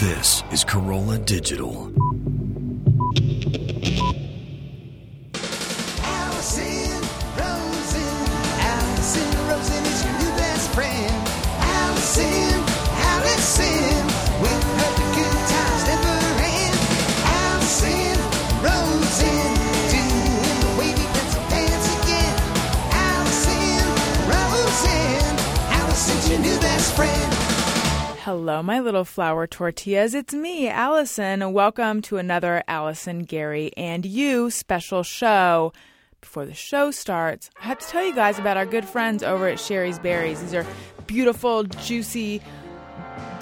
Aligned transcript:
This 0.00 0.42
is 0.52 0.62
Carolla 0.62 1.24
Digital. 1.24 1.90
Hello, 28.26 28.60
my 28.60 28.80
little 28.80 29.04
flour 29.04 29.46
tortillas. 29.46 30.12
It's 30.12 30.34
me, 30.34 30.68
Alison. 30.68 31.52
Welcome 31.52 32.02
to 32.02 32.16
another 32.16 32.64
Alison, 32.66 33.20
Gary, 33.20 33.70
and 33.76 34.04
you 34.04 34.50
special 34.50 35.04
show. 35.04 35.72
Before 36.20 36.44
the 36.44 36.52
show 36.52 36.90
starts, 36.90 37.50
I 37.62 37.66
have 37.66 37.78
to 37.78 37.86
tell 37.86 38.04
you 38.04 38.12
guys 38.12 38.40
about 38.40 38.56
our 38.56 38.66
good 38.66 38.84
friends 38.84 39.22
over 39.22 39.46
at 39.46 39.60
Shari's 39.60 40.00
Berries. 40.00 40.40
These 40.40 40.54
are 40.54 40.66
beautiful, 41.06 41.62
juicy, 41.62 42.42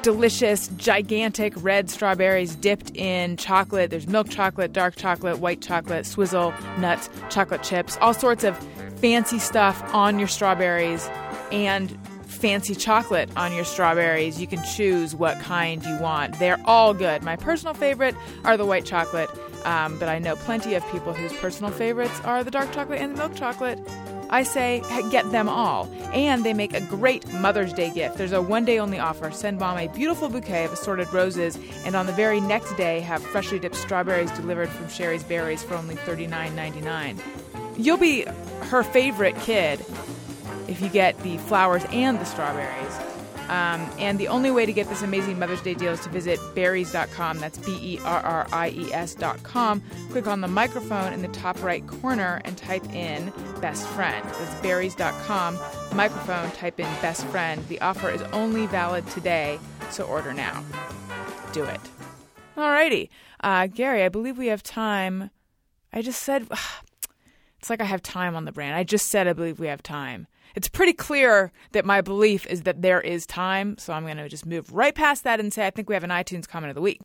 delicious, 0.02 0.68
gigantic 0.76 1.54
red 1.56 1.88
strawberries 1.88 2.54
dipped 2.54 2.94
in 2.94 3.38
chocolate. 3.38 3.88
There's 3.88 4.06
milk 4.06 4.28
chocolate, 4.28 4.74
dark 4.74 4.96
chocolate, 4.96 5.38
white 5.38 5.62
chocolate, 5.62 6.04
swizzle, 6.04 6.52
nuts, 6.76 7.08
chocolate 7.30 7.62
chips, 7.62 7.96
all 8.02 8.12
sorts 8.12 8.44
of 8.44 8.54
fancy 8.96 9.38
stuff 9.38 9.82
on 9.94 10.18
your 10.18 10.28
strawberries 10.28 11.08
and 11.50 11.98
fancy 12.44 12.74
chocolate 12.74 13.30
on 13.38 13.54
your 13.54 13.64
strawberries. 13.64 14.38
You 14.38 14.46
can 14.46 14.62
choose 14.64 15.14
what 15.14 15.40
kind 15.40 15.82
you 15.82 15.96
want. 15.96 16.38
They're 16.38 16.60
all 16.66 16.92
good. 16.92 17.22
My 17.22 17.36
personal 17.36 17.72
favorite 17.72 18.14
are 18.44 18.58
the 18.58 18.66
white 18.66 18.84
chocolate, 18.84 19.30
um, 19.64 19.98
but 19.98 20.10
I 20.10 20.18
know 20.18 20.36
plenty 20.36 20.74
of 20.74 20.86
people 20.90 21.14
whose 21.14 21.32
personal 21.32 21.72
favorites 21.72 22.20
are 22.22 22.44
the 22.44 22.50
dark 22.50 22.70
chocolate 22.70 23.00
and 23.00 23.12
the 23.12 23.16
milk 23.16 23.34
chocolate. 23.34 23.78
I 24.28 24.42
say 24.42 24.82
get 25.10 25.32
them 25.32 25.48
all. 25.48 25.90
And 26.12 26.44
they 26.44 26.52
make 26.52 26.74
a 26.74 26.82
great 26.82 27.26
Mother's 27.32 27.72
Day 27.72 27.90
gift. 27.90 28.18
There's 28.18 28.32
a 28.32 28.42
one 28.42 28.66
day 28.66 28.78
only 28.78 28.98
offer. 28.98 29.30
Send 29.30 29.58
mom 29.58 29.78
a 29.78 29.88
beautiful 29.88 30.28
bouquet 30.28 30.66
of 30.66 30.72
assorted 30.74 31.10
roses, 31.14 31.58
and 31.86 31.96
on 31.96 32.04
the 32.04 32.12
very 32.12 32.42
next 32.42 32.74
day, 32.74 33.00
have 33.00 33.22
freshly 33.22 33.58
dipped 33.58 33.76
strawberries 33.76 34.30
delivered 34.32 34.68
from 34.68 34.90
Shari's 34.90 35.24
Berries 35.24 35.62
for 35.62 35.76
only 35.76 35.94
$39.99. 35.94 37.18
You'll 37.78 37.96
be 37.96 38.26
her 38.64 38.82
favorite 38.82 39.36
kid 39.36 39.82
if 40.68 40.80
you 40.80 40.88
get 40.88 41.18
the 41.22 41.38
flowers 41.38 41.84
and 41.90 42.18
the 42.18 42.24
strawberries. 42.24 42.98
Um, 43.48 43.86
and 43.98 44.18
the 44.18 44.28
only 44.28 44.50
way 44.50 44.64
to 44.64 44.72
get 44.72 44.88
this 44.88 45.02
amazing 45.02 45.38
Mother's 45.38 45.60
Day 45.60 45.74
deal 45.74 45.92
is 45.92 46.00
to 46.00 46.08
visit 46.08 46.40
berries.com. 46.54 47.38
That's 47.38 47.58
B 47.58 47.72
E 47.72 47.98
R 48.02 48.20
R 48.20 48.46
I 48.52 48.70
E 48.70 48.92
S.com. 48.92 49.82
Click 50.10 50.26
on 50.26 50.40
the 50.40 50.48
microphone 50.48 51.12
in 51.12 51.20
the 51.20 51.28
top 51.28 51.62
right 51.62 51.86
corner 51.86 52.40
and 52.46 52.56
type 52.56 52.84
in 52.94 53.32
best 53.60 53.86
friend. 53.88 54.24
That's 54.24 54.54
berries.com. 54.62 55.58
Microphone, 55.92 56.50
type 56.52 56.80
in 56.80 56.86
best 57.02 57.26
friend. 57.26 57.62
The 57.68 57.80
offer 57.82 58.08
is 58.08 58.22
only 58.32 58.66
valid 58.66 59.06
today, 59.08 59.58
so 59.90 60.04
order 60.04 60.32
now. 60.32 60.64
Do 61.52 61.64
it. 61.64 61.80
Alrighty. 62.56 63.10
Uh, 63.40 63.66
Gary, 63.66 64.04
I 64.04 64.08
believe 64.08 64.38
we 64.38 64.46
have 64.46 64.62
time. 64.62 65.30
I 65.92 66.02
just 66.02 66.22
said. 66.22 66.48
It's 67.60 67.70
like 67.70 67.80
I 67.80 67.84
have 67.84 68.02
time 68.02 68.36
on 68.36 68.44
the 68.44 68.52
brain. 68.52 68.74
I 68.74 68.84
just 68.84 69.08
said 69.08 69.26
I 69.26 69.32
believe 69.32 69.58
we 69.58 69.68
have 69.68 69.82
time. 69.82 70.26
It's 70.54 70.68
pretty 70.68 70.92
clear 70.92 71.50
that 71.72 71.84
my 71.84 72.00
belief 72.00 72.46
is 72.46 72.62
that 72.62 72.80
there 72.80 73.00
is 73.00 73.26
time, 73.26 73.76
so 73.76 73.92
I'm 73.92 74.04
going 74.04 74.18
to 74.18 74.28
just 74.28 74.46
move 74.46 74.72
right 74.72 74.94
past 74.94 75.24
that 75.24 75.40
and 75.40 75.52
say 75.52 75.66
I 75.66 75.70
think 75.70 75.88
we 75.88 75.94
have 75.94 76.04
an 76.04 76.10
iTunes 76.10 76.46
comment 76.46 76.70
of 76.70 76.76
the 76.76 76.80
week. 76.80 77.00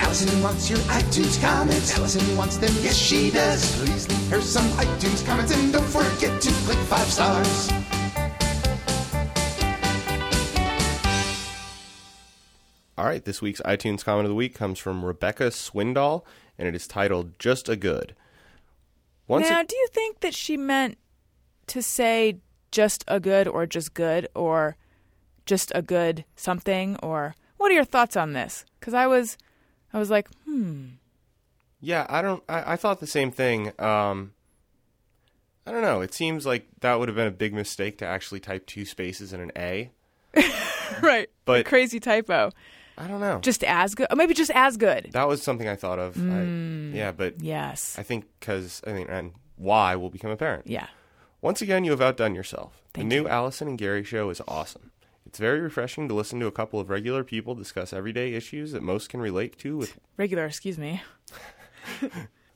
Alison 0.00 0.42
wants 0.42 0.70
your 0.70 0.78
iTunes 0.78 1.38
comments. 1.38 1.98
Alison 1.98 2.36
wants 2.36 2.56
them, 2.56 2.70
yes 2.80 2.96
she 2.96 3.30
does. 3.30 3.76
Please 3.76 4.08
leave 4.08 4.30
her 4.30 4.40
some 4.40 4.64
iTunes 4.78 5.24
comments 5.26 5.54
and 5.54 5.70
don't 5.70 5.84
forget 5.84 6.40
to 6.40 6.50
click 6.64 6.78
five 6.78 7.06
stars. 7.08 7.70
All 12.96 13.04
right, 13.04 13.24
this 13.24 13.42
week's 13.42 13.60
iTunes 13.60 14.02
comment 14.04 14.24
of 14.24 14.30
the 14.30 14.34
week 14.34 14.54
comes 14.54 14.78
from 14.78 15.04
Rebecca 15.04 15.48
Swindoll, 15.50 16.24
and 16.58 16.66
it 16.66 16.74
is 16.74 16.88
titled 16.88 17.38
"Just 17.38 17.68
a 17.68 17.76
Good." 17.76 18.16
Once 19.28 19.48
now, 19.48 19.60
a- 19.60 19.64
do 19.64 19.76
you 19.76 19.88
think 19.92 20.20
that 20.20 20.34
she 20.34 20.56
meant 20.56 20.98
to 21.68 21.80
say 21.80 22.40
just 22.70 23.04
a 23.08 23.18
good 23.20 23.48
or 23.48 23.66
just 23.66 23.94
good 23.94 24.28
or 24.34 24.76
just 25.46 25.72
a 25.74 25.82
good 25.82 26.24
something 26.36 26.96
or 27.02 27.34
what 27.56 27.70
are 27.70 27.74
your 27.74 27.84
thoughts 27.84 28.16
on 28.16 28.32
this? 28.34 28.64
Because 28.78 28.94
I 28.94 29.06
was, 29.06 29.36
I 29.92 29.98
was 29.98 30.10
like, 30.10 30.28
hmm. 30.44 30.86
yeah, 31.80 32.06
I 32.08 32.22
don't. 32.22 32.42
I, 32.48 32.74
I 32.74 32.76
thought 32.76 33.00
the 33.00 33.06
same 33.06 33.30
thing. 33.30 33.72
Um, 33.80 34.32
I 35.66 35.72
don't 35.72 35.82
know. 35.82 36.00
It 36.00 36.14
seems 36.14 36.46
like 36.46 36.66
that 36.80 36.98
would 36.98 37.08
have 37.08 37.16
been 37.16 37.26
a 37.26 37.30
big 37.32 37.52
mistake 37.52 37.98
to 37.98 38.06
actually 38.06 38.40
type 38.40 38.66
two 38.66 38.84
spaces 38.84 39.32
and 39.32 39.42
an 39.42 39.52
A. 39.56 39.90
right, 41.02 41.28
But- 41.44 41.66
crazy 41.66 42.00
typo. 42.00 42.50
I 42.96 43.06
don't 43.06 43.20
know. 43.20 43.38
Just 43.40 43.62
as 43.62 43.94
good, 43.94 44.08
or 44.10 44.16
maybe 44.16 44.34
just 44.34 44.50
as 44.52 44.76
good. 44.76 45.10
that 45.12 45.28
was 45.28 45.40
something 45.40 45.68
I 45.68 45.76
thought 45.76 46.00
of. 46.00 46.16
Mm. 46.16 46.92
I, 46.92 46.96
yeah, 46.96 47.12
but 47.12 47.40
Yes. 47.40 47.96
I 47.96 48.02
think 48.02 48.24
because 48.40 48.82
I 48.84 48.90
think 48.90 49.08
and 49.08 49.34
why 49.56 49.94
will 49.94 50.10
become 50.10 50.32
apparent. 50.32 50.66
Yeah. 50.66 50.88
Once 51.40 51.62
again, 51.62 51.84
you 51.84 51.92
have 51.92 52.00
outdone 52.00 52.34
yourself. 52.34 52.82
Thank 52.92 53.08
the 53.08 53.16
new. 53.16 53.28
Alison 53.28 53.68
and 53.68 53.78
Gary 53.78 54.02
show 54.02 54.28
is 54.30 54.42
awesome. 54.48 54.90
It's 55.24 55.38
very 55.38 55.60
refreshing 55.60 56.08
to 56.08 56.14
listen 56.14 56.40
to 56.40 56.46
a 56.46 56.52
couple 56.52 56.80
of 56.80 56.90
regular 56.90 57.22
people 57.22 57.54
discuss 57.54 57.92
everyday 57.92 58.32
issues 58.32 58.72
that 58.72 58.82
most 58.82 59.08
can 59.08 59.20
relate 59.20 59.56
to 59.58 59.76
with 59.76 59.98
Regular, 60.16 60.46
excuse 60.46 60.78
me. 60.78 61.02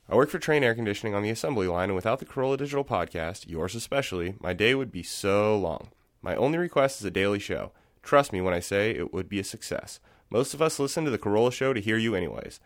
I 0.09 0.15
work 0.15 0.29
for 0.29 0.39
Trane 0.39 0.63
Air 0.63 0.75
Conditioning 0.75 1.15
on 1.15 1.23
the 1.23 1.29
assembly 1.29 1.67
line, 1.67 1.89
and 1.89 1.95
without 1.95 2.19
the 2.19 2.25
Carolla 2.25 2.57
Digital 2.57 2.83
podcast, 2.83 3.47
yours 3.47 3.73
especially, 3.73 4.35
my 4.41 4.51
day 4.51 4.75
would 4.75 4.91
be 4.91 5.03
so 5.03 5.57
long. 5.57 5.89
My 6.21 6.35
only 6.35 6.57
request 6.57 6.99
is 6.99 7.05
a 7.05 7.11
daily 7.11 7.39
show. 7.39 7.71
Trust 8.01 8.33
me 8.33 8.41
when 8.41 8.53
I 8.53 8.59
say 8.59 8.91
it 8.91 9.13
would 9.13 9.29
be 9.29 9.39
a 9.39 9.45
success. 9.45 10.01
Most 10.29 10.53
of 10.53 10.61
us 10.61 10.77
listen 10.77 11.05
to 11.05 11.11
the 11.11 11.17
Carolla 11.17 11.53
show 11.53 11.71
to 11.71 11.79
hear 11.79 11.97
you, 11.97 12.15
anyways. 12.15 12.59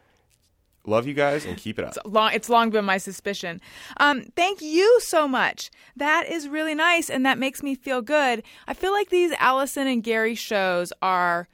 Love 0.88 1.06
you 1.06 1.14
guys 1.14 1.46
and 1.46 1.58
keep 1.58 1.78
it 1.78 1.84
up. 1.86 1.96
It's 1.96 2.06
long 2.06 2.32
it's 2.34 2.50
long 2.50 2.70
been 2.70 2.86
my 2.86 2.98
suspicion. 2.98 3.60
Um, 3.98 4.24
thank 4.36 4.62
you 4.62 5.00
so 5.02 5.28
much. 5.28 5.70
That 5.98 6.28
is 6.28 6.48
really 6.48 6.76
nice 6.76 7.10
and 7.10 7.26
that 7.26 7.38
makes 7.38 7.62
me 7.62 7.76
feel 7.76 8.02
good. 8.02 8.42
I 8.68 8.74
feel 8.74 8.94
like 8.94 9.10
these 9.10 9.34
Alison 9.34 9.86
and 9.86 10.02
Gary 10.02 10.34
shows 10.34 10.94
are 11.02 11.50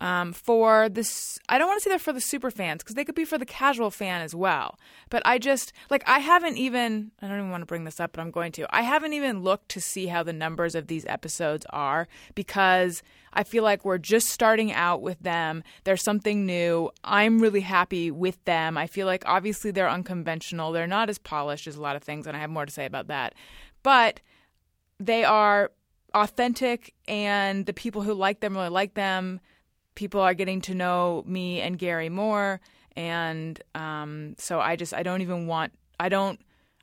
um, 0.00 0.32
for 0.32 0.88
this 0.88 1.38
I 1.48 1.58
don't 1.58 1.68
want 1.68 1.80
to 1.80 1.84
say 1.84 1.90
they're 1.90 1.98
for 1.98 2.12
the 2.12 2.20
super 2.20 2.50
fans 2.50 2.82
because 2.82 2.94
they 2.94 3.04
could 3.04 3.14
be 3.14 3.24
for 3.24 3.38
the 3.38 3.46
casual 3.46 3.90
fan 3.90 4.22
as 4.22 4.34
well. 4.34 4.78
But 5.10 5.22
I 5.26 5.38
just 5.38 5.72
like 5.90 6.02
I 6.08 6.20
haven't 6.20 6.56
even 6.56 7.10
I 7.20 7.28
don't 7.28 7.38
even 7.38 7.50
want 7.50 7.62
to 7.62 7.66
bring 7.66 7.84
this 7.84 8.00
up, 8.00 8.12
but 8.12 8.20
I'm 8.20 8.30
going 8.30 8.52
to. 8.52 8.66
I 8.74 8.82
haven't 8.82 9.12
even 9.12 9.42
looked 9.42 9.68
to 9.70 9.80
see 9.80 10.06
how 10.06 10.22
the 10.22 10.32
numbers 10.32 10.74
of 10.74 10.86
these 10.86 11.04
episodes 11.06 11.66
are 11.70 12.08
because 12.34 13.02
I 13.32 13.44
feel 13.44 13.62
like 13.62 13.84
we're 13.84 13.98
just 13.98 14.28
starting 14.28 14.72
out 14.72 15.02
with 15.02 15.20
them. 15.20 15.62
There's 15.84 16.02
something 16.02 16.46
new. 16.46 16.90
I'm 17.04 17.40
really 17.40 17.60
happy 17.60 18.10
with 18.10 18.42
them. 18.44 18.76
I 18.76 18.86
feel 18.86 19.06
like 19.06 19.22
obviously 19.26 19.70
they're 19.70 19.88
unconventional. 19.88 20.72
They're 20.72 20.86
not 20.86 21.10
as 21.10 21.18
polished 21.18 21.66
as 21.66 21.76
a 21.76 21.80
lot 21.80 21.96
of 21.96 22.02
things, 22.02 22.26
and 22.26 22.36
I 22.36 22.40
have 22.40 22.50
more 22.50 22.66
to 22.66 22.72
say 22.72 22.86
about 22.86 23.08
that. 23.08 23.34
But 23.82 24.20
they 24.98 25.24
are 25.24 25.70
authentic, 26.14 26.94
and 27.06 27.66
the 27.66 27.72
people 27.72 28.02
who 28.02 28.14
like 28.14 28.40
them 28.40 28.56
really 28.56 28.68
like 28.68 28.94
them. 28.94 29.40
People 30.00 30.22
are 30.22 30.32
getting 30.32 30.62
to 30.62 30.74
know 30.74 31.22
me 31.26 31.60
and 31.60 31.78
Gary 31.78 32.08
more, 32.08 32.58
and 32.96 33.62
um, 33.74 34.34
so 34.38 34.58
I 34.58 34.74
just 34.74 34.94
I 34.94 35.02
don't 35.02 35.20
even 35.20 35.46
want 35.46 35.74
I 36.00 36.08
don't 36.08 36.40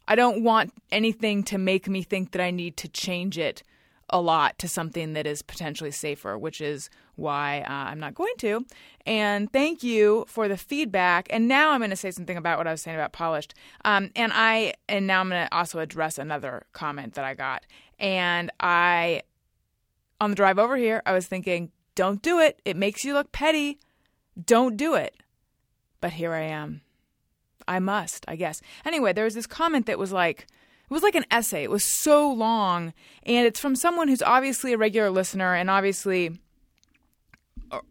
I 0.08 0.14
don't 0.14 0.44
want 0.44 0.72
anything 0.92 1.42
to 1.46 1.58
make 1.58 1.88
me 1.88 2.04
think 2.04 2.34
that 2.34 2.42
I 2.44 2.52
need 2.52 2.78
to 2.78 2.88
change 2.88 3.40
it 3.40 3.64
a 4.12 4.22
lot 4.22 4.60
to 4.60 4.68
something 4.68 5.14
that 5.14 5.26
is 5.26 5.42
potentially 5.42 5.90
safer, 5.90 6.38
which 6.38 6.62
is 6.62 6.92
why 7.16 7.62
uh, 7.62 7.90
I'm 7.90 8.00
not 8.00 8.14
going 8.14 8.36
to. 8.38 8.64
And 9.08 9.52
thank 9.52 9.82
you 9.82 10.26
for 10.28 10.48
the 10.48 10.56
feedback. 10.56 11.26
And 11.32 11.48
now 11.48 11.72
I'm 11.72 11.80
going 11.80 11.90
to 11.90 11.96
say 11.96 12.12
something 12.12 12.38
about 12.38 12.60
what 12.60 12.68
I 12.68 12.72
was 12.72 12.84
saying 12.84 12.98
about 12.98 13.14
polished. 13.14 13.56
Um, 13.84 14.12
and 14.16 14.32
I 14.32 14.76
and 14.88 15.08
now 15.08 15.22
I'm 15.22 15.30
going 15.30 15.48
to 15.48 15.58
also 15.58 15.80
address 15.80 16.20
another 16.20 16.68
comment 16.74 17.16
that 17.16 17.26
I 17.26 17.34
got. 17.34 17.66
And 17.98 18.52
I 18.60 19.24
on 20.22 20.30
the 20.30 20.36
drive 20.36 20.60
over 20.60 20.78
here, 20.78 21.02
I 21.08 21.14
was 21.14 21.26
thinking, 21.26 21.72
don't 21.98 22.22
do 22.22 22.40
it. 22.40 22.62
It 22.64 22.78
makes 22.78 23.04
you 23.04 23.16
look 23.16 23.32
petty. 23.32 23.80
Don't 24.42 24.78
do 24.78 24.94
it. 24.94 25.16
But 26.00 26.14
here 26.14 26.32
I 26.32 26.44
am. 26.44 26.82
I 27.68 27.80
must, 27.80 28.24
I 28.28 28.36
guess. 28.36 28.62
Anyway, 28.86 29.14
there 29.14 29.26
was 29.26 29.34
this 29.34 29.48
comment 29.48 29.88
that 29.88 29.98
was 29.98 30.12
like, 30.12 30.46
it 30.90 30.94
was 30.94 31.02
like 31.02 31.16
an 31.16 31.26
essay. 31.32 31.64
It 31.64 31.72
was 31.72 31.84
so 31.84 32.32
long, 32.32 32.94
and 33.24 33.48
it's 33.48 33.60
from 33.60 33.76
someone 33.76 34.08
who's 34.08 34.22
obviously 34.22 34.74
a 34.74 34.78
regular 34.78 35.10
listener 35.10 35.56
and 35.56 35.72
obviously 35.72 36.40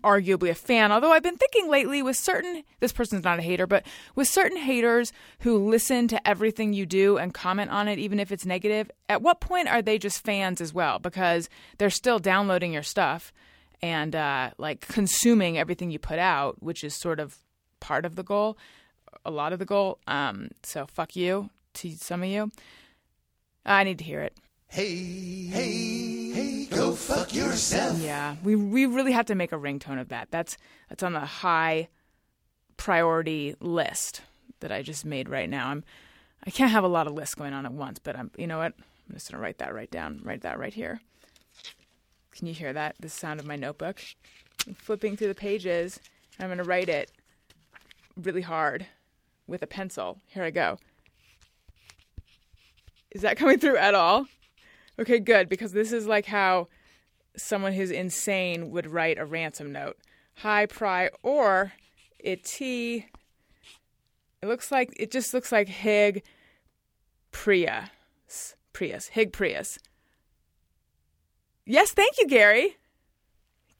arguably 0.04 0.50
a 0.50 0.54
fan. 0.54 0.92
Although 0.92 1.12
I've 1.12 1.24
been 1.24 1.36
thinking 1.36 1.68
lately 1.68 2.00
with 2.00 2.16
certain, 2.16 2.62
this 2.78 2.92
person's 2.92 3.24
not 3.24 3.40
a 3.40 3.42
hater, 3.42 3.66
but 3.66 3.84
with 4.14 4.28
certain 4.28 4.56
haters 4.56 5.12
who 5.40 5.58
listen 5.58 6.06
to 6.08 6.26
everything 6.26 6.72
you 6.72 6.86
do 6.86 7.18
and 7.18 7.34
comment 7.34 7.72
on 7.72 7.88
it, 7.88 7.98
even 7.98 8.20
if 8.20 8.30
it's 8.30 8.46
negative, 8.46 8.88
at 9.08 9.20
what 9.20 9.40
point 9.40 9.68
are 9.68 9.82
they 9.82 9.98
just 9.98 10.24
fans 10.24 10.60
as 10.60 10.72
well? 10.72 11.00
Because 11.00 11.50
they're 11.76 11.90
still 11.90 12.20
downloading 12.20 12.72
your 12.72 12.84
stuff 12.84 13.32
and 13.82 14.14
uh, 14.14 14.50
like 14.58 14.86
consuming 14.88 15.58
everything 15.58 15.90
you 15.90 15.98
put 15.98 16.18
out, 16.18 16.62
which 16.62 16.82
is 16.84 16.94
sort 16.94 17.20
of 17.20 17.38
part 17.80 18.04
of 18.04 18.16
the 18.16 18.22
goal, 18.22 18.56
a 19.24 19.30
lot 19.30 19.52
of 19.52 19.58
the 19.58 19.64
goal. 19.64 19.98
Um, 20.06 20.50
so 20.62 20.86
fuck 20.86 21.16
you 21.16 21.50
to 21.74 21.92
some 21.92 22.22
of 22.22 22.28
you. 22.28 22.50
I 23.64 23.84
need 23.84 23.98
to 23.98 24.04
hear 24.04 24.20
it. 24.20 24.36
Hey, 24.68 25.46
hey, 25.46 26.30
hey, 26.32 26.66
go 26.66 26.92
fuck 26.92 27.34
yourself. 27.34 28.00
Yeah, 28.00 28.36
we 28.42 28.56
we 28.56 28.86
really 28.86 29.12
have 29.12 29.26
to 29.26 29.34
make 29.34 29.52
a 29.52 29.56
ringtone 29.56 30.00
of 30.00 30.08
that. 30.08 30.28
That's 30.30 30.56
that's 30.88 31.02
on 31.02 31.12
the 31.12 31.20
high 31.20 31.88
priority 32.76 33.54
list 33.60 34.22
that 34.60 34.72
I 34.72 34.82
just 34.82 35.04
made 35.04 35.28
right 35.28 35.48
now. 35.48 35.68
I'm 35.68 35.84
I 36.46 36.50
can't 36.50 36.70
have 36.70 36.84
a 36.84 36.88
lot 36.88 37.06
of 37.06 37.14
lists 37.14 37.34
going 37.34 37.52
on 37.52 37.64
at 37.64 37.72
once, 37.72 37.98
but 37.98 38.16
I'm 38.16 38.30
you 38.36 38.46
know 38.46 38.58
what? 38.58 38.74
I'm 39.08 39.14
just 39.14 39.30
gonna 39.30 39.42
write 39.42 39.58
that 39.58 39.74
right 39.74 39.90
down. 39.90 40.20
Write 40.24 40.42
that 40.42 40.58
right 40.58 40.74
here. 40.74 41.00
Can 42.36 42.46
you 42.46 42.54
hear 42.54 42.72
that? 42.72 42.96
The 43.00 43.08
sound 43.08 43.40
of 43.40 43.46
my 43.46 43.56
notebook. 43.56 44.00
I'm 44.66 44.74
flipping 44.74 45.16
through 45.16 45.28
the 45.28 45.34
pages, 45.34 46.00
and 46.38 46.44
I'm 46.44 46.50
gonna 46.50 46.68
write 46.68 46.88
it 46.88 47.10
really 48.16 48.42
hard 48.42 48.86
with 49.46 49.62
a 49.62 49.66
pencil. 49.66 50.18
Here 50.26 50.42
I 50.42 50.50
go. 50.50 50.78
Is 53.10 53.22
that 53.22 53.38
coming 53.38 53.58
through 53.58 53.78
at 53.78 53.94
all? 53.94 54.26
Okay, 54.98 55.18
good, 55.18 55.48
because 55.48 55.72
this 55.72 55.92
is 55.92 56.06
like 56.06 56.26
how 56.26 56.68
someone 57.36 57.72
who's 57.72 57.90
insane 57.90 58.70
would 58.70 58.86
write 58.86 59.18
a 59.18 59.24
ransom 59.24 59.72
note. 59.72 59.96
High 60.34 60.66
pry 60.66 61.10
or 61.22 61.72
it 62.18 62.44
T 62.44 63.06
it 64.42 64.46
looks 64.46 64.70
like 64.70 64.94
it 64.98 65.10
just 65.10 65.32
looks 65.32 65.50
like 65.50 65.68
Hig 65.68 66.22
Prius. 67.32 68.54
Prius. 68.72 69.08
Hig 69.08 69.32
Prius. 69.32 69.78
Yes, 71.66 71.90
thank 71.90 72.16
you, 72.18 72.28
Gary. 72.28 72.76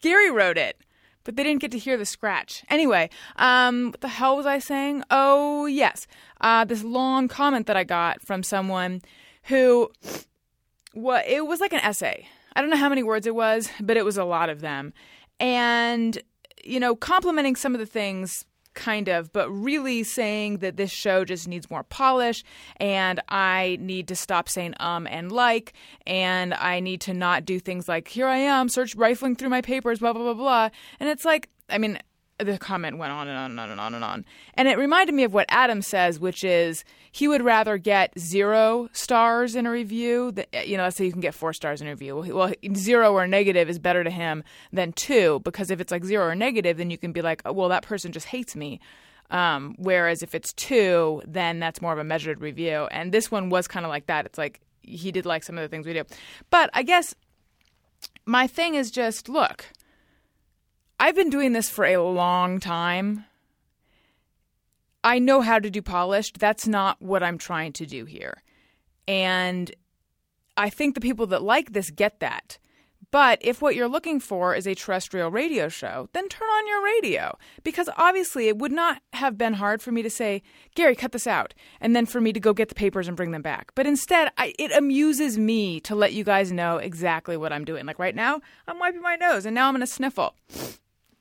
Gary 0.02 0.30
wrote 0.30 0.58
it, 0.58 0.76
but 1.22 1.36
they 1.36 1.44
didn't 1.44 1.60
get 1.60 1.70
to 1.70 1.78
hear 1.78 1.96
the 1.96 2.04
scratch. 2.04 2.64
Anyway, 2.68 3.08
um, 3.36 3.92
what 3.92 4.00
the 4.00 4.08
hell 4.08 4.36
was 4.36 4.44
I 4.44 4.58
saying? 4.58 5.04
Oh, 5.10 5.66
yes. 5.66 6.08
Uh, 6.40 6.64
this 6.64 6.82
long 6.82 7.28
comment 7.28 7.66
that 7.68 7.76
I 7.76 7.84
got 7.84 8.20
from 8.20 8.42
someone 8.42 9.02
who 9.44 9.90
what 10.92 11.26
it 11.26 11.46
was 11.46 11.60
like 11.60 11.72
an 11.72 11.80
essay. 11.80 12.26
I 12.54 12.60
don't 12.60 12.70
know 12.70 12.76
how 12.76 12.88
many 12.88 13.02
words 13.02 13.26
it 13.26 13.34
was, 13.34 13.70
but 13.80 13.96
it 13.96 14.04
was 14.04 14.16
a 14.16 14.24
lot 14.24 14.48
of 14.48 14.60
them. 14.60 14.92
And 15.38 16.20
you 16.64 16.80
know, 16.80 16.96
complimenting 16.96 17.54
some 17.54 17.74
of 17.74 17.78
the 17.78 17.86
things 17.86 18.44
kind 18.76 19.08
of, 19.08 19.32
but 19.32 19.50
really 19.50 20.04
saying 20.04 20.58
that 20.58 20.76
this 20.76 20.90
show 20.92 21.24
just 21.24 21.48
needs 21.48 21.68
more 21.68 21.82
polish 21.82 22.44
and 22.76 23.20
I 23.28 23.78
need 23.80 24.06
to 24.08 24.14
stop 24.14 24.48
saying 24.48 24.74
um 24.78 25.06
and 25.08 25.32
like 25.32 25.72
and 26.06 26.54
I 26.54 26.78
need 26.78 27.00
to 27.02 27.14
not 27.14 27.44
do 27.44 27.58
things 27.58 27.88
like 27.88 28.06
here 28.06 28.28
I 28.28 28.38
am 28.38 28.68
search 28.68 28.94
rifling 28.94 29.34
through 29.34 29.48
my 29.48 29.62
papers 29.62 29.98
blah 29.98 30.12
blah 30.12 30.22
blah 30.22 30.34
blah. 30.34 30.68
And 31.00 31.08
it's 31.08 31.24
like, 31.24 31.48
I 31.68 31.78
mean, 31.78 31.98
the 32.38 32.58
comment 32.58 32.98
went 32.98 33.12
on 33.12 33.28
and 33.28 33.36
on 33.36 33.50
and 33.50 33.60
on 33.60 33.70
and 33.70 33.80
on 33.80 33.94
and 33.94 34.04
on. 34.04 34.24
And 34.54 34.68
it 34.68 34.78
reminded 34.78 35.14
me 35.14 35.24
of 35.24 35.32
what 35.32 35.46
Adam 35.48 35.80
says, 35.80 36.20
which 36.20 36.44
is 36.44 36.84
he 37.10 37.28
would 37.28 37.42
rather 37.42 37.78
get 37.78 38.18
zero 38.18 38.88
stars 38.92 39.56
in 39.56 39.66
a 39.66 39.70
review. 39.70 40.32
That, 40.32 40.68
you 40.68 40.76
know, 40.76 40.82
let's 40.82 40.96
say 40.96 41.06
you 41.06 41.12
can 41.12 41.20
get 41.20 41.34
four 41.34 41.52
stars 41.52 41.80
in 41.80 41.86
a 41.86 41.90
review. 41.90 42.16
Well, 42.16 42.52
zero 42.74 43.12
or 43.12 43.26
negative 43.26 43.70
is 43.70 43.78
better 43.78 44.04
to 44.04 44.10
him 44.10 44.44
than 44.72 44.92
two 44.92 45.40
because 45.40 45.70
if 45.70 45.80
it's 45.80 45.90
like 45.90 46.04
zero 46.04 46.26
or 46.26 46.34
negative, 46.34 46.76
then 46.76 46.90
you 46.90 46.98
can 46.98 47.12
be 47.12 47.22
like, 47.22 47.40
oh, 47.44 47.52
well, 47.52 47.70
that 47.70 47.82
person 47.82 48.12
just 48.12 48.26
hates 48.26 48.54
me. 48.54 48.80
Um, 49.30 49.74
whereas 49.78 50.22
if 50.22 50.34
it's 50.34 50.52
two, 50.52 51.22
then 51.26 51.58
that's 51.58 51.80
more 51.80 51.92
of 51.92 51.98
a 51.98 52.04
measured 52.04 52.40
review. 52.40 52.86
And 52.90 53.12
this 53.12 53.30
one 53.30 53.48
was 53.48 53.66
kind 53.66 53.86
of 53.86 53.90
like 53.90 54.06
that. 54.06 54.26
It's 54.26 54.38
like 54.38 54.60
he 54.82 55.10
did 55.10 55.26
like 55.26 55.42
some 55.42 55.56
of 55.56 55.62
the 55.62 55.68
things 55.68 55.86
we 55.86 55.94
do. 55.94 56.04
But 56.50 56.70
I 56.74 56.82
guess 56.82 57.14
my 58.24 58.46
thing 58.46 58.74
is 58.74 58.90
just 58.90 59.28
look 59.28 59.66
I've 60.98 61.14
been 61.14 61.30
doing 61.30 61.52
this 61.52 61.68
for 61.68 61.84
a 61.84 61.98
long 61.98 62.58
time. 62.58 63.24
I 65.04 65.18
know 65.18 65.40
how 65.40 65.58
to 65.58 65.70
do 65.70 65.82
polished. 65.82 66.38
That's 66.38 66.66
not 66.66 67.00
what 67.00 67.22
I'm 67.22 67.38
trying 67.38 67.72
to 67.74 67.86
do 67.86 68.04
here. 68.06 68.42
And 69.06 69.72
I 70.56 70.70
think 70.70 70.94
the 70.94 71.00
people 71.00 71.26
that 71.28 71.42
like 71.42 71.72
this 71.72 71.90
get 71.90 72.20
that. 72.20 72.58
But 73.12 73.38
if 73.40 73.62
what 73.62 73.76
you're 73.76 73.88
looking 73.88 74.18
for 74.18 74.54
is 74.54 74.66
a 74.66 74.74
terrestrial 74.74 75.30
radio 75.30 75.68
show, 75.68 76.08
then 76.12 76.28
turn 76.28 76.48
on 76.48 76.66
your 76.66 76.82
radio. 76.84 77.38
Because 77.62 77.88
obviously, 77.96 78.48
it 78.48 78.58
would 78.58 78.72
not 78.72 79.00
have 79.12 79.38
been 79.38 79.54
hard 79.54 79.80
for 79.80 79.92
me 79.92 80.02
to 80.02 80.10
say, 80.10 80.42
Gary, 80.74 80.96
cut 80.96 81.12
this 81.12 81.26
out, 81.26 81.54
and 81.80 81.94
then 81.94 82.04
for 82.04 82.20
me 82.20 82.32
to 82.32 82.40
go 82.40 82.52
get 82.52 82.68
the 82.68 82.74
papers 82.74 83.06
and 83.06 83.16
bring 83.16 83.30
them 83.30 83.42
back. 83.42 83.72
But 83.74 83.86
instead, 83.86 84.32
I, 84.36 84.54
it 84.58 84.72
amuses 84.72 85.38
me 85.38 85.78
to 85.80 85.94
let 85.94 86.14
you 86.14 86.24
guys 86.24 86.50
know 86.50 86.78
exactly 86.78 87.36
what 87.36 87.52
I'm 87.52 87.64
doing. 87.64 87.86
Like 87.86 87.98
right 87.98 88.14
now, 88.14 88.40
I'm 88.66 88.78
wiping 88.78 89.02
my 89.02 89.16
nose, 89.16 89.46
and 89.46 89.54
now 89.54 89.68
I'm 89.68 89.74
going 89.74 89.80
to 89.80 89.86
sniffle. 89.86 90.34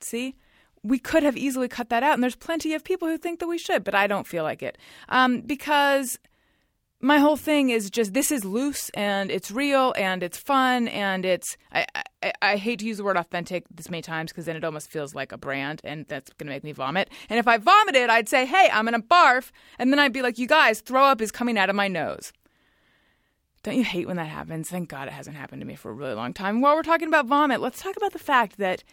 See? 0.06 0.36
We 0.82 0.98
could 0.98 1.24
have 1.24 1.36
easily 1.36 1.68
cut 1.68 1.88
that 1.88 2.02
out, 2.04 2.14
and 2.14 2.22
there's 2.22 2.36
plenty 2.36 2.72
of 2.74 2.84
people 2.84 3.08
who 3.08 3.18
think 3.18 3.40
that 3.40 3.48
we 3.48 3.58
should, 3.58 3.82
but 3.82 3.94
I 3.94 4.06
don't 4.06 4.26
feel 4.26 4.44
like 4.44 4.62
it. 4.62 4.78
Um, 5.08 5.40
because 5.40 6.18
my 7.00 7.18
whole 7.18 7.36
thing 7.36 7.70
is 7.70 7.90
just 7.90 8.14
this 8.14 8.30
is 8.30 8.44
loose 8.44 8.88
and 8.90 9.30
it's 9.30 9.50
real 9.50 9.92
and 9.98 10.22
it's 10.22 10.38
fun 10.38 10.88
and 10.88 11.26
it's 11.26 11.56
I, 11.70 11.86
I, 12.22 12.32
I 12.40 12.56
hate 12.56 12.78
to 12.78 12.86
use 12.86 12.96
the 12.96 13.04
word 13.04 13.18
authentic 13.18 13.64
this 13.70 13.90
many 13.90 14.00
times 14.00 14.32
because 14.32 14.46
then 14.46 14.56
it 14.56 14.64
almost 14.64 14.90
feels 14.90 15.14
like 15.14 15.30
a 15.30 15.36
brand 15.36 15.80
and 15.84 16.06
that's 16.06 16.32
gonna 16.32 16.50
make 16.50 16.64
me 16.64 16.72
vomit. 16.72 17.10
And 17.28 17.38
if 17.38 17.46
I 17.46 17.58
vomited, 17.58 18.08
I'd 18.08 18.28
say, 18.28 18.46
"Hey, 18.46 18.70
I'm 18.72 18.86
gonna 18.86 19.00
barf," 19.02 19.50
and 19.78 19.92
then 19.92 19.98
I'd 19.98 20.12
be 20.12 20.22
like, 20.22 20.38
"You 20.38 20.46
guys, 20.46 20.80
throw 20.80 21.04
up 21.04 21.20
is 21.20 21.30
coming 21.30 21.58
out 21.58 21.68
of 21.68 21.76
my 21.76 21.88
nose." 21.88 22.32
Don't 23.62 23.76
you 23.76 23.84
hate 23.84 24.06
when 24.06 24.16
that 24.16 24.28
happens? 24.28 24.70
Thank 24.70 24.88
God 24.88 25.08
it 25.08 25.14
hasn't 25.14 25.36
happened 25.36 25.60
to 25.60 25.66
me 25.66 25.74
for 25.74 25.90
a 25.90 25.94
really 25.94 26.14
long 26.14 26.32
time. 26.32 26.60
While 26.60 26.76
we're 26.76 26.82
talking 26.82 27.08
about 27.08 27.26
vomit, 27.26 27.60
let's 27.60 27.82
talk 27.82 27.96
about 27.96 28.12
the 28.12 28.18
fact 28.18 28.58
that 28.58 28.84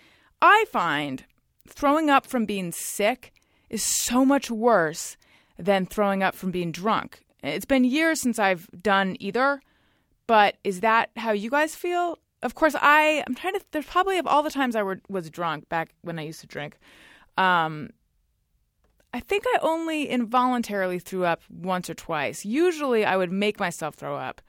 I 0.44 0.66
find 0.70 1.24
throwing 1.70 2.10
up 2.10 2.26
from 2.26 2.46
being 2.46 2.74
sick 2.74 3.32
is 3.70 3.82
so 3.82 4.26
much 4.26 4.52
worse 4.52 5.16
than 5.58 5.86
throwing 5.86 6.22
up 6.22 6.36
from 6.36 6.52
being 6.52 6.74
drunk. 6.74 7.22
It's 7.42 7.66
been 7.66 7.86
years 7.86 8.20
since 8.20 8.38
I've 8.38 8.68
done 8.82 9.16
either, 9.22 9.62
but 10.28 10.58
is 10.66 10.82
that 10.82 11.12
how 11.16 11.32
you 11.32 11.50
guys 11.50 11.76
feel? 11.76 12.20
Of 12.42 12.56
course, 12.56 12.76
I 12.82 13.24
I'm 13.26 13.36
trying 13.36 13.54
to. 13.54 13.62
There's 13.72 13.86
probably 13.86 14.18
of 14.18 14.28
all 14.28 14.44
the 14.44 14.50
times 14.50 14.76
I 14.76 14.84
were, 14.84 15.00
was 15.08 15.30
drunk 15.30 15.70
back 15.70 15.94
when 16.02 16.20
I 16.20 16.24
used 16.24 16.42
to 16.42 16.48
drink. 16.48 16.78
Um, 17.38 17.92
I 19.14 19.22
think 19.22 19.46
I 19.48 19.60
only 19.62 20.10
involuntarily 20.10 21.00
threw 21.00 21.24
up 21.24 21.42
once 21.50 21.90
or 21.90 21.94
twice. 21.94 22.44
Usually, 22.44 23.06
I 23.06 23.16
would 23.16 23.32
make 23.32 23.62
myself 23.62 23.96
throw 23.96 24.18
up. 24.18 24.42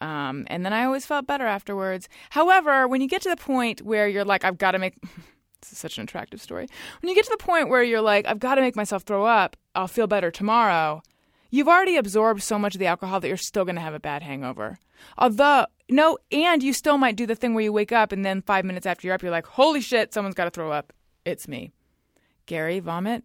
Um, 0.00 0.46
and 0.48 0.64
then 0.64 0.72
I 0.72 0.84
always 0.84 1.06
felt 1.06 1.26
better 1.26 1.46
afterwards. 1.46 2.08
However, 2.30 2.86
when 2.86 3.00
you 3.00 3.08
get 3.08 3.22
to 3.22 3.30
the 3.30 3.36
point 3.36 3.82
where 3.82 4.08
you're 4.08 4.24
like, 4.24 4.44
I've 4.44 4.58
got 4.58 4.72
to 4.72 4.78
make. 4.78 5.00
this 5.60 5.72
is 5.72 5.78
such 5.78 5.96
an 5.98 6.04
attractive 6.04 6.40
story. 6.40 6.68
When 7.00 7.08
you 7.08 7.14
get 7.14 7.24
to 7.24 7.36
the 7.36 7.42
point 7.44 7.68
where 7.68 7.82
you're 7.82 8.02
like, 8.02 8.26
I've 8.26 8.38
got 8.38 8.56
to 8.56 8.60
make 8.60 8.76
myself 8.76 9.02
throw 9.04 9.24
up, 9.24 9.56
I'll 9.74 9.88
feel 9.88 10.06
better 10.06 10.30
tomorrow. 10.30 11.02
You've 11.50 11.68
already 11.68 11.96
absorbed 11.96 12.42
so 12.42 12.58
much 12.58 12.74
of 12.74 12.80
the 12.80 12.86
alcohol 12.86 13.20
that 13.20 13.28
you're 13.28 13.36
still 13.36 13.64
going 13.64 13.76
to 13.76 13.80
have 13.80 13.94
a 13.94 14.00
bad 14.00 14.22
hangover. 14.22 14.78
Although, 15.16 15.66
no, 15.88 16.18
and 16.30 16.62
you 16.62 16.72
still 16.72 16.98
might 16.98 17.16
do 17.16 17.26
the 17.26 17.34
thing 17.34 17.54
where 17.54 17.64
you 17.64 17.72
wake 17.72 17.92
up 17.92 18.12
and 18.12 18.24
then 18.24 18.42
five 18.42 18.64
minutes 18.64 18.86
after 18.86 19.06
you're 19.06 19.14
up, 19.14 19.22
you're 19.22 19.30
like, 19.30 19.46
holy 19.46 19.80
shit, 19.80 20.12
someone's 20.12 20.34
got 20.34 20.44
to 20.44 20.50
throw 20.50 20.72
up. 20.72 20.92
It's 21.24 21.48
me. 21.48 21.72
Gary, 22.46 22.80
vomit? 22.80 23.24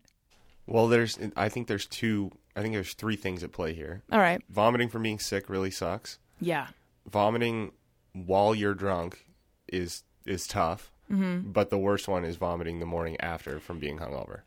Well, 0.65 0.87
there's. 0.87 1.19
I 1.35 1.49
think 1.49 1.67
there's 1.67 1.85
two. 1.85 2.31
I 2.55 2.61
think 2.61 2.73
there's 2.73 2.93
three 2.93 3.15
things 3.15 3.43
at 3.43 3.51
play 3.51 3.73
here. 3.73 4.03
All 4.11 4.19
right. 4.19 4.41
Vomiting 4.49 4.89
from 4.89 5.03
being 5.03 5.19
sick 5.19 5.49
really 5.49 5.71
sucks. 5.71 6.17
Yeah. 6.41 6.67
Vomiting 7.09 7.71
while 8.13 8.53
you're 8.53 8.73
drunk 8.73 9.25
is 9.67 10.03
is 10.25 10.47
tough. 10.47 10.91
Mm-hmm. 11.11 11.51
But 11.51 11.69
the 11.69 11.77
worst 11.77 12.07
one 12.07 12.23
is 12.23 12.37
vomiting 12.37 12.79
the 12.79 12.85
morning 12.85 13.17
after 13.19 13.59
from 13.59 13.79
being 13.79 13.97
hungover. 13.99 14.41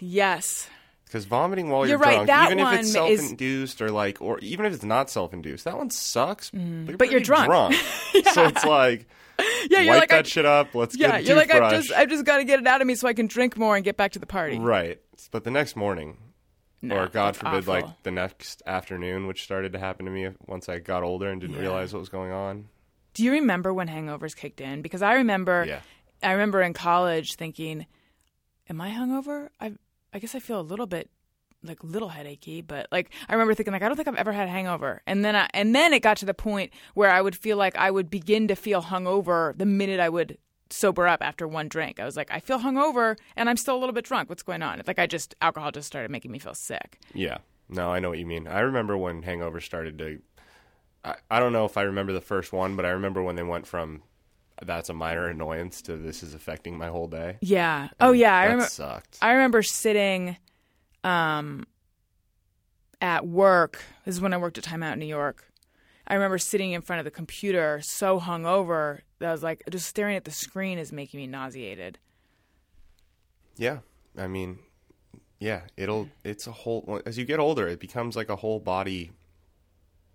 Yes. 0.00 0.68
Because 1.04 1.24
vomiting 1.24 1.70
while 1.70 1.80
You're 1.80 1.98
you're, 1.98 1.98
right, 1.98 2.24
drunk, 2.26 2.52
even 2.52 2.58
if 2.60 2.66
it's 2.80 2.94
one 2.96 3.10
is- 3.10 3.18
self-induced 3.20 3.82
or 3.82 3.90
like, 3.90 4.20
or 4.22 4.38
even 4.40 4.64
if 4.66 4.72
it's 4.72 4.84
not 4.84 5.10
self-induced, 5.10 5.64
that 5.64 5.76
one 5.76 5.90
sucks. 5.90 6.50
But 6.50 6.60
you're. 6.60 6.96
But 6.96 7.10
you're 7.10 7.20
pretty 7.20 7.44
drunk. 7.46 7.74
So 8.32 8.44
it's 8.46 8.64
like, 8.64 9.08
Yeah, 9.68 9.80
you're 9.80 9.86
wipe 9.92 10.00
like, 10.02 10.08
that 10.10 10.26
I, 10.26 10.28
shit 10.28 10.44
up. 10.46 10.74
Let's 10.74 10.96
yeah, 10.96 11.12
get 11.12 11.20
a 11.20 11.24
you're 11.24 11.36
like, 11.36 11.52
I've 11.52 11.72
just, 11.72 11.92
I've 11.92 12.08
just 12.08 12.24
got 12.24 12.38
to 12.38 12.44
get 12.44 12.60
it 12.60 12.66
out 12.66 12.80
of 12.80 12.86
me 12.86 12.94
so 12.94 13.08
I 13.08 13.12
can 13.12 13.26
drink 13.26 13.56
more 13.56 13.74
and 13.74 13.84
get 13.84 13.96
back 13.96 14.12
to 14.12 14.18
the 14.20 14.26
party. 14.26 14.58
Right. 14.58 15.00
But 15.32 15.42
the 15.44 15.50
next 15.50 15.74
morning, 15.76 16.16
No, 16.82 16.96
or 16.96 17.08
God 17.08 17.36
forbid, 17.36 17.68
awful. 17.68 17.74
like 17.74 18.02
the 18.04 18.10
next 18.10 18.62
afternoon, 18.66 19.26
which 19.26 19.42
started 19.42 19.72
to 19.74 19.78
happen 19.78 20.06
to 20.06 20.10
me 20.10 20.28
once 20.46 20.68
I 20.68 20.78
got 20.78 21.02
older 21.02 21.28
and 21.28 21.40
didn't 21.40 21.56
Yeah. 21.56 21.62
realize 21.62 21.92
what 21.92 22.00
was 22.00 22.08
going 22.08 22.32
on. 22.32 22.68
Do 23.12 23.22
you 23.24 23.32
remember 23.32 23.74
when 23.74 23.88
hangovers 23.88 24.34
kicked 24.36 24.60
in? 24.60 24.80
Because 24.82 25.02
I 25.02 25.14
remember, 25.14 25.64
Yeah. 25.68 25.80
I 26.22 26.32
remember 26.32 26.62
in 26.62 26.72
college 26.72 27.34
thinking, 27.34 27.86
"Am 28.68 28.80
I 28.80 28.90
hungover? 28.90 29.48
I, 29.60 29.72
I 30.12 30.18
guess 30.20 30.34
I 30.34 30.38
feel 30.38 30.60
a 30.60 30.62
little 30.62 30.86
bit 30.86 31.10
like 31.62 31.84
little 31.84 32.08
headachy, 32.08 32.66
but 32.66 32.86
like 32.90 33.10
I 33.28 33.34
remember 33.34 33.52
thinking 33.52 33.72
like 33.72 33.82
I 33.82 33.88
don't 33.88 33.96
think 33.96 34.08
I've 34.08 34.14
ever 34.14 34.32
had 34.32 34.48
a 34.48 34.50
hangover. 34.50 35.02
And 35.06 35.22
then 35.22 35.36
I, 35.36 35.48
and 35.52 35.74
then 35.74 35.92
it 35.92 36.00
got 36.00 36.16
to 36.18 36.24
the 36.24 36.32
point 36.32 36.72
where 36.94 37.10
I 37.10 37.20
would 37.20 37.36
feel 37.36 37.58
like 37.58 37.76
I 37.76 37.90
would 37.90 38.08
begin 38.08 38.48
to 38.48 38.54
feel 38.56 38.80
hungover 38.82 39.56
the 39.58 39.66
minute 39.66 40.00
I 40.00 40.08
would 40.08 40.38
sober 40.72 41.06
up 41.06 41.22
after 41.22 41.46
one 41.46 41.68
drink. 41.68 42.00
I 42.00 42.04
was 42.04 42.16
like, 42.16 42.30
I 42.30 42.40
feel 42.40 42.60
hungover 42.60 43.16
and 43.36 43.48
I'm 43.48 43.56
still 43.56 43.76
a 43.76 43.78
little 43.78 43.92
bit 43.92 44.04
drunk. 44.04 44.28
What's 44.28 44.42
going 44.42 44.62
on? 44.62 44.78
It's 44.78 44.88
like 44.88 44.98
I 44.98 45.06
just 45.06 45.34
alcohol 45.42 45.70
just 45.70 45.86
started 45.86 46.10
making 46.10 46.30
me 46.30 46.38
feel 46.38 46.54
sick. 46.54 46.98
Yeah. 47.14 47.38
No, 47.68 47.90
I 47.90 48.00
know 48.00 48.08
what 48.10 48.18
you 48.18 48.26
mean. 48.26 48.46
I 48.46 48.60
remember 48.60 48.96
when 48.96 49.22
hangover 49.22 49.60
started 49.60 49.98
to. 49.98 50.20
I, 51.04 51.14
I 51.30 51.40
don't 51.40 51.52
know 51.52 51.64
if 51.64 51.76
I 51.76 51.82
remember 51.82 52.12
the 52.12 52.20
first 52.20 52.52
one, 52.52 52.76
but 52.76 52.84
I 52.84 52.90
remember 52.90 53.22
when 53.22 53.36
they 53.36 53.42
went 53.42 53.66
from 53.66 54.02
that's 54.62 54.88
a 54.90 54.94
minor 54.94 55.26
annoyance 55.26 55.80
to 55.82 55.96
this 55.96 56.22
is 56.22 56.34
affecting 56.34 56.76
my 56.76 56.88
whole 56.88 57.06
day. 57.06 57.38
Yeah. 57.40 57.88
Oh 58.00 58.12
yeah. 58.12 58.34
I 58.34 58.40
that 58.42 58.52
remember. 58.52 58.68
sucked. 58.68 59.18
I 59.22 59.32
remember 59.32 59.62
sitting 59.62 60.36
um, 61.04 61.66
at 63.00 63.26
work. 63.26 63.82
This 64.04 64.16
is 64.16 64.20
when 64.20 64.34
I 64.34 64.36
worked 64.36 64.58
at 64.58 64.64
Time 64.64 64.82
Out 64.82 64.94
in 64.94 64.98
New 64.98 65.06
York. 65.06 65.46
I 66.06 66.14
remember 66.14 66.38
sitting 66.38 66.72
in 66.72 66.82
front 66.82 66.98
of 66.98 67.04
the 67.04 67.10
computer 67.10 67.80
so 67.82 68.18
hungover 68.18 69.00
I 69.28 69.32
was 69.32 69.42
like, 69.42 69.62
just 69.70 69.86
staring 69.86 70.16
at 70.16 70.24
the 70.24 70.30
screen 70.30 70.78
is 70.78 70.92
making 70.92 71.20
me 71.20 71.26
nauseated. 71.26 71.98
Yeah, 73.56 73.78
I 74.16 74.26
mean, 74.26 74.58
yeah, 75.38 75.62
it'll. 75.76 76.08
It's 76.24 76.46
a 76.46 76.52
whole. 76.52 77.00
As 77.04 77.18
you 77.18 77.24
get 77.24 77.38
older, 77.38 77.68
it 77.68 77.80
becomes 77.80 78.16
like 78.16 78.28
a 78.28 78.36
whole 78.36 78.60
body. 78.60 79.10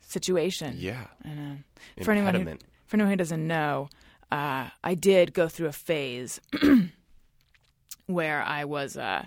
Situation. 0.01 0.75
Yeah, 0.77 1.05
I 1.23 1.29
know. 1.29 1.57
For 2.03 2.11
anyone, 2.11 2.33
who, 2.33 2.39
impediment. 2.41 2.63
for 2.85 2.97
anyone 2.97 3.11
who 3.11 3.17
doesn't 3.17 3.45
know, 3.47 3.89
uh, 4.31 4.69
I 4.83 4.95
did 4.95 5.33
go 5.33 5.47
through 5.47 5.67
a 5.67 5.71
phase 5.71 6.39
where 8.05 8.41
I 8.41 8.65
was 8.65 8.97
uh, 8.97 9.25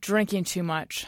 drinking 0.00 0.44
too 0.44 0.62
much. 0.62 1.06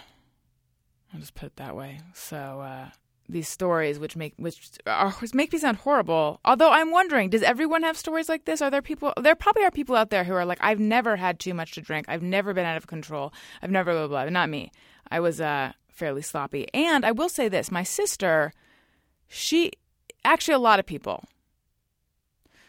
I'll 1.12 1.20
just 1.20 1.34
put 1.34 1.46
it 1.46 1.56
that 1.56 1.76
way. 1.76 2.00
So 2.14 2.36
uh, 2.36 2.90
these 3.28 3.48
stories, 3.48 3.98
which 3.98 4.16
make 4.16 4.34
which 4.36 4.70
are, 4.86 5.10
which 5.12 5.34
make 5.34 5.52
me 5.52 5.58
sound 5.58 5.78
horrible. 5.78 6.40
Although 6.44 6.70
I'm 6.70 6.90
wondering, 6.90 7.30
does 7.30 7.42
everyone 7.42 7.82
have 7.82 7.96
stories 7.96 8.28
like 8.28 8.44
this? 8.44 8.62
Are 8.62 8.70
there 8.70 8.82
people? 8.82 9.12
There 9.20 9.34
probably 9.34 9.64
are 9.64 9.70
people 9.70 9.96
out 9.96 10.10
there 10.10 10.24
who 10.24 10.34
are 10.34 10.44
like, 10.44 10.58
I've 10.60 10.80
never 10.80 11.16
had 11.16 11.38
too 11.38 11.54
much 11.54 11.72
to 11.72 11.80
drink. 11.80 12.06
I've 12.08 12.22
never 12.22 12.54
been 12.54 12.66
out 12.66 12.76
of 12.76 12.86
control. 12.86 13.32
I've 13.62 13.70
never 13.70 13.92
blah 13.92 14.06
blah. 14.08 14.22
blah. 14.24 14.30
Not 14.30 14.48
me. 14.48 14.70
I 15.10 15.20
was 15.20 15.40
uh, 15.40 15.72
fairly 15.88 16.22
sloppy. 16.22 16.66
And 16.74 17.04
I 17.04 17.12
will 17.12 17.28
say 17.28 17.48
this: 17.48 17.70
my 17.70 17.82
sister, 17.82 18.52
she 19.28 19.72
actually 20.24 20.54
a 20.54 20.58
lot 20.58 20.78
of 20.78 20.86
people 20.86 21.24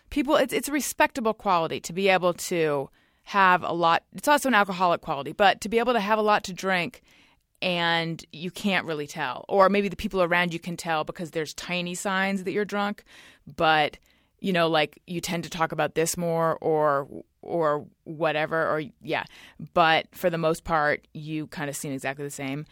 people 0.09 0.35
it's 0.35 0.53
it's 0.53 0.69
a 0.69 0.71
respectable 0.71 1.33
quality 1.33 1.79
to 1.79 1.93
be 1.93 2.07
able 2.07 2.33
to 2.33 2.89
have 3.23 3.63
a 3.63 3.73
lot 3.73 4.03
it's 4.13 4.27
also 4.27 4.47
an 4.47 4.55
alcoholic 4.55 5.01
quality 5.01 5.33
but 5.33 5.59
to 5.59 5.67
be 5.67 5.79
able 5.79 5.93
to 5.93 5.99
have 5.99 6.19
a 6.19 6.21
lot 6.21 6.43
to 6.43 6.53
drink 6.53 7.01
and 7.61 8.23
you 8.31 8.51
can't 8.51 8.85
really 8.85 9.07
tell. 9.07 9.45
Or 9.47 9.69
maybe 9.69 9.89
the 9.89 9.95
people 9.95 10.21
around 10.21 10.53
you 10.53 10.59
can 10.59 10.77
tell 10.77 11.03
because 11.03 11.31
there's 11.31 11.53
tiny 11.53 11.95
signs 11.95 12.43
that 12.43 12.51
you're 12.51 12.65
drunk 12.65 13.03
but 13.55 13.97
you 14.39 14.51
know 14.51 14.67
like 14.67 15.01
you 15.07 15.21
tend 15.21 15.43
to 15.45 15.49
talk 15.49 15.71
about 15.71 15.95
this 15.95 16.17
more 16.17 16.57
or 16.57 17.07
or 17.41 17.85
whatever 18.03 18.67
or 18.67 18.83
yeah. 19.01 19.23
But 19.73 20.07
for 20.13 20.29
the 20.29 20.37
most 20.37 20.63
part 20.63 21.07
you 21.13 21.47
kind 21.47 21.69
of 21.69 21.75
seem 21.75 21.93
exactly 21.93 22.25
the 22.25 22.31
same. 22.31 22.65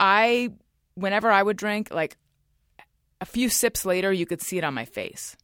I 0.00 0.50
whenever 0.94 1.30
i 1.30 1.40
would 1.40 1.56
drink 1.56 1.92
like 1.92 2.16
a 3.20 3.24
few 3.24 3.48
sips 3.48 3.84
later 3.84 4.12
you 4.12 4.26
could 4.26 4.42
see 4.42 4.58
it 4.58 4.64
on 4.64 4.74
my 4.74 4.84
face. 4.84 5.36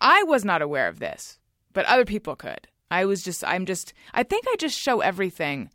I 0.00 0.22
was 0.24 0.44
not 0.44 0.62
aware 0.62 0.88
of 0.88 0.98
this, 0.98 1.38
but 1.72 1.84
other 1.86 2.04
people 2.04 2.36
could. 2.36 2.68
I 2.90 3.04
was 3.04 3.22
just, 3.22 3.44
I'm 3.44 3.66
just, 3.66 3.92
I 4.14 4.22
think 4.22 4.44
I 4.48 4.56
just 4.56 4.78
show 4.78 5.00
everything 5.00 5.70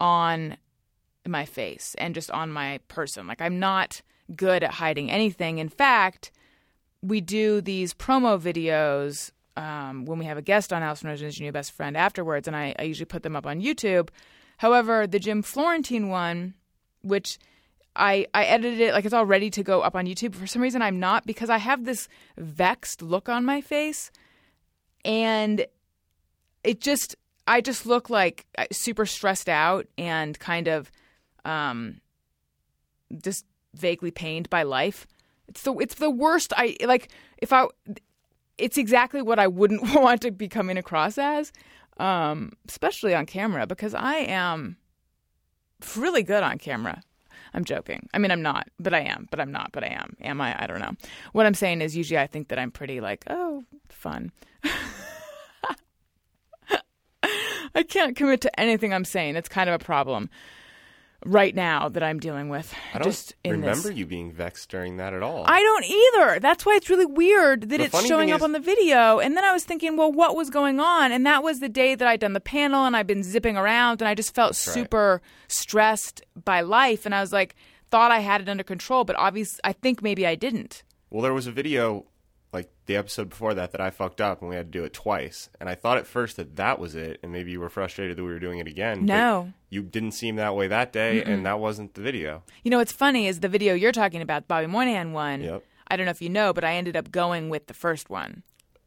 on 0.00 0.56
my 1.28 1.44
face 1.44 1.94
and 1.98 2.14
just 2.14 2.30
on 2.30 2.50
my 2.50 2.80
person. 2.88 3.26
Like, 3.26 3.40
I'm 3.40 3.58
not 3.58 4.02
good 4.34 4.62
at 4.62 4.72
hiding 4.74 5.10
anything. 5.10 5.58
In 5.58 5.68
fact, 5.68 6.30
we 7.02 7.20
do 7.20 7.60
these 7.60 7.94
promo 7.94 8.40
videos 8.40 9.30
um, 9.56 10.04
when 10.04 10.18
we 10.18 10.24
have 10.26 10.38
a 10.38 10.42
guest 10.42 10.72
on 10.72 10.82
Alison 10.82 11.08
Rosen's 11.08 11.40
New 11.40 11.52
Best 11.52 11.72
Friend 11.72 11.96
afterwards, 11.96 12.46
and 12.46 12.56
I, 12.56 12.74
I 12.78 12.82
usually 12.82 13.06
put 13.06 13.22
them 13.22 13.36
up 13.36 13.46
on 13.46 13.60
YouTube. 13.60 14.08
However, 14.58 15.06
the 15.06 15.18
Jim 15.18 15.42
Florentine 15.42 16.08
one, 16.08 16.54
which 17.02 17.38
I, 17.96 18.26
I 18.32 18.44
edited 18.44 18.80
it 18.80 18.92
like 18.92 19.04
it's 19.04 19.14
all 19.14 19.26
ready 19.26 19.50
to 19.50 19.62
go 19.62 19.80
up 19.80 19.96
on 19.96 20.06
YouTube. 20.06 20.34
For 20.34 20.46
some 20.46 20.62
reason, 20.62 20.82
I'm 20.82 21.00
not 21.00 21.26
because 21.26 21.50
I 21.50 21.58
have 21.58 21.84
this 21.84 22.08
vexed 22.36 23.02
look 23.02 23.28
on 23.28 23.44
my 23.44 23.60
face, 23.60 24.10
and 25.04 25.66
it 26.62 26.80
just 26.80 27.16
I 27.46 27.60
just 27.60 27.86
look 27.86 28.10
like 28.10 28.46
uh, 28.56 28.66
super 28.70 29.06
stressed 29.06 29.48
out 29.48 29.86
and 29.96 30.38
kind 30.38 30.68
of 30.68 30.92
um, 31.44 32.00
just 33.22 33.44
vaguely 33.74 34.10
pained 34.10 34.50
by 34.50 34.62
life. 34.62 35.06
It's 35.48 35.62
the 35.62 35.72
it's 35.74 35.94
the 35.94 36.10
worst. 36.10 36.52
I 36.56 36.76
like 36.84 37.08
if 37.38 37.52
I. 37.52 37.66
It's 38.58 38.76
exactly 38.76 39.22
what 39.22 39.38
I 39.38 39.46
wouldn't 39.46 39.94
want 39.94 40.22
to 40.22 40.32
be 40.32 40.48
coming 40.48 40.76
across 40.76 41.16
as, 41.16 41.52
um, 41.98 42.52
especially 42.68 43.14
on 43.14 43.24
camera, 43.24 43.66
because 43.66 43.94
I 43.94 44.16
am 44.16 44.76
really 45.96 46.24
good 46.24 46.42
on 46.42 46.58
camera. 46.58 47.02
I'm 47.54 47.64
joking. 47.64 48.08
I 48.12 48.18
mean, 48.18 48.30
I'm 48.30 48.42
not, 48.42 48.68
but 48.78 48.92
I 48.92 49.00
am, 49.00 49.26
but 49.30 49.40
I'm 49.40 49.50
not, 49.52 49.72
but 49.72 49.82
I 49.84 49.88
am. 49.88 50.16
Am 50.20 50.40
I? 50.40 50.60
I 50.62 50.66
don't 50.66 50.80
know. 50.80 50.92
What 51.32 51.46
I'm 51.46 51.54
saying 51.54 51.80
is 51.80 51.96
usually 51.96 52.18
I 52.18 52.26
think 52.26 52.48
that 52.48 52.58
I'm 52.58 52.70
pretty 52.70 53.00
like, 53.00 53.24
oh, 53.30 53.64
fun. 53.88 54.32
I 57.74 57.82
can't 57.84 58.16
commit 58.16 58.40
to 58.42 58.60
anything 58.60 58.92
I'm 58.92 59.04
saying. 59.04 59.36
It's 59.36 59.48
kind 59.48 59.70
of 59.70 59.80
a 59.80 59.84
problem 59.84 60.30
right 61.26 61.54
now 61.54 61.88
that 61.88 62.02
I'm 62.02 62.20
dealing 62.20 62.48
with. 62.48 62.72
I 62.94 62.98
don't 62.98 63.04
just 63.04 63.34
in 63.44 63.52
remember 63.52 63.88
this. 63.88 63.96
you 63.98 64.06
being 64.06 64.30
vexed 64.32 64.68
during 64.70 64.98
that 64.98 65.12
at 65.14 65.22
all. 65.22 65.44
I 65.46 65.60
don't 65.60 65.84
either. 65.84 66.40
That's 66.40 66.64
why 66.64 66.74
it's 66.76 66.88
really 66.88 67.06
weird 67.06 67.62
that 67.70 67.78
The 67.78 67.84
it's 67.84 68.06
showing 68.06 68.30
up 68.30 68.38
is- 68.38 68.44
on 68.44 68.52
the 68.52 68.60
video. 68.60 69.18
And 69.18 69.36
then 69.36 69.44
I 69.44 69.52
was 69.52 69.64
thinking, 69.64 69.96
well, 69.96 70.12
what 70.12 70.36
was 70.36 70.48
going 70.50 70.78
on? 70.80 71.10
And 71.12 71.26
that 71.26 71.42
was 71.42 71.60
the 71.60 71.68
day 71.68 71.94
that 71.94 72.06
I'd 72.06 72.20
done 72.20 72.34
the 72.34 72.40
panel 72.40 72.84
and 72.84 72.96
I'd 72.96 73.06
been 73.06 73.22
zipping 73.24 73.56
around 73.56 74.00
and 74.00 74.08
I 74.08 74.14
just 74.14 74.34
felt 74.34 74.50
right. 74.50 74.56
super 74.74 75.20
stressed 75.48 76.22
by 76.44 76.60
life. 76.60 77.04
And 77.04 77.14
I 77.14 77.20
was 77.20 77.32
like, 77.32 77.56
thought 77.90 78.10
I 78.10 78.20
had 78.20 78.40
it 78.40 78.48
under 78.48 78.62
control, 78.64 79.04
but 79.04 79.16
obviously, 79.16 79.60
I 79.64 79.72
think 79.72 80.02
maybe 80.02 80.26
I 80.26 80.34
didn't. 80.34 80.82
Well, 81.10 81.22
there 81.22 81.34
was 81.34 81.46
a 81.46 81.52
video 81.52 82.04
like 82.52 82.70
the 82.86 82.96
episode 82.96 83.28
before 83.28 83.52
that 83.54 83.72
that 83.72 83.80
I 83.80 83.90
fucked 83.90 84.20
up 84.20 84.40
and 84.40 84.48
we 84.48 84.56
had 84.56 84.72
to 84.72 84.78
do 84.78 84.84
it 84.84 84.92
twice. 84.94 85.50
And 85.60 85.68
I 85.68 85.74
thought 85.74 85.98
at 85.98 86.06
first 86.06 86.36
that 86.38 86.56
that 86.56 86.78
was 86.78 86.94
it, 86.94 87.20
and 87.22 87.30
maybe 87.32 87.50
you 87.50 87.60
were 87.60 87.68
frustrated 87.68 88.16
that 88.16 88.22
we 88.22 88.30
were 88.30 88.38
doing 88.38 88.58
it 88.58 88.66
again. 88.66 89.04
No. 89.04 89.52
you 89.68 89.82
didn't 89.82 90.12
seem 90.12 90.36
that 90.36 90.56
way 90.56 90.66
that 90.68 90.92
day, 90.92 91.22
and 91.22 91.44
that 91.44 91.60
wasn't 91.60 91.92
the 91.94 92.00
video. 92.00 92.42
You 92.64 92.70
know, 92.70 92.78
what's 92.78 92.92
funny 92.92 93.26
is 93.26 93.40
the 93.40 93.48
video 93.48 93.74
you're 93.74 93.92
talking 93.92 94.22
about, 94.22 94.44
the 94.44 94.46
Bobby 94.46 94.66
Moynihan 94.66 95.12
one. 95.12 95.42
Yep. 95.42 95.62
I 95.90 95.96
don't 95.96 96.06
know 96.06 96.10
if 96.10 96.22
you 96.22 96.28
know, 96.30 96.52
but 96.52 96.64
I 96.64 96.74
ended 96.74 96.96
up 96.96 97.10
going 97.10 97.48
with 97.50 97.66
the 97.66 97.74
first 97.74 98.08
one. 98.10 98.42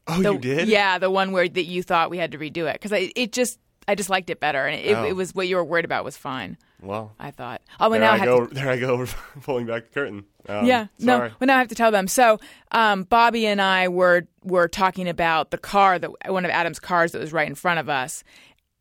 Oh, 0.07 0.21
The- 0.21 0.33
you 0.33 0.39
did? 0.39 0.67
Yeah, 0.67 0.97
the 0.97 1.11
one 1.11 1.31
where 1.31 1.47
that 1.47 1.63
you 1.63 1.83
thought 1.83 2.09
we 2.09 2.17
had 2.17 2.31
to 2.31 2.39
redo 2.39 2.67
it 2.67 2.73
because 2.73 2.91
I 2.93 3.11
it 3.15 3.31
just 3.31 3.59
I 3.88 3.95
just 3.95 4.09
liked 4.09 4.29
it 4.29 4.39
better, 4.39 4.65
and 4.67 4.79
it, 4.79 4.93
Oh. 4.95 5.05
it 5.05 5.13
was 5.15 5.33
what 5.33 5.47
you 5.47 5.55
were 5.55 5.63
worried 5.65 5.85
about 5.85 6.03
was 6.05 6.15
fine. 6.17 6.57
Well, 6.81 7.13
I 7.19 7.31
thought. 7.31 7.61
Oh, 7.79 7.89
well, 7.89 8.00
now 8.00 8.13
I 8.13 8.17
have 8.17 8.25
go. 8.25 8.45
to 8.45 8.53
There 8.53 8.69
I 8.69 8.77
go, 8.77 9.05
pulling 9.41 9.65
back 9.65 9.85
the 9.85 9.89
curtain. 9.93 10.25
Um, 10.47 10.65
yeah, 10.65 10.88
sorry. 10.97 11.29
no. 11.29 11.35
Well, 11.39 11.47
now 11.47 11.55
I 11.55 11.59
have 11.59 11.67
to 11.69 11.75
tell 11.75 11.91
them. 11.91 12.07
So, 12.07 12.39
um, 12.71 13.03
Bobby 13.03 13.45
and 13.45 13.61
I 13.61 13.88
were 13.88 14.27
were 14.43 14.67
talking 14.67 15.07
about 15.09 15.51
the 15.51 15.57
car 15.57 16.00
that 16.00 16.11
one 16.31 16.45
of 16.45 16.51
Adam's 16.51 16.79
cars 16.79 17.11
that 17.11 17.19
was 17.19 17.31
right 17.33 17.47
in 17.47 17.53
front 17.55 17.79
of 17.79 17.88
us, 17.89 18.23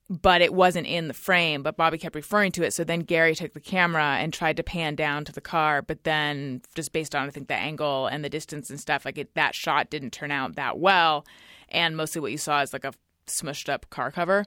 but 0.08 0.40
it 0.40 0.54
wasn't 0.54 0.86
in 0.86 1.08
the 1.08 1.14
frame. 1.14 1.62
But 1.62 1.76
Bobby 1.76 1.98
kept 1.98 2.14
referring 2.14 2.52
to 2.52 2.62
it. 2.62 2.72
So 2.72 2.84
then 2.84 3.00
Gary 3.00 3.34
took 3.34 3.52
the 3.52 3.60
camera 3.60 4.16
and 4.18 4.32
tried 4.32 4.56
to 4.56 4.62
pan 4.62 4.94
down 4.94 5.24
to 5.26 5.32
the 5.32 5.40
car, 5.42 5.82
but 5.82 6.04
then 6.04 6.62
just 6.74 6.92
based 6.92 7.14
on 7.14 7.26
I 7.26 7.30
think 7.30 7.48
the 7.48 7.54
angle 7.54 8.06
and 8.06 8.24
the 8.24 8.30
distance 8.30 8.70
and 8.70 8.80
stuff, 8.80 9.04
like 9.04 9.18
it, 9.18 9.34
that 9.34 9.54
shot 9.54 9.90
didn't 9.90 10.12
turn 10.12 10.30
out 10.30 10.56
that 10.56 10.78
well. 10.78 11.26
And 11.68 11.96
mostly 11.96 12.20
what 12.22 12.32
you 12.32 12.38
saw 12.38 12.62
is 12.62 12.72
like 12.72 12.84
a 12.84 12.92
smushed 13.26 13.68
up 13.68 13.88
car 13.90 14.10
cover. 14.10 14.46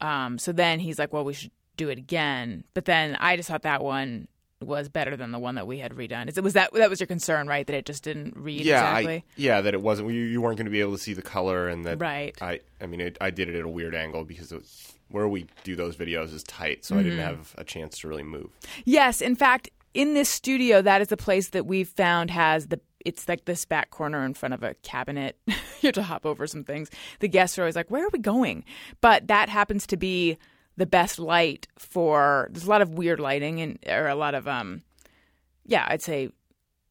Um, 0.00 0.38
so 0.38 0.52
then 0.52 0.80
he's 0.80 0.98
like, 0.98 1.12
"Well, 1.12 1.24
we 1.24 1.34
should 1.34 1.50
do 1.76 1.88
it 1.88 1.98
again." 1.98 2.64
But 2.74 2.84
then 2.84 3.16
I 3.20 3.36
just 3.36 3.48
thought 3.48 3.62
that 3.62 3.82
one 3.82 4.28
was 4.60 4.88
better 4.88 5.16
than 5.16 5.30
the 5.30 5.38
one 5.38 5.54
that 5.54 5.68
we 5.68 5.78
had 5.78 5.92
redone. 5.92 6.26
It 6.36 6.42
was 6.42 6.54
that 6.54 6.72
that 6.74 6.90
was 6.90 6.98
your 7.00 7.06
concern, 7.06 7.46
right? 7.46 7.66
That 7.66 7.76
it 7.76 7.86
just 7.86 8.02
didn't 8.02 8.36
read 8.36 8.62
Yeah, 8.62 8.78
exactly. 8.98 9.14
I, 9.18 9.22
yeah, 9.36 9.60
that 9.60 9.72
it 9.74 9.80
wasn't. 9.82 10.10
You, 10.10 10.22
you 10.22 10.40
weren't 10.40 10.56
going 10.56 10.64
to 10.66 10.70
be 10.70 10.80
able 10.80 10.92
to 10.92 10.98
see 10.98 11.14
the 11.14 11.22
color, 11.22 11.68
and 11.68 11.84
that 11.84 12.00
Right. 12.00 12.36
I, 12.42 12.60
I 12.80 12.86
mean, 12.86 13.00
it, 13.00 13.16
I 13.20 13.30
did 13.30 13.48
it 13.48 13.54
at 13.54 13.64
a 13.64 13.68
weird 13.68 13.94
angle 13.94 14.24
because 14.24 14.50
it 14.50 14.56
was, 14.56 14.92
where 15.10 15.28
we 15.28 15.46
do 15.64 15.76
those 15.76 15.94
videos 15.96 16.34
is 16.34 16.42
tight, 16.42 16.84
so 16.84 16.94
I 16.96 16.98
Mm-hmm. 16.98 17.08
didn't 17.10 17.24
have 17.24 17.54
a 17.56 17.64
chance 17.64 17.98
to 18.00 18.08
really 18.08 18.24
move. 18.24 18.50
Yes, 18.84 19.20
in 19.20 19.36
fact, 19.36 19.70
in 19.94 20.14
this 20.14 20.28
studio, 20.28 20.82
that 20.82 21.00
is 21.02 21.08
the 21.08 21.16
place 21.16 21.50
that 21.50 21.64
we've 21.66 21.88
found 21.88 22.30
has 22.32 22.66
the. 22.66 22.80
It's 23.08 23.28
like 23.28 23.46
this 23.46 23.64
back 23.64 23.90
corner 23.90 24.24
in 24.24 24.34
front 24.34 24.54
of 24.54 24.62
a 24.62 24.74
cabinet. 24.82 25.38
you 25.46 25.54
have 25.82 25.94
to 25.94 26.02
hop 26.02 26.26
over 26.26 26.46
some 26.46 26.64
things. 26.64 26.90
The 27.20 27.28
guests 27.28 27.58
are 27.58 27.62
always 27.62 27.76
like, 27.76 27.90
"Where 27.90 28.04
are 28.04 28.10
we 28.12 28.18
going?" 28.18 28.64
But 29.00 29.28
that 29.28 29.48
happens 29.48 29.86
to 29.88 29.96
be 29.96 30.38
the 30.76 30.86
best 30.86 31.18
light 31.18 31.66
for. 31.76 32.48
There's 32.52 32.66
a 32.66 32.70
lot 32.70 32.82
of 32.82 32.90
weird 32.90 33.18
lighting 33.18 33.60
and 33.60 33.78
or 33.88 34.08
a 34.08 34.14
lot 34.14 34.34
of 34.34 34.46
um, 34.46 34.82
yeah, 35.64 35.86
I'd 35.88 36.02
say 36.02 36.30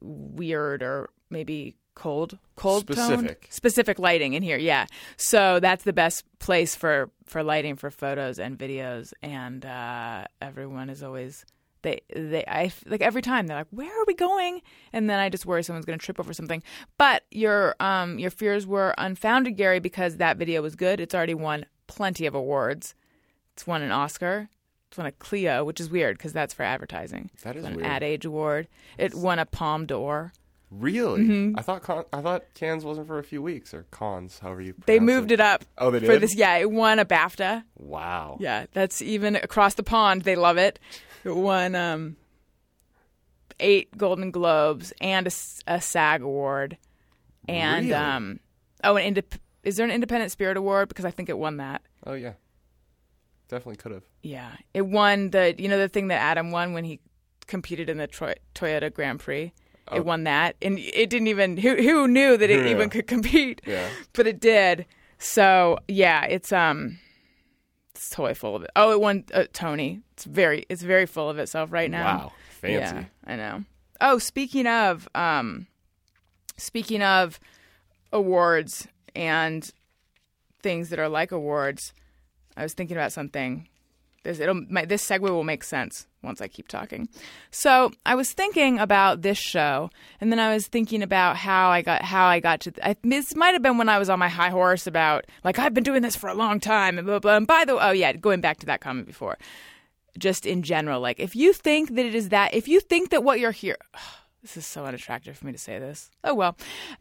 weird 0.01 0.81
or 0.83 1.09
maybe 1.29 1.75
cold, 1.95 2.37
cold 2.55 2.87
toned? 2.87 2.97
Specific. 2.97 3.47
specific 3.49 3.99
lighting 3.99 4.33
in 4.33 4.43
here. 4.43 4.57
Yeah, 4.57 4.85
so 5.17 5.59
that's 5.59 5.83
the 5.83 5.93
best 5.93 6.23
place 6.39 6.75
for 6.75 7.09
for 7.25 7.43
lighting 7.43 7.75
for 7.75 7.91
photos 7.91 8.39
and 8.39 8.57
videos, 8.57 9.13
and 9.21 9.65
uh, 9.65 10.25
everyone 10.41 10.89
is 10.89 11.03
always 11.03 11.45
they 11.87 12.01
they 12.13 12.43
I 12.47 12.71
like 12.85 13.01
every 13.01 13.21
time 13.21 13.47
they're 13.47 13.57
like, 13.57 13.67
"Where 13.71 13.87
are 14.01 14.05
we 14.05 14.13
going?" 14.13 14.61
And 14.93 15.09
then 15.09 15.19
I 15.19 15.29
just 15.29 15.45
worry 15.45 15.63
someone's 15.63 15.85
going 15.85 15.97
to 15.99 16.05
trip 16.05 16.19
over 16.19 16.33
something. 16.33 16.61
But 16.97 17.23
your 17.31 17.75
um 17.79 18.19
your 18.19 18.31
fears 18.31 18.67
were 18.67 18.93
unfounded, 18.97 19.55
Gary, 19.57 19.79
because 19.79 20.17
that 20.17 20.37
video 20.37 20.61
was 20.61 20.75
good. 20.75 20.99
It's 20.99 21.15
already 21.15 21.33
won 21.33 21.65
plenty 21.87 22.25
of 22.25 22.35
awards. 22.35 22.93
It's 23.53 23.65
won 23.65 23.81
an 23.81 23.91
Oscar. 23.91 24.49
It's 24.89 24.97
won 24.97 25.07
a 25.07 25.11
Clio, 25.11 25.63
which 25.65 25.79
is 25.81 25.89
weird 25.89 26.17
because 26.17 26.31
that's 26.33 26.53
for 26.53 26.63
advertising. 26.63 27.29
That 27.43 27.55
is 27.55 27.63
It's 27.63 27.69
won 27.69 27.75
weird. 27.75 27.85
an 27.87 27.91
Ad 27.91 28.03
Age 28.03 28.25
Award. 28.25 28.67
It 28.97 29.13
won 29.15 29.39
a 29.39 29.45
Palme 29.45 29.85
d'Or. 29.85 30.31
Really? 30.69 31.21
Mm-hmm. 31.23 31.57
I 31.57 31.61
thought 31.61 31.81
con- 31.81 32.03
I 32.11 32.21
thought 32.21 32.43
Cannes 32.53 32.83
wasn't 32.83 33.07
for 33.07 33.19
a 33.19 33.23
few 33.23 33.41
weeks 33.41 33.73
or 33.73 33.83
cons, 33.89 34.39
however 34.39 34.61
you. 34.61 34.73
They 34.85 34.99
moved 34.99 35.31
it 35.31 35.39
up. 35.39 35.63
Oh, 35.77 35.91
they 35.91 35.99
did. 36.01 36.07
For 36.07 36.19
this, 36.19 36.35
yeah, 36.35 36.57
it 36.57 36.69
won 36.69 36.99
a 36.99 37.05
BAFTA. 37.05 37.63
Wow. 37.77 38.37
Yeah, 38.41 38.65
that's 38.73 39.01
even 39.01 39.37
across 39.37 39.75
the 39.75 39.83
pond. 39.83 40.23
They 40.23 40.35
love 40.35 40.57
it. 40.57 40.77
It 41.27 41.35
won 41.35 41.75
um, 41.75 42.15
eight 43.59 43.95
Golden 43.97 44.31
Globes 44.31 44.93
and 45.01 45.27
a 45.67 45.81
SAG 45.81 46.21
award, 46.21 46.77
and 47.47 47.87
Really? 47.87 47.93
um, 47.93 48.39
oh, 48.83 48.95
an 48.95 49.13
indep- 49.15 49.39
is 49.63 49.77
there 49.77 49.85
an 49.85 49.91
Independent 49.91 50.31
Spirit 50.31 50.57
Award? 50.57 50.87
Because 50.89 51.05
I 51.05 51.11
think 51.11 51.29
it 51.29 51.37
won 51.37 51.57
that. 51.57 51.81
Oh 52.05 52.13
yeah. 52.13 52.33
Definitely 53.49 53.77
could 53.77 53.91
have. 53.93 54.03
Yeah, 54.23 54.51
it 54.73 54.81
won 54.85 55.29
the 55.31 55.55
you 55.57 55.67
know 55.69 55.77
the 55.77 55.89
thing 55.89 56.07
that 56.09 56.19
Adam 56.21 56.51
won 56.51 56.73
when 56.73 56.83
he 56.83 56.99
competed 57.47 57.89
in 57.89 57.97
the 57.97 58.07
Troy- 58.07 58.35
Toyota 58.55 58.93
Grand 58.93 59.19
Prix. 59.19 59.53
It 59.93 60.03
won 60.03 60.25
that, 60.25 60.57
and 60.61 60.77
it 60.79 61.09
didn't 61.09 61.27
even 61.27 61.55
who 61.55 61.75
who 61.77 62.07
knew 62.09 62.35
that 62.35 62.49
it 62.49 62.65
Yeah. 62.65 62.71
even 62.71 62.89
could 62.89 63.07
compete. 63.07 63.61
Yeah. 63.65 63.87
but 64.13 64.27
it 64.27 64.39
did. 64.41 64.85
So 65.17 65.79
yeah, 65.87 66.25
it's 66.25 66.51
um, 66.51 66.99
it's 67.97 68.09
totally 68.09 68.35
full 68.35 68.55
of 68.55 68.63
it. 68.63 68.69
Oh, 68.75 68.91
it 68.91 69.01
won 69.01 69.25
uh, 69.33 69.45
Tony. 69.53 70.01
It's 70.13 70.23
very 70.23 70.65
it's 70.69 70.81
very 70.81 71.05
full 71.05 71.29
of 71.29 71.37
itself 71.39 71.71
right 71.71 71.89
now. 71.89 72.17
Wow. 72.17 72.31
Fancy. 72.49 72.95
Yeah, 72.95 73.03
I 73.25 73.35
know. 73.35 73.63
Oh, 73.99 74.19
speaking 74.19 74.67
of 74.67 75.09
um, 75.15 75.67
speaking 76.57 77.01
of 77.01 77.39
awards 78.13 78.87
and 79.15 79.71
things 80.61 80.89
that 80.89 80.99
are 80.99 81.09
like 81.09 81.31
awards, 81.31 81.93
I 82.55 82.63
was 82.63 82.73
thinking 82.73 82.97
about 82.97 83.11
something. 83.11 83.67
This 84.23 84.39
it'll 84.39 84.65
my, 84.69 84.85
this 84.85 85.07
segue 85.07 85.21
will 85.21 85.43
make 85.43 85.63
sense 85.63 86.07
once 86.27 86.41
I 86.41 86.47
keep 86.47 86.67
talking. 86.67 87.09
So 87.49 87.91
I 88.05 88.13
was 88.13 88.31
thinking 88.31 88.77
about 88.77 89.23
this 89.23 89.37
show, 89.37 89.89
and 90.21 90.31
then 90.31 90.39
I 90.39 90.53
was 90.53 90.67
thinking 90.67 91.01
about 91.01 91.37
how 91.37 91.69
I 91.69 91.81
got 91.81 92.03
how 92.03 92.27
I 92.27 92.39
got 92.39 92.61
to. 92.61 92.73
I, 92.87 92.95
this 93.03 93.35
might 93.35 93.53
have 93.53 93.63
been 93.63 93.79
when 93.79 93.89
I 93.89 93.97
was 93.97 94.09
on 94.09 94.19
my 94.19 94.27
high 94.27 94.49
horse 94.49 94.85
about 94.85 95.25
like 95.43 95.57
I've 95.57 95.73
been 95.73 95.83
doing 95.83 96.03
this 96.03 96.15
for 96.15 96.29
a 96.29 96.35
long 96.35 96.59
time 96.59 96.99
and 96.99 97.07
blah 97.07 97.19
blah. 97.19 97.37
And 97.37 97.47
by 97.47 97.65
the 97.65 97.75
way, 97.75 97.81
oh 97.81 97.91
yeah, 97.91 98.13
going 98.13 98.41
back 98.41 98.59
to 98.59 98.65
that 98.67 98.81
comment 98.81 99.07
before, 99.07 99.37
just 100.19 100.45
in 100.45 100.61
general, 100.61 101.01
like 101.01 101.19
if 101.19 101.35
you 101.35 101.53
think 101.53 101.95
that 101.95 102.05
it 102.05 102.13
is 102.13 102.29
that, 102.29 102.53
if 102.53 102.67
you 102.67 102.79
think 102.79 103.09
that 103.09 103.23
what 103.23 103.39
you're 103.39 103.51
here. 103.51 103.77
This 104.43 104.55
is 104.55 104.67
so 104.67 104.85
unattractive 104.85 105.35
for 105.35 105.45
me 105.45 105.51
to 105.51 105.57
say 105.57 105.77
this. 105.77 106.09
Oh 106.23 106.33
well. 106.33 106.55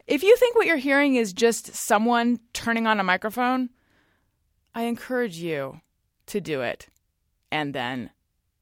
If 0.05 0.21
you 0.21 0.35
think 0.35 0.55
what 0.55 0.65
you're 0.65 0.75
hearing 0.75 1.15
is 1.15 1.31
just 1.31 1.73
someone 1.75 2.39
turning 2.51 2.87
on 2.87 2.99
a 2.99 3.05
microphone, 3.05 3.69
I 4.75 4.81
encourage 4.81 5.37
you 5.37 5.79
to 6.25 6.41
do 6.41 6.61
it 6.61 6.87
and 7.51 7.73
then 7.73 8.09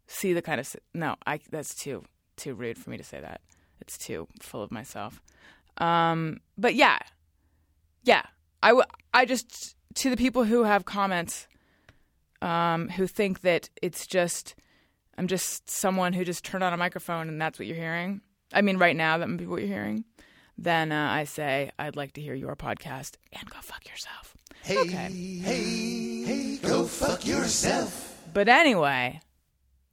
see 0.08 0.34
the 0.34 0.42
kind 0.42 0.60
of 0.60 0.76
no 0.94 1.16
i 1.26 1.40
that's 1.52 1.74
too 1.76 2.04
too 2.38 2.54
rude 2.54 2.78
for 2.78 2.90
me 2.90 2.98
to 2.98 3.04
say 3.04 3.20
that. 3.22 3.42
It's 3.82 3.98
too 3.98 4.28
full 4.42 4.62
of 4.64 4.72
myself. 4.72 5.22
Um 5.78 6.40
but 6.58 6.76
yeah. 6.76 7.00
Yeah. 8.04 8.24
I 8.64 8.70
w- 8.70 8.86
i 9.14 9.26
just 9.26 9.76
to 9.96 10.10
the 10.10 10.18
people 10.18 10.44
who 10.44 10.64
have 10.64 10.86
comments 10.86 11.48
um 12.42 12.90
who 12.90 13.08
think 13.08 13.42
that 13.42 13.70
it's 13.82 14.06
just 14.08 14.56
i'm 15.18 15.28
just 15.28 15.70
someone 15.70 16.14
who 16.14 16.26
just 16.26 16.44
turned 16.44 16.64
on 16.64 16.74
a 16.74 16.78
microphone 16.78 17.30
and 17.30 17.42
that's 17.42 17.58
what 17.60 17.66
you're 17.68 17.78
hearing 17.78 18.20
i 18.54 18.62
mean 18.62 18.78
right 18.78 18.96
now 18.96 19.18
that 19.18 19.28
might 19.30 19.38
be 19.38 19.46
what 19.46 19.62
you're 19.62 19.70
hearing 19.70 20.04
then 20.58 20.92
uh, 20.92 21.10
i 21.12 21.24
say 21.24 21.72
i'd 21.80 21.96
like 21.96 22.12
to 22.14 22.22
hear 22.22 22.34
your 22.34 22.56
podcast 22.56 23.16
and 23.32 23.50
go 23.50 23.58
fuck 23.62 23.88
yourself. 23.90 24.36
Hey, 24.64 24.80
Okay. 24.80 25.10
hey, 25.44 26.24
hey, 26.24 26.58
go 26.58 26.86
fuck 26.86 27.26
yourself. 27.26 28.20
But 28.34 28.48
anyway, 28.50 29.22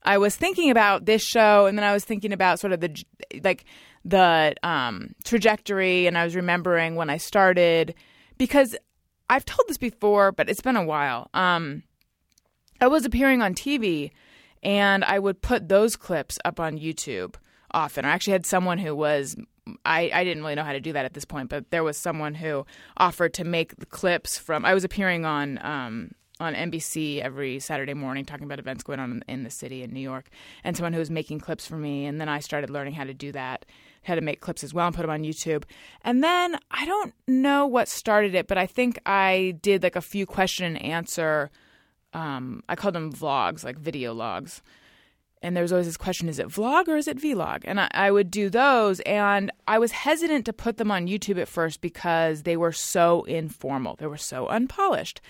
I 0.04 0.18
was 0.18 0.37
thinking 0.37 0.71
about 0.71 1.04
this 1.04 1.23
show, 1.23 1.66
and 1.66 1.78
then 1.78 1.85
I 1.85 1.92
was 1.92 2.04
thinking 2.04 2.32
about 2.32 2.61
sort 2.61 2.73
of 2.73 2.80
the 2.80 3.02
like 3.42 3.64
the 4.04 4.54
um, 4.62 5.14
trajectory, 5.25 6.06
and 6.06 6.18
I 6.18 6.25
was 6.25 6.35
remembering 6.35 6.97
when 6.97 7.11
I 7.11 7.16
started 7.18 7.94
because 8.38 8.76
I've 9.30 9.44
told 9.44 9.68
this 9.68 9.78
before, 9.78 10.32
but 10.32 10.50
it's 10.50 10.61
been 10.61 10.76
a 10.76 10.85
while. 10.85 11.30
Um, 11.35 11.84
I 12.80 12.88
was 12.88 13.04
appearing 13.04 13.43
on 13.43 13.54
TV, 13.54 14.10
and 14.62 15.04
I 15.04 15.19
would 15.19 15.41
put 15.41 15.69
those 15.69 15.97
clips 15.97 16.38
up 16.45 16.58
on 16.58 16.78
YouTube 16.78 17.36
often. 17.71 18.04
I 18.04 18.10
actually 18.10 18.32
had 18.32 18.47
someone 18.47 18.78
who 18.78 18.95
was. 18.95 19.36
I, 19.86 20.10
I 20.12 20.25
didn't 20.25 20.43
really 20.43 20.56
know 20.56 20.65
how 20.65 20.73
to 20.73 20.80
do 20.80 20.93
that 20.93 21.04
at 21.04 21.15
this 21.15 21.25
point, 21.25 21.49
but 21.49 21.71
there 21.71 21.84
was 21.84 21.97
someone 21.97 22.34
who 22.34 22.67
offered 22.97 23.32
to 23.34 23.45
make 23.45 23.76
the 23.76 23.86
clips 23.86 24.36
from. 24.36 24.65
I 24.65 24.75
was 24.75 24.82
appearing 24.82 25.25
on 25.25 25.60
um, 25.65 26.10
on 26.40 26.54
NBC 26.54 27.21
every 27.21 27.58
Saturday 27.58 27.95
morning 27.95 28.25
talking 28.25 28.45
about 28.45 28.58
events 28.58 28.82
going 28.82 28.99
on 28.99 29.23
in, 29.28 29.45
the 29.45 29.50
city 29.50 29.82
in 29.82 29.92
New 29.92 30.00
York, 30.00 30.28
and 30.64 30.76
someone 30.76 30.92
who 30.92 30.99
was 30.99 31.10
making 31.10 31.40
clips 31.40 31.66
for 31.66 31.76
me. 31.76 32.06
And 32.06 32.21
then 32.21 32.28
I 32.28 32.40
started 32.40 32.71
learning 32.71 32.95
how 32.95 33.04
to 33.04 33.14
do 33.14 33.32
that, 33.32 33.66
how 34.02 34.14
to 34.14 34.21
make 34.21 34.40
clips 34.40 34.64
as 34.64 34.75
well 34.75 34.86
and 34.86 34.95
put 34.95 35.02
them 35.02 35.10
on 35.10 35.23
YouTube. 35.23 35.64
And 36.02 36.23
then 36.23 36.58
I 36.71 36.86
don't 36.86 37.14
know 37.26 37.66
what 37.66 37.88
started 37.88 38.34
it, 38.34 38.49
but 38.49 38.58
I 38.58 38.66
think 38.66 38.99
I 39.06 39.56
did 39.62 39.82
like 39.82 39.97
a 39.97 40.00
few 40.00 40.26
question 40.26 40.76
and 40.76 40.84
answer. 40.84 41.50
Um, 42.12 42.62
I 42.68 42.76
called 42.76 42.95
them 42.95 43.12
vlogs, 43.12 43.64
like 43.64 43.78
video 43.78 44.12
logs. 44.12 44.62
And 45.42 45.56
there 45.56 45.62
was 45.62 45.73
always 45.73 45.86
this 45.86 45.97
question 45.97 46.28
is 46.28 46.38
it 46.38 46.49
vlog 46.49 46.86
or 46.88 46.97
is 46.97 47.08
it 47.08 47.18
vlog? 47.18 47.62
And 47.64 47.80
I, 47.80 47.88
I 47.92 48.10
would 48.10 48.30
do 48.30 48.49
those. 48.49 49.00
And 49.00 49.50
I 49.66 49.78
was 49.78 49.90
hesitant 49.90 50.47
to 50.47 50.52
put 50.52 50.76
them 50.76 50.90
on 50.90 51.08
YouTube 51.08 51.40
at 51.40 51.49
first 51.49 51.80
because 51.80 52.45
they 52.45 52.56
were 52.56 52.73
so 52.73 53.25
informal, 53.25 53.97
they 53.97 54.06
were 54.06 54.16
so 54.16 54.47
unpolished. 54.49 55.21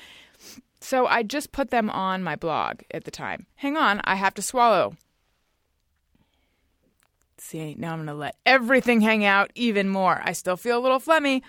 So 0.83 1.07
I 1.07 1.23
just 1.23 1.53
put 1.53 1.71
them 1.71 1.89
on 1.91 2.23
my 2.23 2.37
blog 2.37 2.81
at 2.91 3.05
the 3.05 3.11
time. 3.11 3.47
Hang 3.57 3.77
on, 3.77 4.01
I 4.05 4.17
have 4.17 4.35
to 4.35 4.43
swallow. 4.43 4.97
See, 7.39 7.75
now 7.79 7.93
I'm 7.93 7.99
going 7.99 8.07
to 8.07 8.15
let 8.15 8.37
everything 8.47 9.01
hang 9.01 9.25
out 9.25 9.51
even 9.55 9.89
more. 9.89 10.21
I 10.25 10.33
still 10.33 10.57
feel 10.57 10.79
a 10.79 10.81
little 10.83 11.01
phlegmy. 11.01 11.43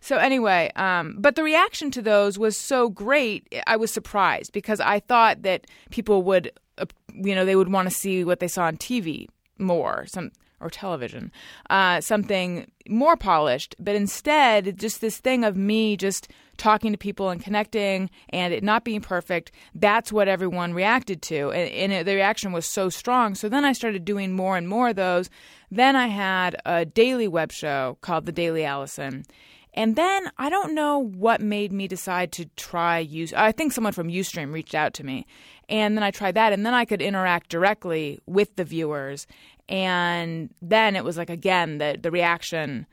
So 0.00 0.16
anyway, 0.16 0.70
um, 0.76 1.16
but 1.18 1.36
the 1.36 1.42
reaction 1.42 1.90
to 1.92 2.02
those 2.02 2.38
was 2.38 2.56
so 2.56 2.88
great. 2.88 3.52
I 3.66 3.76
was 3.76 3.92
surprised 3.92 4.52
because 4.52 4.80
I 4.80 5.00
thought 5.00 5.42
that 5.42 5.66
people 5.90 6.22
would, 6.22 6.52
uh, 6.78 6.86
you 7.12 7.34
know, 7.34 7.44
they 7.44 7.56
would 7.56 7.72
want 7.72 7.88
to 7.88 7.94
see 7.94 8.24
what 8.24 8.40
they 8.40 8.48
saw 8.48 8.64
on 8.64 8.76
TV 8.76 9.28
more, 9.58 10.06
some 10.06 10.32
or 10.60 10.70
television, 10.70 11.32
uh, 11.68 12.00
something 12.00 12.70
more 12.88 13.16
polished. 13.16 13.74
But 13.78 13.96
instead, 13.96 14.78
just 14.78 15.00
this 15.00 15.18
thing 15.18 15.44
of 15.44 15.56
me 15.56 15.96
just 15.96 16.28
talking 16.56 16.92
to 16.92 16.98
people 16.98 17.30
and 17.30 17.42
connecting, 17.42 18.10
and 18.28 18.52
it 18.52 18.62
not 18.62 18.84
being 18.84 19.00
perfect. 19.00 19.50
That's 19.74 20.12
what 20.12 20.28
everyone 20.28 20.74
reacted 20.74 21.22
to, 21.22 21.50
and, 21.50 21.70
and 21.70 21.92
it, 21.92 22.06
the 22.06 22.14
reaction 22.14 22.52
was 22.52 22.66
so 22.66 22.88
strong. 22.90 23.34
So 23.34 23.48
then 23.48 23.64
I 23.64 23.72
started 23.72 24.04
doing 24.04 24.32
more 24.32 24.56
and 24.56 24.68
more 24.68 24.90
of 24.90 24.96
those. 24.96 25.30
Then 25.70 25.96
I 25.96 26.08
had 26.08 26.56
a 26.66 26.84
daily 26.84 27.28
web 27.28 27.52
show 27.52 27.96
called 28.02 28.26
The 28.26 28.32
Daily 28.32 28.64
Alison. 28.64 29.24
And 29.72 29.94
then 29.94 30.30
I 30.36 30.50
don't 30.50 30.74
know 30.74 30.98
what 30.98 31.40
made 31.40 31.72
me 31.72 31.86
decide 31.86 32.32
to 32.32 32.46
try 32.56 32.98
use. 32.98 33.32
I 33.32 33.52
think 33.52 33.72
someone 33.72 33.92
from 33.92 34.08
UStream 34.08 34.52
reached 34.52 34.74
out 34.74 34.94
to 34.94 35.04
me, 35.04 35.26
and 35.68 35.96
then 35.96 36.02
I 36.02 36.10
tried 36.10 36.34
that, 36.34 36.52
and 36.52 36.66
then 36.66 36.74
I 36.74 36.84
could 36.84 37.00
interact 37.00 37.50
directly 37.50 38.18
with 38.26 38.56
the 38.56 38.64
viewers. 38.64 39.28
And 39.70 40.52
then 40.60 40.96
it 40.96 41.04
was 41.04 41.16
like 41.16 41.30
again 41.30 41.78
the 41.78 41.98
the 42.00 42.10
reaction 42.10 42.86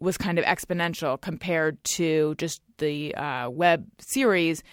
was 0.00 0.18
kind 0.18 0.38
of 0.38 0.44
exponential 0.44 1.20
compared 1.20 1.82
to 1.84 2.34
just 2.36 2.60
the 2.78 3.14
uh, 3.14 3.48
web 3.48 3.86
series, 4.00 4.64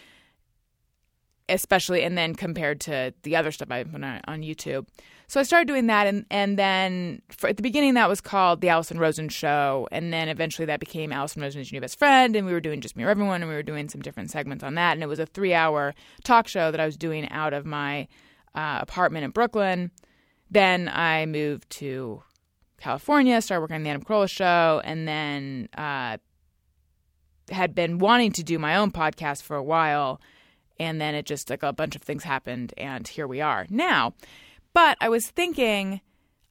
especially, 1.47 2.01
and 2.01 2.17
then 2.17 2.33
compared 2.33 2.81
to 2.81 3.13
the 3.21 3.35
other 3.35 3.51
stuff 3.51 3.69
I 3.69 3.83
put 3.83 4.03
on 4.03 4.21
on 4.25 4.41
YouTube. 4.41 4.87
So 5.27 5.39
I 5.39 5.43
started 5.43 5.67
doing 5.67 5.87
that, 5.87 6.07
and 6.07 6.25
and 6.31 6.57
then 6.57 7.21
for, 7.29 7.49
at 7.49 7.57
the 7.57 7.61
beginning 7.61 7.93
that 7.95 8.09
was 8.09 8.21
called 8.21 8.61
the 8.61 8.69
Alison 8.69 8.97
Rosen 8.97 9.29
Show, 9.29 9.87
and 9.91 10.11
then 10.11 10.29
eventually 10.29 10.65
that 10.65 10.79
became 10.79 11.11
Alison 11.11 11.41
Rosen's 11.41 11.71
new 11.71 11.81
best 11.81 11.99
friend, 11.99 12.35
and 12.35 12.47
we 12.47 12.53
were 12.53 12.61
doing 12.61 12.79
just 12.81 12.95
me 12.95 13.03
or 13.03 13.09
everyone, 13.09 13.41
and 13.41 13.49
we 13.49 13.55
were 13.55 13.63
doing 13.63 13.89
some 13.89 14.01
different 14.01 14.31
segments 14.31 14.63
on 14.63 14.75
that, 14.75 14.93
and 14.93 15.03
it 15.03 15.07
was 15.07 15.19
a 15.19 15.25
three 15.25 15.53
hour 15.53 15.93
talk 16.23 16.47
show 16.47 16.71
that 16.71 16.79
I 16.79 16.85
was 16.85 16.97
doing 16.97 17.29
out 17.29 17.53
of 17.53 17.65
my 17.65 18.07
uh, 18.55 18.79
apartment 18.81 19.25
in 19.25 19.31
Brooklyn. 19.31 19.91
Then 20.49 20.89
I 20.89 21.25
moved 21.25 21.69
to 21.71 22.23
California, 22.79 23.41
started 23.41 23.61
working 23.61 23.75
on 23.75 23.83
the 23.83 23.89
Adam 23.89 24.03
Carolla 24.03 24.29
Show, 24.29 24.81
and 24.83 25.07
then 25.07 25.69
uh, 25.77 26.17
had 27.51 27.75
been 27.75 27.99
wanting 27.99 28.31
to 28.33 28.43
do 28.43 28.57
my 28.57 28.75
own 28.75 28.91
podcast 28.91 29.43
for 29.43 29.55
a 29.55 29.63
while, 29.63 30.19
and 30.79 30.99
then 30.99 31.13
it 31.13 31.25
just 31.25 31.49
like 31.49 31.63
a 31.63 31.73
bunch 31.73 31.95
of 31.95 32.01
things 32.01 32.23
happened, 32.23 32.73
and 32.77 33.07
here 33.07 33.27
we 33.27 33.41
are 33.41 33.67
now. 33.69 34.13
But 34.73 34.97
I 35.01 35.09
was 35.09 35.27
thinking, 35.27 36.01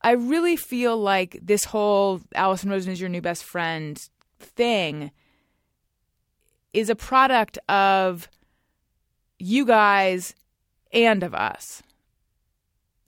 I 0.02 0.12
really 0.12 0.56
feel 0.56 0.96
like 0.96 1.38
this 1.42 1.64
whole 1.64 2.20
Alison 2.34 2.70
Rosen 2.70 2.92
is 2.92 3.00
your 3.00 3.10
new 3.10 3.22
best 3.22 3.42
friend 3.42 4.00
thing 4.38 5.10
is 6.72 6.90
a 6.90 6.94
product 6.94 7.58
of 7.68 8.28
you 9.38 9.64
guys 9.64 10.34
and 10.92 11.22
of 11.22 11.34
us 11.34 11.82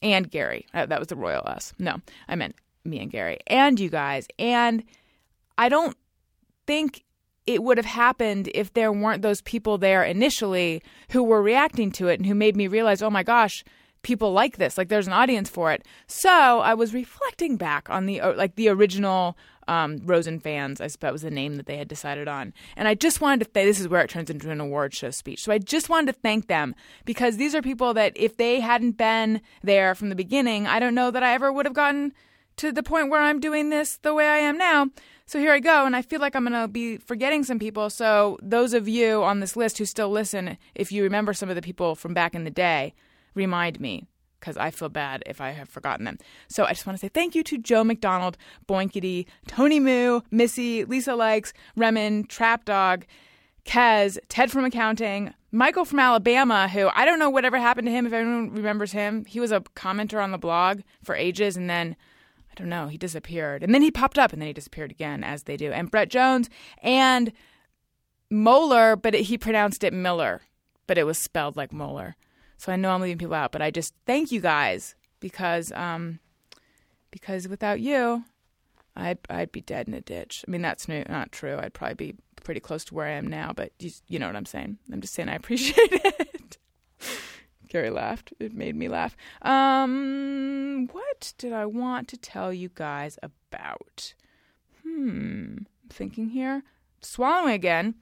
and 0.02 0.30
Gary. 0.30 0.66
Uh, 0.74 0.86
That 0.86 0.98
was 0.98 1.08
the 1.08 1.16
royal 1.16 1.42
us. 1.46 1.72
No, 1.78 1.96
I 2.28 2.36
meant 2.36 2.54
me 2.84 3.00
and 3.00 3.10
Gary 3.10 3.38
and 3.46 3.78
you 3.78 3.90
guys. 3.90 4.26
And 4.38 4.82
I 5.58 5.68
don't 5.68 5.96
think 6.66 7.04
it 7.46 7.62
would 7.62 7.76
have 7.78 7.86
happened 7.86 8.48
if 8.54 8.72
there 8.72 8.92
weren't 8.92 9.22
those 9.22 9.42
people 9.42 9.78
there 9.78 10.04
initially 10.04 10.82
who 11.10 11.22
were 11.22 11.42
reacting 11.42 11.90
to 11.92 12.08
it 12.08 12.20
and 12.20 12.26
who 12.26 12.34
made 12.34 12.56
me 12.56 12.68
realize, 12.68 13.02
oh 13.02 13.10
my 13.10 13.22
gosh, 13.22 13.64
people 14.02 14.32
like 14.32 14.56
this. 14.56 14.78
Like 14.78 14.88
there's 14.88 15.06
an 15.06 15.12
audience 15.12 15.48
for 15.48 15.72
it. 15.72 15.84
So 16.06 16.30
I 16.30 16.74
was 16.74 16.94
reflecting 16.94 17.56
back 17.56 17.88
on 17.90 18.06
the 18.06 18.20
uh, 18.20 18.34
like 18.34 18.56
the 18.56 18.68
original 18.68 19.36
um, 19.68 19.98
Rosen 20.04 20.40
fans. 20.40 20.80
I 20.80 20.88
suppose 20.88 21.12
was 21.12 21.22
the 21.22 21.30
name 21.30 21.56
that 21.56 21.66
they 21.66 21.76
had 21.76 21.88
decided 21.88 22.28
on. 22.28 22.52
And 22.76 22.88
I 22.88 22.94
just 22.94 23.20
wanted 23.20 23.44
to 23.44 23.50
say 23.52 23.64
this 23.64 23.80
is 23.80 23.88
where 23.88 24.02
it 24.02 24.10
turns 24.10 24.30
into 24.30 24.50
an 24.50 24.60
award 24.60 24.94
show 24.94 25.10
speech. 25.10 25.42
So 25.42 25.52
I 25.52 25.58
just 25.58 25.88
wanted 25.88 26.12
to 26.12 26.20
thank 26.20 26.46
them 26.48 26.74
because 27.04 27.36
these 27.36 27.54
are 27.54 27.62
people 27.62 27.94
that 27.94 28.12
if 28.16 28.36
they 28.36 28.60
hadn't 28.60 28.92
been 28.92 29.40
there 29.62 29.94
from 29.94 30.08
the 30.08 30.16
beginning, 30.16 30.66
I 30.66 30.80
don't 30.80 30.94
know 30.94 31.10
that 31.10 31.22
I 31.22 31.34
ever 31.34 31.52
would 31.52 31.66
have 31.66 31.74
gotten 31.74 32.12
to 32.56 32.72
the 32.72 32.82
point 32.82 33.10
where 33.10 33.22
I'm 33.22 33.40
doing 33.40 33.70
this 33.70 33.96
the 33.98 34.12
way 34.12 34.28
I 34.28 34.38
am 34.38 34.58
now. 34.58 34.88
So 35.24 35.38
here 35.38 35.52
I 35.52 35.60
go, 35.60 35.86
and 35.86 35.94
I 35.94 36.02
feel 36.02 36.20
like 36.20 36.34
I'm 36.34 36.44
going 36.44 36.60
to 36.60 36.66
be 36.66 36.96
forgetting 36.96 37.44
some 37.44 37.60
people. 37.60 37.88
So, 37.88 38.36
those 38.42 38.74
of 38.74 38.88
you 38.88 39.22
on 39.22 39.38
this 39.38 39.54
list 39.54 39.78
who 39.78 39.84
still 39.84 40.10
listen, 40.10 40.58
if 40.74 40.90
you 40.90 41.04
remember 41.04 41.32
some 41.32 41.48
of 41.48 41.54
the 41.54 41.62
people 41.62 41.94
from 41.94 42.14
back 42.14 42.34
in 42.34 42.42
the 42.42 42.50
day, 42.50 42.94
remind 43.34 43.80
me 43.80 44.06
because 44.38 44.56
I 44.56 44.70
feel 44.70 44.88
bad 44.88 45.22
if 45.26 45.40
I 45.40 45.50
have 45.50 45.68
forgotten 45.68 46.04
them. 46.06 46.18
So, 46.48 46.64
I 46.64 46.70
just 46.70 46.86
want 46.86 46.98
to 46.98 47.00
say 47.00 47.08
thank 47.08 47.34
you 47.34 47.42
to 47.44 47.58
Joe 47.58 47.84
McDonald, 47.84 48.38
Boinkity, 48.66 49.26
Tony 49.46 49.78
Moo, 49.78 50.20
Missy, 50.30 50.84
Lisa 50.84 51.14
Likes, 51.14 51.52
Remen, 51.76 52.24
Trap 52.26 52.64
Dog, 52.64 53.04
Kez, 53.64 54.18
Ted 54.28 54.50
from 54.50 54.64
Accounting, 54.64 55.34
Michael 55.52 55.84
from 55.84 55.98
Alabama, 55.98 56.68
who 56.68 56.88
I 56.94 57.04
don't 57.04 57.18
know 57.18 57.30
whatever 57.30 57.58
happened 57.58 57.86
to 57.86 57.92
him, 57.92 58.06
if 58.06 58.12
anyone 58.12 58.52
remembers 58.52 58.92
him. 58.92 59.24
He 59.24 59.40
was 59.40 59.52
a 59.52 59.60
commenter 59.60 60.22
on 60.22 60.30
the 60.30 60.38
blog 60.38 60.80
for 61.02 61.14
ages, 61.14 61.56
and 61.56 61.68
then 61.68 61.96
I 62.50 62.54
don't 62.54 62.68
know, 62.68 62.88
he 62.88 62.98
disappeared. 62.98 63.62
And 63.62 63.74
then 63.74 63.82
he 63.82 63.90
popped 63.90 64.18
up 64.18 64.32
and 64.32 64.40
then 64.40 64.48
he 64.48 64.52
disappeared 64.52 64.90
again, 64.90 65.22
as 65.22 65.44
they 65.44 65.56
do. 65.56 65.70
And 65.72 65.90
Brett 65.90 66.08
Jones 66.08 66.50
and 66.82 67.32
Moeller, 68.30 68.96
but 68.96 69.14
it, 69.14 69.22
he 69.22 69.38
pronounced 69.38 69.84
it 69.84 69.92
Miller, 69.92 70.42
but 70.86 70.98
it 70.98 71.04
was 71.04 71.18
spelled 71.18 71.56
like 71.56 71.72
Moeller. 71.72 72.16
So 72.60 72.70
I 72.70 72.76
know 72.76 72.90
I'm 72.90 73.00
leaving 73.00 73.16
people 73.16 73.32
out, 73.32 73.52
but 73.52 73.62
I 73.62 73.70
just 73.70 73.94
thank 74.04 74.30
you 74.30 74.42
guys 74.42 74.94
because 75.18 75.72
um, 75.72 76.20
because 77.10 77.48
without 77.48 77.80
you, 77.80 78.24
I'd 78.94 79.16
I'd 79.30 79.50
be 79.50 79.62
dead 79.62 79.88
in 79.88 79.94
a 79.94 80.02
ditch. 80.02 80.44
I 80.46 80.50
mean 80.50 80.60
that's 80.60 80.86
not 80.86 81.32
true. 81.32 81.58
I'd 81.58 81.72
probably 81.72 81.94
be 81.94 82.14
pretty 82.44 82.60
close 82.60 82.84
to 82.84 82.94
where 82.94 83.06
I 83.06 83.12
am 83.12 83.26
now, 83.26 83.54
but 83.56 83.72
you, 83.78 83.90
you 84.08 84.18
know 84.18 84.26
what 84.26 84.36
I'm 84.36 84.44
saying. 84.44 84.76
I'm 84.92 85.00
just 85.00 85.14
saying 85.14 85.30
I 85.30 85.34
appreciate 85.36 85.90
it. 85.90 86.58
Gary 87.66 87.88
laughed. 87.88 88.34
It 88.38 88.52
made 88.52 88.76
me 88.76 88.88
laugh. 88.88 89.16
Um, 89.40 90.90
what 90.92 91.32
did 91.38 91.54
I 91.54 91.64
want 91.64 92.08
to 92.08 92.18
tell 92.18 92.52
you 92.52 92.68
guys 92.74 93.18
about? 93.22 94.12
Hmm, 94.82 95.60
I'm 95.60 95.66
thinking 95.88 96.28
here. 96.28 96.62
Swallowing 97.00 97.54
again. 97.54 97.94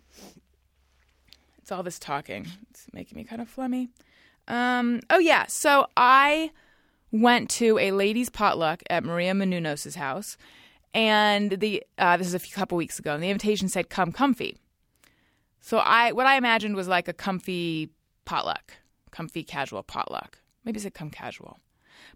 It's 1.69 1.73
all 1.73 1.83
this 1.83 1.99
talking. 1.99 2.47
It's 2.71 2.87
making 2.95 3.17
me 3.17 3.25
kind 3.25 3.43
of 3.43 3.49
flummy. 3.49 3.91
Um, 4.49 5.01
oh 5.11 5.19
yeah, 5.19 5.45
so 5.49 5.87
I 5.99 6.51
went 7.13 7.51
to 7.51 7.79
a 7.79 7.93
ladies' 7.93 8.31
potluck 8.31 8.83
at 8.89 9.05
Maria 9.05 9.35
Menounos' 9.35 9.97
house, 9.97 10.39
and 10.95 11.51
the 11.51 11.83
uh, 11.99 12.17
this 12.17 12.27
is 12.27 12.33
a 12.33 12.39
few, 12.39 12.55
couple 12.55 12.79
weeks 12.79 12.99
ago, 12.99 13.13
and 13.13 13.23
the 13.23 13.29
invitation 13.29 13.69
said 13.69 13.91
"come 13.91 14.13
comfy." 14.13 14.57
So 15.61 15.77
I 15.77 16.13
what 16.13 16.25
I 16.25 16.37
imagined 16.37 16.75
was 16.75 16.89
like 16.89 17.07
a 17.07 17.13
comfy 17.13 17.91
potluck 18.25 18.73
comfy 19.11 19.45
casual 19.45 19.83
potluck. 19.83 20.39
Maybe 20.65 20.81
say 20.81 20.89
come 20.89 21.11
casual. 21.11 21.59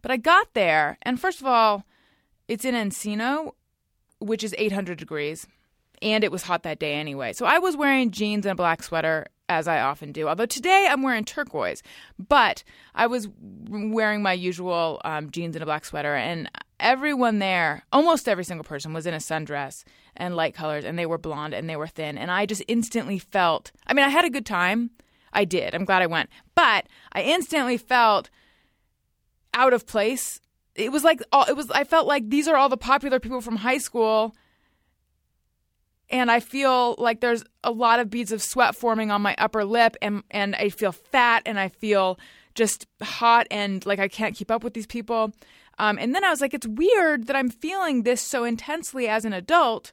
But 0.01 0.13
I 0.13 0.17
got 0.17 0.55
there, 0.55 0.97
and 1.03 1.21
first 1.21 1.43
of 1.43 1.47
all, 1.47 1.85
it's 2.49 2.65
in 2.65 2.75
Encino, 2.75 3.53
which 4.19 4.43
is 4.45 4.55
800 4.57 4.97
degrees, 4.97 5.47
and 6.01 6.25
it 6.25 6.33
was 6.33 6.45
hot 6.45 6.63
that 6.63 6.79
day 6.79 6.95
anyway. 6.95 7.35
So 7.35 7.45
I 7.45 7.59
was 7.59 7.77
wearing 7.77 8.13
jeans 8.13 8.47
and 8.47 8.53
a 8.53 8.57
black 8.57 8.83
sweater, 8.83 9.27
as 9.59 9.69
I 9.69 9.81
often 9.81 10.13
do. 10.13 10.29
Although 10.29 10.47
today 10.47 10.89
I'm 10.91 11.03
wearing 11.03 11.25
turquoise, 11.25 11.83
but 12.19 12.65
I 12.95 13.07
was 13.07 13.29
wearing 13.69 14.23
my 14.23 14.33
usual 14.33 15.01
um, 15.05 15.31
jeans 15.31 15.57
and 15.57 15.63
a 15.63 15.67
black 15.67 15.85
sweater, 15.85 16.15
and 16.15 16.51
everyone 16.81 17.39
there, 17.39 17.85
almost 17.93 18.29
every 18.29 18.45
single 18.45 18.65
person, 18.65 18.93
was 18.93 19.07
in 19.07 19.15
a 19.15 19.19
sundress 19.19 19.85
and 20.17 20.37
light 20.37 20.55
colors, 20.55 20.85
and 20.85 20.99
they 20.99 21.07
were 21.07 21.19
blonde 21.19 21.55
and 21.55 21.69
they 21.69 21.77
were 21.77 21.87
thin, 21.87 22.19
and 22.19 22.31
I 22.31 22.47
just 22.47 22.63
instantly 22.69 23.19
felt. 23.19 23.73
I 23.87 23.95
mean, 23.95 24.05
I 24.05 24.11
had 24.11 24.25
a 24.25 24.31
good 24.31 24.47
time 24.47 24.91
I 25.33 25.45
did. 25.45 25.75
I'm 25.75 25.85
glad 25.85 26.03
I 26.03 26.07
went. 26.07 26.31
But 26.55 26.87
I 27.13 27.23
instantly 27.23 27.77
felt 27.77 28.31
out 29.55 29.73
of 29.73 29.87
place. 29.87 30.41
It 30.75 30.93
was 30.93 31.05
like 31.05 31.23
it 31.49 31.57
was 31.57 31.71
I 31.71 31.85
felt 31.85 32.07
like 32.07 32.29
these 32.29 32.49
are 32.49 32.57
all 32.57 32.69
the 32.69 32.77
popular 32.77 33.21
people 33.21 33.41
from 33.41 33.57
high 33.57 33.79
school 33.79 34.35
and 36.13 36.31
I 36.31 36.41
feel 36.41 36.95
like 36.99 37.21
there's 37.21 37.43
a 37.65 37.73
lot 37.73 37.99
of 37.99 38.11
beads 38.11 38.31
of 38.31 38.43
sweat 38.43 38.77
forming 38.77 39.11
on 39.11 39.23
my 39.23 39.35
upper 39.39 39.65
lip 39.65 39.97
and 40.03 40.23
and 40.31 40.55
I 40.55 40.69
feel 40.69 40.93
fat 40.93 41.43
and 41.47 41.59
I 41.59 41.69
feel 41.69 42.21
just 42.55 42.87
hot 43.03 43.47
and 43.51 43.85
like 43.87 43.99
I 43.99 44.09
can't 44.09 44.37
keep 44.37 44.51
up 44.51 44.63
with 44.63 44.75
these 44.75 44.87
people. 44.87 45.33
Um, 45.79 45.99
and 45.99 46.15
then 46.15 46.23
I 46.23 46.31
was 46.31 46.43
like, 46.43 46.53
it's 46.53 46.67
weird 46.67 47.27
that 47.27 47.35
I'm 47.35 47.49
feeling 47.49 48.03
this 48.03 48.21
so 48.21 48.45
intensely 48.45 49.09
as 49.09 49.25
an 49.25 49.33
adult 49.33 49.93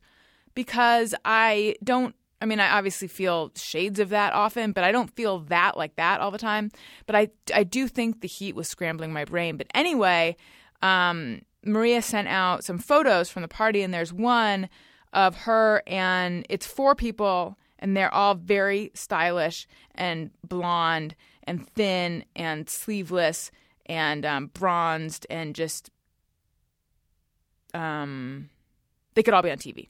because 0.53 1.15
I 1.23 1.75
don't 1.83 2.13
I 2.41 2.45
mean, 2.45 2.59
I 2.59 2.77
obviously 2.77 3.07
feel 3.09 3.51
shades 3.55 3.99
of 3.99 4.09
that 4.09 4.33
often, 4.33 4.71
but 4.71 4.83
I 4.83 4.93
don't 4.93 5.13
feel 5.15 5.39
that 5.39 5.75
like 5.75 5.95
that 5.95 6.21
all 6.21 6.31
the 6.31 6.37
time. 6.37 6.71
But 7.05 7.15
I, 7.15 7.29
I 7.53 7.63
do 7.63 7.87
think 7.87 8.21
the 8.21 8.29
heat 8.29 8.55
was 8.55 8.69
scrambling 8.69 9.11
my 9.11 9.25
brain. 9.25 9.57
But 9.57 9.67
anyway, 9.75 10.37
um, 10.81 11.41
Maria 11.65 12.01
sent 12.01 12.29
out 12.29 12.63
some 12.63 12.77
photos 12.77 13.29
from 13.29 13.41
the 13.41 13.49
party, 13.49 13.81
and 13.81 13.93
there's 13.93 14.13
one 14.13 14.69
of 15.13 15.35
her, 15.35 15.83
and 15.87 16.45
it's 16.49 16.65
four 16.65 16.95
people, 16.95 17.57
and 17.79 17.95
they're 17.95 18.13
all 18.13 18.35
very 18.35 18.91
stylish 18.93 19.67
and 19.95 20.31
blonde 20.47 21.15
and 21.43 21.67
thin 21.69 22.25
and 22.35 22.69
sleeveless 22.69 23.51
and 23.85 24.25
um, 24.25 24.47
bronzed 24.47 25.25
and 25.29 25.55
just 25.55 25.89
um, 27.73 28.49
they 29.15 29.23
could 29.23 29.33
all 29.33 29.41
be 29.41 29.51
on 29.51 29.57
TV. 29.57 29.89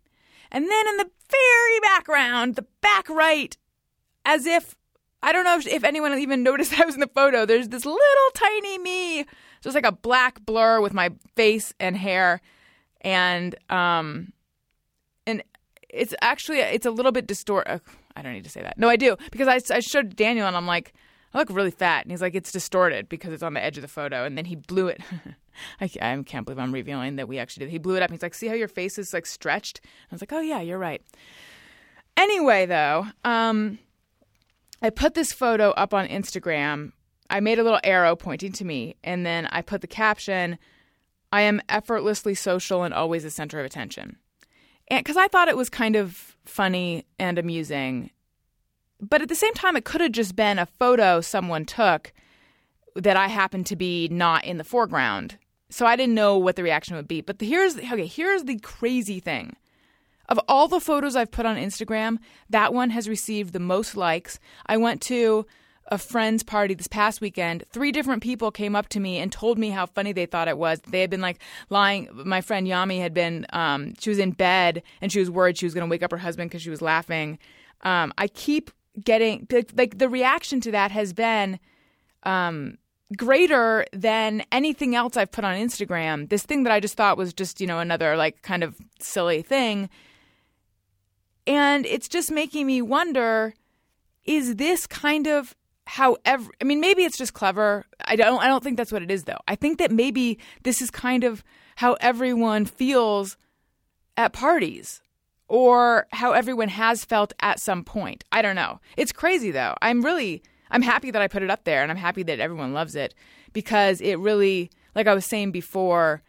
And 0.52 0.66
then 0.70 0.88
in 0.88 0.98
the 0.98 1.10
very 1.30 1.80
background, 1.82 2.56
the 2.56 2.66
back 2.82 3.10
right, 3.10 3.56
as 4.26 4.46
if 4.46 4.76
I 5.22 5.32
don't 5.32 5.44
know 5.44 5.58
if, 5.58 5.68
if 5.68 5.84
anyone 5.84 6.18
even 6.18 6.44
noticed 6.44 6.80
I 6.80 6.86
was 6.86 6.96
in 6.96 7.02
the 7.02 7.08
photo. 7.08 7.46
There's 7.46 7.70
this 7.70 7.86
little 7.86 8.32
tiny 8.34 8.78
me, 8.80 9.26
just 9.62 9.76
like 9.76 9.86
a 9.86 9.92
black 9.92 10.44
blur 10.46 10.82
with 10.82 10.94
my 10.94 11.12
face 11.36 11.74
and 11.80 11.96
hair, 11.96 12.42
and 13.02 13.56
um, 13.70 14.34
it's 15.90 16.14
actually 16.22 16.60
it's 16.60 16.86
a 16.86 16.92
little 16.92 17.12
bit 17.12 17.28
distorted. 17.28 17.82
I 18.16 18.22
don't 18.22 18.34
need 18.34 18.44
to 18.44 18.50
say 18.50 18.62
that. 18.62 18.78
No, 18.78 18.90
I 18.90 18.96
do 18.96 19.18
because 19.32 19.48
I, 19.48 19.76
I 19.76 19.80
showed 19.80 20.16
Daniel 20.16 20.48
and 20.48 20.56
I'm 20.56 20.68
like, 20.68 20.94
I 21.34 21.38
look 21.38 21.50
really 21.52 21.72
fat, 21.72 22.06
and 22.06 22.12
he's 22.12 22.22
like, 22.22 22.34
it's 22.34 22.52
distorted 22.52 23.08
because 23.08 23.34
it's 23.34 23.44
on 23.44 23.54
the 23.54 23.64
edge 23.64 23.78
of 23.78 23.84
the 23.84 23.88
photo, 23.88 24.26
and 24.26 24.38
then 24.38 24.46
he 24.46 24.56
blew 24.56 24.88
it. 24.88 25.02
I, 25.82 25.90
I 26.02 26.24
can't 26.24 26.46
believe 26.46 26.58
I'm 26.58 26.74
revealing 26.74 27.18
that 27.18 27.28
we 27.28 27.38
actually 27.38 27.66
did. 27.66 27.72
He 27.72 27.78
blew 27.78 27.96
it 27.96 28.02
up. 28.02 28.10
And 28.10 28.18
He's 28.18 28.24
like, 28.24 28.34
see 28.34 28.48
how 28.48 28.56
your 28.56 28.68
face 28.68 28.98
is 28.98 29.14
like 29.14 29.26
stretched? 29.26 29.82
I 29.84 30.16
was 30.16 30.22
like, 30.22 30.34
oh 30.34 30.40
yeah, 30.40 30.62
you're 30.62 30.80
right. 30.80 31.02
Anyway, 32.18 32.66
though, 32.66 33.06
um, 33.24 33.78
I 34.82 34.90
put 34.90 35.14
this 35.14 35.32
photo 35.32 35.70
up 35.72 35.94
on 35.94 36.08
Instagram. 36.08 36.94
I 37.30 37.42
made 37.42 37.60
a 37.60 37.64
little 37.64 37.80
arrow 37.84 38.16
pointing 38.16 38.52
to 38.54 38.66
me, 38.66 38.96
and 39.04 39.24
then 39.26 39.48
I 39.52 39.62
put 39.62 39.82
the 39.82 39.88
caption, 39.88 40.58
I 41.32 41.42
am 41.42 41.62
effortlessly 41.70 42.34
social 42.34 42.84
and 42.84 42.94
always 42.94 43.22
the 43.22 43.30
center 43.30 43.60
of 43.60 43.66
attention. 43.66 44.18
Because 44.90 45.18
I 45.18 45.28
thought 45.28 45.48
it 45.48 45.58
was 45.58 45.70
kind 45.70 45.96
of 45.96 46.36
funny 46.46 47.06
and 47.20 47.38
amusing. 47.38 48.10
But 49.00 49.22
at 49.22 49.30
the 49.30 49.36
same 49.36 49.54
time, 49.54 49.76
it 49.76 49.86
could 49.86 50.02
have 50.02 50.12
just 50.12 50.36
been 50.36 50.60
a 50.60 50.66
photo 50.66 51.22
someone 51.22 51.66
took 51.66 52.12
that 52.96 53.16
I 53.16 53.28
happened 53.28 53.66
to 53.68 53.76
be 53.76 54.08
not 54.10 54.44
in 54.44 54.58
the 54.58 54.64
foreground 54.64 55.38
so 55.70 55.86
I 55.86 55.96
didn't 55.96 56.16
know 56.16 56.38
what 56.38 56.56
the 56.56 56.64
reaction 56.64 56.96
would 56.96 57.08
be. 57.08 57.22
But 57.22 57.40
here's 57.40 57.78
okay, 57.78 58.06
here's 58.06 58.44
the 58.44 58.58
crazy 58.60 59.20
thing. 59.20 59.56
Of 60.28 60.40
all 60.48 60.68
the 60.68 60.80
photos 60.80 61.16
I've 61.16 61.32
put 61.32 61.46
on 61.46 61.58
Instagram, 61.58 62.18
that 62.50 62.74
one 62.74 62.92
has 62.92 63.10
received 63.10 63.54
the 63.54 63.60
most 63.60 63.96
likes. 63.96 64.40
I 64.66 64.78
went 64.78 65.02
to 65.04 65.46
a 65.90 65.98
friend's 65.98 66.44
party 66.44 66.74
this 66.74 66.88
past 66.88 67.20
weekend. 67.20 67.64
Three 67.72 67.92
different 67.92 68.24
people 68.24 68.52
came 68.52 68.76
up 68.76 68.90
to 68.90 69.00
me 69.00 69.18
and 69.18 69.32
told 69.32 69.58
me 69.58 69.70
how 69.70 69.88
funny 69.88 70.14
they 70.14 70.26
thought 70.26 70.48
it 70.48 70.58
was. 70.58 70.80
They 70.88 71.02
had 71.02 71.10
been 71.10 71.22
like 71.22 71.42
lying. 71.70 72.08
My 72.14 72.42
friend 72.42 72.68
Yami 72.68 73.00
had 73.00 73.14
been, 73.14 73.46
um, 73.52 73.94
she 74.00 74.10
was 74.10 74.20
in 74.20 74.32
bed 74.32 74.84
and 75.02 75.12
she 75.12 75.20
was 75.20 75.30
worried 75.30 75.58
she 75.58 75.66
was 75.66 75.74
going 75.74 75.88
to 75.88 75.90
wake 75.90 76.04
up 76.04 76.12
her 76.12 76.18
husband 76.18 76.50
because 76.50 76.62
she 76.62 76.70
was 76.70 76.82
laughing. 76.82 77.40
Um, 77.82 78.14
I 78.18 78.28
keep 78.28 78.72
getting, 79.04 79.48
like, 79.76 79.98
the 79.98 80.10
reaction 80.10 80.62
to 80.62 80.72
that 80.72 80.92
has 80.92 81.14
been, 81.14 81.60
um, 82.24 82.78
greater 83.18 83.86
than 83.92 84.44
anything 84.52 84.96
else 84.96 85.18
I've 85.18 85.32
put 85.32 85.44
on 85.44 85.56
Instagram. 85.56 86.30
This 86.30 86.44
thing 86.44 86.64
that 86.64 86.74
I 86.74 86.80
just 86.80 86.96
thought 86.96 87.18
was 87.18 87.34
just, 87.34 87.60
you 87.60 87.68
know, 87.68 87.80
another 87.80 88.16
like 88.16 88.42
kind 88.42 88.64
of 88.64 88.78
silly 89.00 89.42
thing. 89.42 89.90
And 91.48 91.86
it's 91.86 92.08
just 92.08 92.32
making 92.32 92.68
me 92.68 92.82
wonder 92.82 93.56
is 94.26 94.58
this 94.58 94.86
kind 94.86 95.26
of 95.26 95.56
how 95.90 96.18
every, 96.24 96.54
I 96.62 96.66
mean 96.66 96.80
maybe 96.80 97.04
it's 97.04 97.18
just 97.18 97.34
clever. 97.34 97.84
I 98.06 98.16
don't 98.16 98.40
I 98.44 98.48
don't 98.48 98.64
think 98.64 98.78
that's 98.78 98.92
what 98.92 99.02
it 99.02 99.10
is 99.10 99.24
though. 99.24 99.40
I 99.48 99.56
think 99.56 99.80
that 99.80 99.90
maybe 99.90 100.38
this 100.62 100.84
is 100.84 100.92
kind 100.92 101.24
of 101.24 101.44
how 101.78 101.94
everyone 101.94 102.66
feels 102.66 103.38
at 104.16 104.32
parties 104.32 105.02
or 105.48 106.06
how 106.12 106.34
everyone 106.34 106.70
has 106.70 107.04
felt 107.04 107.34
at 107.42 107.60
some 107.60 107.84
point. 107.84 108.24
I 108.32 108.44
don't 108.44 108.56
know. 108.56 108.80
It's 108.98 109.12
crazy 109.12 109.50
though. 109.50 109.74
I'm 109.82 110.06
really 110.06 110.44
I'm 110.70 110.84
happy 110.84 111.10
that 111.10 111.24
I 111.24 111.28
put 111.28 111.42
it 111.42 111.50
up 111.50 111.64
there 111.64 111.82
and 111.82 111.90
I'm 111.92 111.98
happy 111.98 112.22
that 112.22 112.40
everyone 112.40 112.72
loves 112.72 112.96
it 112.96 113.16
because 113.52 114.00
it 114.00 114.20
really, 114.20 114.70
like 114.94 115.08
I 115.08 115.16
was 115.16 115.26
saying 115.26 115.52
before, 115.52 116.22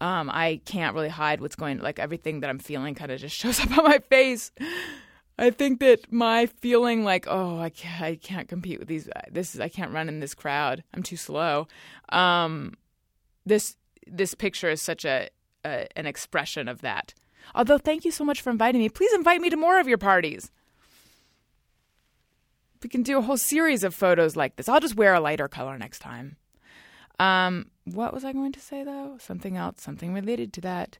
um, 0.00 0.30
I 0.32 0.60
can't 0.64 0.94
really 0.94 1.08
hide 1.08 1.40
what's 1.40 1.56
going 1.56 1.78
like 1.78 1.98
everything 1.98 2.38
that 2.40 2.50
I'm 2.50 2.60
feeling 2.60 2.94
kind 2.94 3.10
of 3.10 3.18
just 3.18 3.34
shows 3.40 3.58
up 3.58 3.76
on 3.76 3.82
my 3.82 3.98
face. 3.98 4.52
I 5.38 5.50
think 5.50 5.78
that 5.80 6.12
my 6.12 6.46
feeling 6.46 7.04
like, 7.04 7.26
oh, 7.28 7.60
I 7.60 7.70
can't, 7.70 8.02
I 8.02 8.16
can't 8.16 8.48
compete 8.48 8.80
with 8.80 8.88
these. 8.88 9.08
This 9.30 9.54
is 9.54 9.60
I 9.60 9.68
can't 9.68 9.92
run 9.92 10.08
in 10.08 10.20
this 10.20 10.34
crowd. 10.34 10.82
I'm 10.92 11.02
too 11.02 11.16
slow. 11.16 11.68
Um, 12.08 12.74
this 13.46 13.76
this 14.06 14.34
picture 14.34 14.68
is 14.68 14.82
such 14.82 15.04
a, 15.04 15.28
a 15.64 15.86
an 15.96 16.06
expression 16.06 16.66
of 16.68 16.80
that. 16.80 17.14
Although, 17.54 17.78
thank 17.78 18.04
you 18.04 18.10
so 18.10 18.24
much 18.24 18.42
for 18.42 18.50
inviting 18.50 18.80
me. 18.80 18.88
Please 18.88 19.12
invite 19.12 19.40
me 19.40 19.48
to 19.50 19.56
more 19.56 19.78
of 19.78 19.88
your 19.88 19.98
parties. 19.98 20.50
We 22.82 22.88
can 22.88 23.02
do 23.02 23.18
a 23.18 23.22
whole 23.22 23.36
series 23.36 23.84
of 23.84 23.94
photos 23.94 24.36
like 24.36 24.56
this. 24.56 24.68
I'll 24.68 24.80
just 24.80 24.96
wear 24.96 25.14
a 25.14 25.20
lighter 25.20 25.48
color 25.48 25.78
next 25.78 26.00
time. 26.00 26.36
Um, 27.18 27.70
what 27.84 28.12
was 28.12 28.24
I 28.24 28.32
going 28.32 28.52
to 28.52 28.60
say 28.60 28.84
though? 28.84 29.16
Something 29.18 29.56
else, 29.56 29.80
something 29.80 30.12
related 30.12 30.52
to 30.54 30.60
that. 30.62 30.98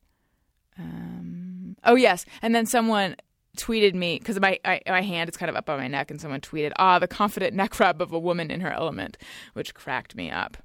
Um, 0.78 1.76
oh 1.84 1.96
yes, 1.96 2.24
and 2.40 2.54
then 2.54 2.66
someone 2.66 3.16
tweeted 3.58 3.94
me 3.94 4.18
because 4.18 4.40
my 4.40 4.58
I, 4.64 4.80
my 4.86 5.02
hand 5.02 5.28
is 5.28 5.36
kind 5.36 5.50
of 5.50 5.56
up 5.56 5.68
on 5.68 5.78
my 5.78 5.88
neck, 5.88 6.10
and 6.10 6.20
someone 6.20 6.40
tweeted, 6.40 6.72
"Ah, 6.78 6.98
the 6.98 7.08
confident 7.08 7.54
neck 7.54 7.78
rub 7.78 8.00
of 8.00 8.12
a 8.12 8.18
woman 8.18 8.50
in 8.50 8.60
her 8.60 8.72
element," 8.72 9.18
which 9.52 9.74
cracked 9.74 10.14
me 10.16 10.30
up. 10.30 10.56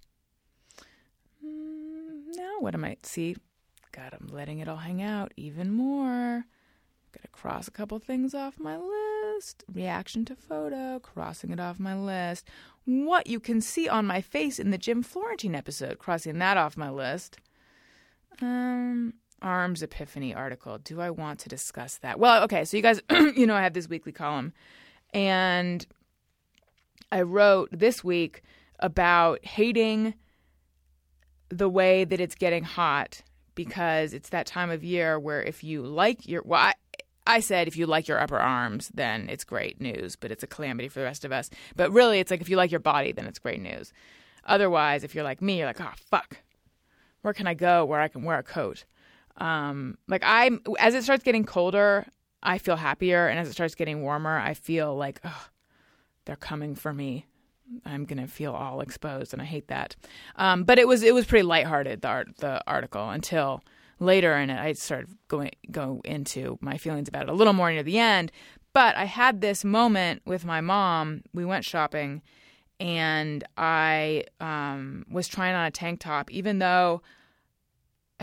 Mm, 1.45 2.35
now 2.35 2.57
what 2.59 2.73
am 2.73 2.85
I 2.85 2.97
see? 3.03 3.35
God, 3.91 4.15
I'm 4.19 4.27
letting 4.27 4.59
it 4.59 4.67
all 4.67 4.77
hang 4.77 5.01
out 5.01 5.33
even 5.35 5.71
more. 5.71 6.45
Gonna 7.11 7.27
cross 7.31 7.67
a 7.67 7.71
couple 7.71 7.99
things 7.99 8.33
off 8.33 8.59
my 8.59 8.77
list. 8.77 9.63
Reaction 9.71 10.25
to 10.25 10.35
photo, 10.35 10.99
crossing 10.99 11.51
it 11.51 11.59
off 11.59 11.79
my 11.79 11.95
list. 11.95 12.47
What 12.85 13.27
you 13.27 13.39
can 13.39 13.61
see 13.61 13.87
on 13.87 14.07
my 14.07 14.19
face 14.19 14.57
in 14.57 14.71
the 14.71 14.79
Jim 14.79 15.03
Florentine 15.03 15.53
episode, 15.53 15.99
crossing 15.99 16.39
that 16.39 16.57
off 16.57 16.75
my 16.75 16.89
list. 16.89 17.37
Um, 18.41 19.13
Arms 19.43 19.83
Epiphany 19.83 20.33
article. 20.33 20.77
Do 20.77 21.01
I 21.01 21.09
want 21.09 21.39
to 21.39 21.49
discuss 21.49 21.97
that? 21.97 22.19
Well, 22.19 22.43
okay, 22.43 22.65
so 22.65 22.77
you 22.77 22.83
guys, 22.83 23.01
you 23.11 23.45
know, 23.45 23.55
I 23.55 23.61
have 23.61 23.73
this 23.73 23.89
weekly 23.89 24.11
column, 24.11 24.53
and 25.13 25.85
I 27.11 27.21
wrote 27.21 27.69
this 27.71 28.03
week 28.03 28.41
about 28.79 29.45
hating 29.45 30.15
the 31.49 31.69
way 31.69 32.03
that 32.03 32.19
it's 32.19 32.35
getting 32.35 32.63
hot 32.63 33.21
because 33.55 34.13
it's 34.13 34.29
that 34.29 34.47
time 34.47 34.71
of 34.71 34.83
year 34.83 35.19
where 35.19 35.43
if 35.43 35.63
you 35.63 35.83
like 35.83 36.27
your 36.27 36.41
well, 36.43 36.59
I, 36.59 36.73
I 37.27 37.39
said 37.39 37.67
if 37.67 37.77
you 37.77 37.85
like 37.85 38.07
your 38.07 38.19
upper 38.19 38.39
arms, 38.39 38.89
then 38.93 39.29
it's 39.29 39.43
great 39.43 39.79
news, 39.79 40.15
but 40.15 40.31
it's 40.31 40.43
a 40.43 40.47
calamity 40.47 40.89
for 40.89 40.99
the 40.99 41.05
rest 41.05 41.23
of 41.23 41.31
us. 41.31 41.49
But 41.75 41.91
really, 41.91 42.19
it's 42.19 42.31
like 42.31 42.41
if 42.41 42.49
you 42.49 42.57
like 42.57 42.71
your 42.71 42.79
body, 42.79 43.11
then 43.11 43.25
it's 43.25 43.39
great 43.39 43.61
news. 43.61 43.93
Otherwise, 44.45 45.03
if 45.03 45.15
you're 45.15 45.23
like 45.23 45.41
me, 45.41 45.59
you're 45.59 45.67
like, 45.67 45.79
oh 45.79 45.91
fuck, 46.09 46.37
where 47.21 47.33
can 47.33 47.47
I 47.47 47.53
go 47.53 47.85
where 47.85 48.01
I 48.01 48.07
can 48.07 48.23
wear 48.23 48.39
a 48.39 48.43
coat? 48.43 48.85
Um, 49.37 49.97
like 50.07 50.21
I'm 50.25 50.61
as 50.79 50.93
it 50.93 51.03
starts 51.03 51.23
getting 51.23 51.45
colder, 51.45 52.05
I 52.41 52.57
feel 52.57 52.75
happier, 52.75 53.27
and 53.27 53.39
as 53.39 53.47
it 53.47 53.53
starts 53.53 53.75
getting 53.75 54.01
warmer, 54.01 54.37
I 54.37 54.53
feel 54.53 54.95
like 54.95 55.19
oh, 55.23 55.47
they're 56.25 56.35
coming 56.35 56.75
for 56.75 56.93
me. 56.93 57.25
I'm 57.85 58.05
gonna 58.05 58.27
feel 58.27 58.53
all 58.53 58.81
exposed, 58.81 59.33
and 59.33 59.41
I 59.41 59.45
hate 59.45 59.67
that. 59.69 59.95
Um, 60.35 60.63
but 60.63 60.77
it 60.79 60.87
was 60.87 61.03
it 61.03 61.13
was 61.13 61.25
pretty 61.25 61.43
lighthearted 61.43 62.01
the 62.01 62.07
art, 62.07 62.37
the 62.37 62.61
article 62.67 63.09
until 63.09 63.63
later 63.99 64.35
in 64.35 64.49
it 64.49 64.59
I 64.59 64.73
started 64.73 65.09
going 65.27 65.51
go 65.71 66.01
into 66.03 66.57
my 66.61 66.77
feelings 66.77 67.07
about 67.07 67.23
it 67.23 67.29
a 67.29 67.33
little 67.33 67.53
more 67.53 67.71
near 67.71 67.83
the 67.83 67.99
end. 67.99 68.31
But 68.73 68.95
I 68.95 69.05
had 69.05 69.41
this 69.41 69.63
moment 69.63 70.23
with 70.25 70.45
my 70.45 70.59
mom. 70.61 71.23
We 71.33 71.45
went 71.45 71.63
shopping, 71.63 72.21
and 72.79 73.43
I 73.55 74.25
um, 74.39 75.05
was 75.09 75.27
trying 75.27 75.55
on 75.55 75.65
a 75.65 75.71
tank 75.71 75.99
top, 75.99 76.31
even 76.31 76.59
though 76.59 77.01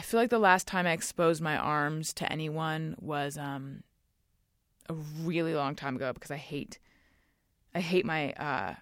I 0.01 0.03
feel 0.03 0.19
like 0.19 0.31
the 0.31 0.39
last 0.39 0.67
time 0.67 0.87
I 0.87 0.93
exposed 0.93 1.43
my 1.43 1.59
arms 1.59 2.15
to 2.15 2.33
anyone 2.33 2.95
was 3.03 3.37
um, 3.37 3.83
a 4.89 4.95
really 4.95 5.53
long 5.53 5.75
time 5.75 5.95
ago 5.95 6.15
because 6.15 6.31
I 6.31 6.39
hate 6.39 6.79
I 7.75 7.81
hate 7.81 8.07
my 8.07 8.33
uh, 8.33 8.77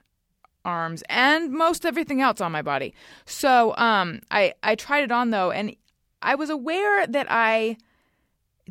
arms 0.64 1.02
and 1.08 1.50
most 1.50 1.84
everything 1.84 2.20
else 2.20 2.40
on 2.40 2.52
my 2.52 2.62
body. 2.62 2.94
So 3.26 3.74
um, 3.76 4.20
I 4.30 4.54
I 4.62 4.76
tried 4.76 5.02
it 5.02 5.10
on 5.10 5.30
though, 5.30 5.50
and 5.50 5.74
I 6.22 6.36
was 6.36 6.50
aware 6.50 7.04
that 7.04 7.26
I 7.28 7.78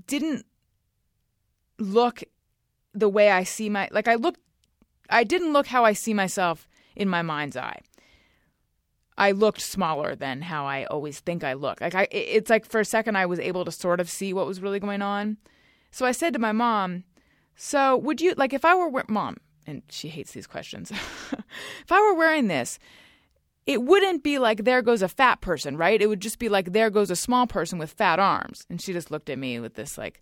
didn't 0.07 0.45
look 1.77 2.23
the 2.93 3.09
way 3.09 3.29
I 3.29 3.43
see 3.43 3.67
my 3.69 3.89
like 3.91 4.07
I 4.07 4.15
looked 4.15 4.39
I 5.09 5.25
didn't 5.25 5.51
look 5.51 5.67
how 5.67 5.83
I 5.83 5.91
see 5.91 6.13
myself 6.13 6.65
in 6.95 7.09
my 7.09 7.23
mind's 7.23 7.57
eye. 7.57 7.81
I 9.17 9.31
looked 9.31 9.61
smaller 9.61 10.15
than 10.15 10.41
how 10.43 10.65
I 10.65 10.85
always 10.85 11.19
think 11.19 11.43
I 11.43 11.53
look. 11.53 11.81
Like 11.81 11.95
I 11.95 12.07
it's 12.11 12.49
like 12.49 12.65
for 12.65 12.79
a 12.79 12.85
second 12.85 13.15
I 13.17 13.25
was 13.25 13.39
able 13.39 13.65
to 13.65 13.71
sort 13.71 13.99
of 13.99 14.09
see 14.09 14.33
what 14.33 14.45
was 14.45 14.61
really 14.61 14.79
going 14.79 15.01
on. 15.01 15.37
So 15.91 16.05
I 16.05 16.11
said 16.11 16.33
to 16.33 16.39
my 16.39 16.51
mom, 16.51 17.03
"So, 17.55 17.97
would 17.97 18.21
you 18.21 18.33
like 18.37 18.53
if 18.53 18.63
I 18.63 18.75
were 18.75 19.03
mom 19.07 19.37
and 19.65 19.81
she 19.89 20.07
hates 20.09 20.31
these 20.31 20.47
questions. 20.47 20.91
if 21.31 21.91
I 21.91 21.99
were 22.01 22.13
wearing 22.13 22.47
this, 22.47 22.79
it 23.65 23.81
wouldn't 23.81 24.23
be 24.23 24.39
like 24.39 24.63
there 24.63 24.81
goes 24.81 25.01
a 25.01 25.09
fat 25.09 25.41
person, 25.41 25.75
right? 25.77 26.01
It 26.01 26.07
would 26.07 26.21
just 26.21 26.39
be 26.39 26.47
like 26.47 26.71
there 26.71 26.89
goes 26.89 27.09
a 27.09 27.15
small 27.15 27.47
person 27.47 27.79
with 27.79 27.91
fat 27.91 28.19
arms." 28.19 28.65
And 28.69 28.79
she 28.79 28.93
just 28.93 29.09
looked 29.09 29.29
at 29.29 29.39
me 29.39 29.59
with 29.59 29.73
this 29.73 29.97
like 29.97 30.21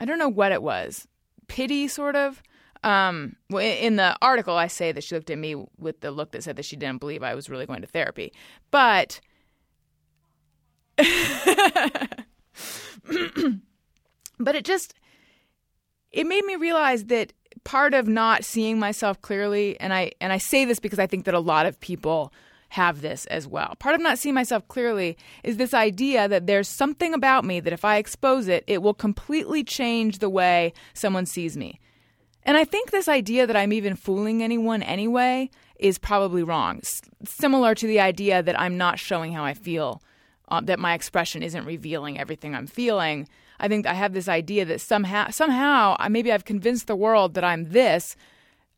I 0.00 0.04
don't 0.04 0.18
know 0.18 0.28
what 0.28 0.52
it 0.52 0.62
was. 0.62 1.06
Pity 1.46 1.86
sort 1.88 2.16
of. 2.16 2.42
Um, 2.84 3.36
in 3.50 3.96
the 3.96 4.16
article, 4.22 4.56
I 4.56 4.68
say 4.68 4.92
that 4.92 5.04
she 5.04 5.14
looked 5.14 5.30
at 5.30 5.38
me 5.38 5.54
with 5.78 6.00
the 6.00 6.10
look 6.10 6.32
that 6.32 6.44
said 6.44 6.56
that 6.56 6.64
she 6.64 6.76
didn't 6.76 7.00
believe 7.00 7.22
I 7.22 7.34
was 7.34 7.50
really 7.50 7.66
going 7.66 7.80
to 7.80 7.86
therapy. 7.86 8.32
But, 8.70 9.20
but 10.96 11.06
it 14.54 14.64
just, 14.64 14.94
it 16.12 16.26
made 16.26 16.44
me 16.44 16.56
realize 16.56 17.06
that 17.06 17.32
part 17.64 17.94
of 17.94 18.08
not 18.08 18.44
seeing 18.44 18.78
myself 18.78 19.20
clearly, 19.20 19.78
and 19.80 19.92
I 19.92 20.12
and 20.20 20.32
I 20.32 20.38
say 20.38 20.64
this 20.64 20.80
because 20.80 20.98
I 20.98 21.06
think 21.06 21.24
that 21.26 21.34
a 21.34 21.40
lot 21.40 21.66
of 21.66 21.78
people 21.80 22.32
have 22.70 23.00
this 23.00 23.26
as 23.26 23.46
well. 23.46 23.74
Part 23.78 23.94
of 23.94 24.00
not 24.00 24.18
seeing 24.18 24.34
myself 24.34 24.66
clearly 24.68 25.16
is 25.42 25.56
this 25.56 25.72
idea 25.72 26.28
that 26.28 26.46
there's 26.46 26.68
something 26.68 27.14
about 27.14 27.44
me 27.44 27.60
that 27.60 27.72
if 27.72 27.84
I 27.84 27.96
expose 27.96 28.48
it, 28.48 28.64
it 28.66 28.82
will 28.82 28.94
completely 28.94 29.64
change 29.64 30.18
the 30.18 30.28
way 30.28 30.72
someone 30.92 31.26
sees 31.26 31.56
me. 31.56 31.80
And 32.48 32.56
I 32.56 32.64
think 32.64 32.90
this 32.90 33.08
idea 33.08 33.46
that 33.46 33.56
I'm 33.56 33.74
even 33.74 33.94
fooling 33.94 34.42
anyone 34.42 34.82
anyway 34.82 35.50
is 35.78 35.98
probably 35.98 36.42
wrong. 36.42 36.78
S- 36.78 37.02
similar 37.22 37.74
to 37.74 37.86
the 37.86 38.00
idea 38.00 38.42
that 38.42 38.58
I'm 38.58 38.78
not 38.78 38.98
showing 38.98 39.34
how 39.34 39.44
I 39.44 39.52
feel, 39.52 40.00
uh, 40.48 40.62
that 40.62 40.78
my 40.78 40.94
expression 40.94 41.42
isn't 41.42 41.66
revealing 41.66 42.18
everything 42.18 42.54
I'm 42.54 42.66
feeling. 42.66 43.28
I 43.60 43.68
think 43.68 43.86
I 43.86 43.92
have 43.92 44.14
this 44.14 44.28
idea 44.28 44.64
that 44.64 44.80
somehow, 44.80 45.28
somehow, 45.28 45.98
maybe 46.08 46.32
I've 46.32 46.46
convinced 46.46 46.86
the 46.86 46.96
world 46.96 47.34
that 47.34 47.44
I'm 47.44 47.68
this 47.68 48.16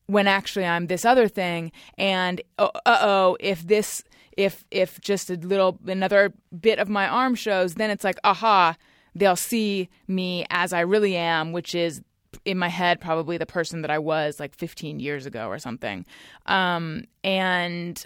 when 0.06 0.26
actually 0.26 0.66
I'm 0.66 0.88
this 0.88 1.04
other 1.04 1.28
thing. 1.28 1.70
And 1.96 2.42
uh 2.58 2.70
oh, 2.86 3.36
if 3.38 3.64
this, 3.64 4.02
if 4.36 4.64
if 4.72 5.00
just 5.00 5.30
a 5.30 5.34
little 5.34 5.78
another 5.86 6.32
bit 6.60 6.80
of 6.80 6.88
my 6.88 7.06
arm 7.06 7.36
shows, 7.36 7.74
then 7.74 7.90
it's 7.90 8.02
like 8.02 8.18
aha, 8.24 8.74
they'll 9.14 9.36
see 9.36 9.88
me 10.08 10.44
as 10.50 10.72
I 10.72 10.80
really 10.80 11.14
am, 11.14 11.52
which 11.52 11.76
is 11.76 12.02
in 12.44 12.58
my 12.58 12.68
head 12.68 13.00
probably 13.00 13.36
the 13.36 13.46
person 13.46 13.82
that 13.82 13.90
I 13.90 13.98
was 13.98 14.40
like 14.40 14.54
15 14.54 15.00
years 15.00 15.26
ago 15.26 15.48
or 15.48 15.58
something. 15.58 16.06
Um, 16.46 17.04
and 17.22 18.04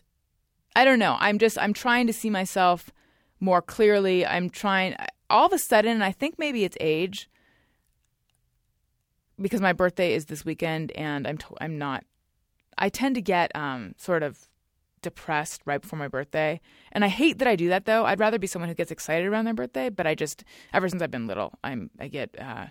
I 0.77 0.85
don't 0.85 0.99
know. 0.99 1.17
I'm 1.21 1.39
just 1.39 1.59
I'm 1.59 1.73
trying 1.73 2.07
to 2.07 2.13
see 2.13 2.31
myself 2.31 2.91
more 3.41 3.63
clearly. 3.63 4.27
I'm 4.27 4.51
trying 4.51 4.97
all 5.31 5.47
of 5.47 5.53
a 5.53 5.59
sudden. 5.59 6.03
I 6.03 6.13
think 6.13 6.39
maybe 6.39 6.65
it's 6.65 6.77
age 6.81 7.29
because 9.41 9.61
my 9.61 9.73
birthday 9.73 10.15
is 10.15 10.27
this 10.27 10.45
weekend, 10.45 10.93
and 10.93 11.27
I'm 11.27 11.39
to- 11.39 11.57
I'm 11.61 11.79
not. 11.79 12.05
I 12.77 12.89
tend 12.89 13.15
to 13.15 13.23
get 13.23 13.55
um, 13.55 13.95
sort 13.99 14.23
of 14.23 14.49
depressed 15.03 15.61
right 15.65 15.81
before 15.81 15.99
my 15.99 16.09
birthday, 16.09 16.61
and 16.91 17.05
I 17.05 17.09
hate 17.09 17.39
that 17.39 17.49
I 17.49 17.57
do 17.57 17.69
that. 17.69 17.85
Though 17.85 18.05
I'd 18.05 18.21
rather 18.21 18.39
be 18.39 18.47
someone 18.47 18.69
who 18.69 18.75
gets 18.75 18.91
excited 18.91 19.27
around 19.27 19.45
their 19.45 19.55
birthday. 19.55 19.91
But 19.91 20.07
I 20.07 20.15
just 20.15 20.45
ever 20.73 20.89
since 20.89 21.03
I've 21.03 21.11
been 21.11 21.27
little, 21.27 21.53
I'm 21.63 21.91
I 22.01 22.09
get. 22.09 22.35
Uh, 22.39 22.67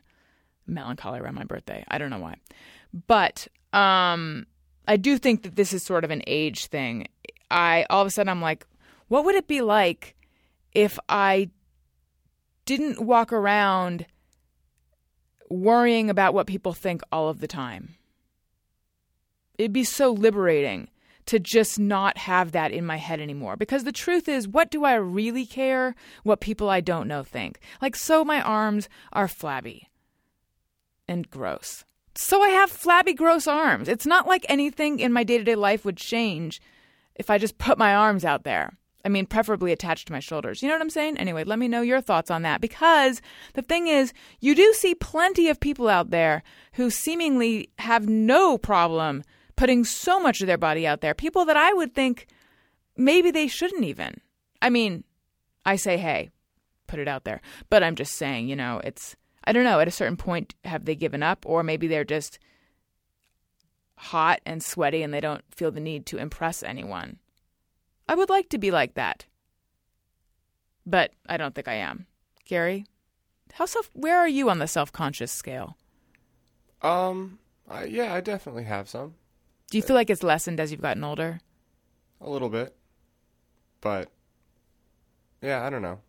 melancholy 0.67 1.19
around 1.19 1.36
my 1.36 1.43
birthday. 1.43 1.84
I 1.88 1.97
don't 1.97 2.10
know 2.10 2.19
why. 2.19 2.36
But 3.08 3.47
um, 3.71 4.45
I 4.88 4.97
do 4.97 5.17
think 5.17 5.43
that 5.43 5.56
this 5.56 5.73
is 5.73 5.84
sort 5.84 6.04
of 6.04 6.12
an 6.12 6.23
age 6.28 6.67
thing. 6.67 7.08
I 7.49 7.86
all 7.89 8.02
of 8.02 8.08
a 8.08 8.12
sudden 8.12 8.30
I'm 8.30 8.41
like, 8.41 8.65
what 9.08 9.26
would 9.26 9.36
it 9.36 9.47
be 9.47 9.62
like 9.62 10.15
if 10.73 10.97
I 11.10 11.49
didn't 12.65 13.02
walk 13.02 13.34
around 13.34 14.06
worrying 15.49 16.10
about 16.10 16.34
what 16.34 16.47
people 16.47 16.73
think 16.73 17.02
all 17.12 17.30
of 17.30 17.39
the 17.39 17.47
time? 17.47 17.95
It'd 19.58 19.73
be 19.73 19.84
so 19.84 20.12
liberating 20.12 20.89
to 21.26 21.39
just 21.39 21.80
not 21.80 22.17
have 22.17 22.52
that 22.52 22.71
in 22.71 22.86
my 22.86 22.97
head 22.97 23.21
anymore. 23.21 23.56
Because 23.56 23.84
the 23.84 23.91
truth 23.91 24.28
is, 24.28 24.47
what 24.47 24.71
do 24.71 24.84
I 24.84 24.95
really 24.95 25.45
care 25.45 25.95
what 26.23 26.41
people 26.41 26.69
I 26.69 26.82
don't 26.82 27.08
know 27.08 27.23
think? 27.23 27.60
Like, 27.82 27.95
so 27.95 28.26
my 28.26 28.41
arms 28.41 28.89
are 29.13 29.28
flabby 29.28 29.88
and 31.13 31.30
gross. 31.30 31.86
so 32.15 32.41
I 32.41 32.49
have 32.49 32.69
flabby, 32.69 33.13
gross 33.13 33.47
arms. 33.47 33.88
It's 33.88 34.06
not 34.06 34.28
like 34.28 34.45
anything 34.49 34.99
in 34.99 35.13
my 35.13 35.23
day 35.23 35.38
to 35.38 35.43
day 35.43 35.56
life 35.56 35.86
would 35.86 35.97
change 35.97 36.62
if 37.15 37.30
I 37.30 37.38
just 37.38 37.58
put 37.58 37.78
my 37.78 37.95
arms 37.95 38.26
out 38.26 38.43
there. 38.43 38.78
I 39.06 39.10
mean, 39.10 39.26
preferably 39.26 39.71
attached 39.71 40.08
to 40.08 40.13
my 40.13 40.19
shoulders. 40.19 40.62
You 40.62 40.69
know 40.69 40.76
what 40.76 40.82
I'm 40.82 40.89
saying? 40.89 41.17
Anyway, 41.17 41.43
let 41.43 41.60
me 41.60 41.67
know 41.67 41.82
your 41.82 42.02
thoughts 42.02 42.32
on 42.32 42.41
that 42.43 42.62
because 42.62 43.21
the 43.54 43.62
thing 43.62 43.88
is, 43.88 44.13
you 44.39 44.56
do 44.56 44.73
see 44.73 44.95
plenty 44.95 45.49
of 45.49 45.60
people 45.60 45.89
out 45.89 46.10
there 46.10 46.41
who 46.73 46.89
seemingly 46.89 47.69
have 47.80 48.08
no 48.08 48.58
problem 48.58 49.23
putting 49.56 49.84
so 49.84 50.19
much 50.19 50.39
of 50.41 50.47
their 50.47 50.58
body 50.58 50.88
out 50.88 51.02
there. 51.02 51.13
People 51.13 51.45
that 51.45 51.58
I 51.58 51.73
would 51.73 51.93
think 51.93 52.28
maybe 52.95 53.30
they 53.30 53.47
shouldn't 53.47 53.84
even. 53.84 54.21
I 54.62 54.69
mean, 54.69 55.04
I 55.65 55.76
say, 55.76 55.97
hey, 55.97 56.30
put 56.88 56.99
it 56.99 57.08
out 57.08 57.26
there. 57.26 57.41
But 57.69 57.84
I'm 57.84 57.95
just 57.95 58.13
saying, 58.13 58.47
you 58.47 58.56
know, 58.56 58.80
it's, 58.84 59.17
I 59.46 59.52
don't 59.52 59.64
know, 59.64 59.80
at 59.80 59.88
a 59.88 59.92
certain 59.92 60.18
point, 60.18 60.56
have 60.64 60.86
they 60.86 60.96
given 60.96 61.22
up? 61.24 61.46
Or 61.46 61.64
maybe 61.64 61.88
they're 61.88 62.04
just 62.04 62.40
hot 63.96 64.40
and 64.46 64.64
sweaty 64.64 65.04
and 65.04 65.14
they 65.14 65.22
don't 65.22 65.44
feel 65.54 65.72
the 65.72 65.80
need 65.80 66.06
to 66.08 66.18
impress 66.18 66.64
anyone. 66.64 67.20
I 68.08 68.16
would 68.16 68.30
like 68.30 68.50
to 68.50 68.58
be 68.58 68.72
like 68.72 68.96
that. 68.96 69.26
But 70.86 71.12
I 71.28 71.38
don't 71.38 71.56
think 71.56 71.68
I 71.68 71.76
am. 71.76 72.08
Gary, 72.46 72.86
how 73.54 73.66
self 73.66 73.90
where 73.94 74.18
are 74.18 74.28
you 74.28 74.50
on 74.50 74.60
the 74.60 74.68
self-conscious 74.68 75.32
scale? 75.32 75.78
Um, 76.82 77.40
I, 77.70 77.86
yeah, 77.86 78.14
I 78.14 78.20
definitely 78.20 78.66
have 78.66 78.90
some. 78.90 79.16
Do 79.70 79.78
you 79.78 79.84
feel 79.84 79.96
like 79.96 80.10
it's 80.10 80.24
lessened 80.24 80.60
as 80.60 80.72
you've 80.72 80.82
gotten 80.82 81.04
older? 81.04 81.40
A 82.20 82.30
little 82.30 82.50
bit. 82.50 82.76
But 83.80 84.10
yeah, 85.42 85.66
I 85.66 85.70
don't 85.70 85.82
know. 85.82 86.00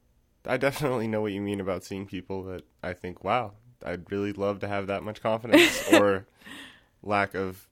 I 0.47 0.57
definitely 0.57 1.09
know 1.09 1.21
what 1.21 1.33
you 1.33 1.41
mean 1.41 1.61
about 1.61 1.85
seeing 1.85 2.07
people 2.07 2.45
that 2.45 2.65
I 2.83 2.93
think, 2.93 3.25
wow, 3.25 3.53
I'd 3.85 4.11
really 4.11 4.33
love 4.33 4.61
to 4.61 4.69
have 4.69 4.87
that 4.89 5.03
much 5.03 5.23
confidence 5.23 5.83
or 5.93 6.27
lack 7.03 7.35
of 7.35 7.69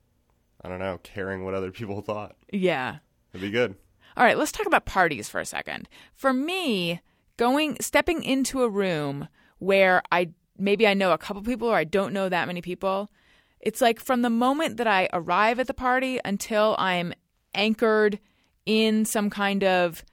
I 0.65 0.69
don't 0.69 0.79
know, 0.79 1.01
caring 1.03 1.45
what 1.45 1.55
other 1.55 1.73
people 1.73 2.01
thought. 2.03 2.37
Yeah. 2.53 2.99
It'd 3.33 3.43
be 3.43 3.51
good. 3.51 3.75
All 4.17 4.25
right, 4.25 4.39
let's 4.39 4.53
talk 4.53 4.67
about 4.67 4.85
parties 4.85 5.29
for 5.29 5.41
a 5.41 5.47
second. 5.47 5.89
For 6.15 6.33
me, 6.33 7.01
going 7.37 7.77
stepping 7.81 8.23
into 8.23 8.63
a 8.63 8.69
room 8.69 9.29
where 9.59 10.03
I 10.13 10.31
maybe 10.59 10.87
I 10.87 10.95
know 10.95 11.13
a 11.13 11.19
couple 11.19 11.43
people 11.43 11.69
or 11.69 11.77
I 11.77 11.85
don't 11.85 12.13
know 12.13 12.29
that 12.29 12.47
many 12.47 12.61
people, 12.61 13.11
it's 13.59 13.81
like 13.81 13.99
from 13.99 14.23
the 14.23 14.31
moment 14.31 14.77
that 14.77 14.87
I 14.87 15.09
arrive 15.13 15.59
at 15.59 15.67
the 15.67 15.75
party 15.75 16.21
until 16.25 16.77
I'm 16.79 17.13
anchored 17.55 18.21
in 18.67 19.05
some 19.05 19.31
kind 19.31 19.65
of 19.65 20.05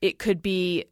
it 0.00 0.18
could 0.18 0.42
be 0.42 0.86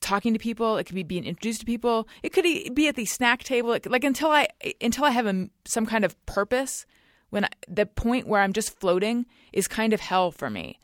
talking 0.00 0.32
to 0.32 0.38
people, 0.38 0.76
it 0.76 0.84
could 0.84 0.94
be 0.94 1.02
being 1.02 1.24
introduced 1.24 1.60
to 1.60 1.66
people, 1.66 2.08
it 2.22 2.32
could 2.32 2.44
be 2.74 2.88
at 2.88 2.96
the 2.96 3.04
snack 3.04 3.42
table, 3.42 3.76
like 3.86 4.04
until 4.04 4.30
I 4.30 4.48
until 4.80 5.04
I 5.04 5.10
have 5.10 5.26
a, 5.26 5.48
some 5.64 5.86
kind 5.86 6.04
of 6.04 6.14
purpose. 6.26 6.86
When 7.30 7.44
I, 7.44 7.48
the 7.68 7.84
point 7.84 8.26
where 8.26 8.40
I'm 8.40 8.54
just 8.54 8.80
floating 8.80 9.26
is 9.52 9.68
kind 9.68 9.92
of 9.92 10.00
hell 10.00 10.30
for 10.30 10.48
me 10.48 10.78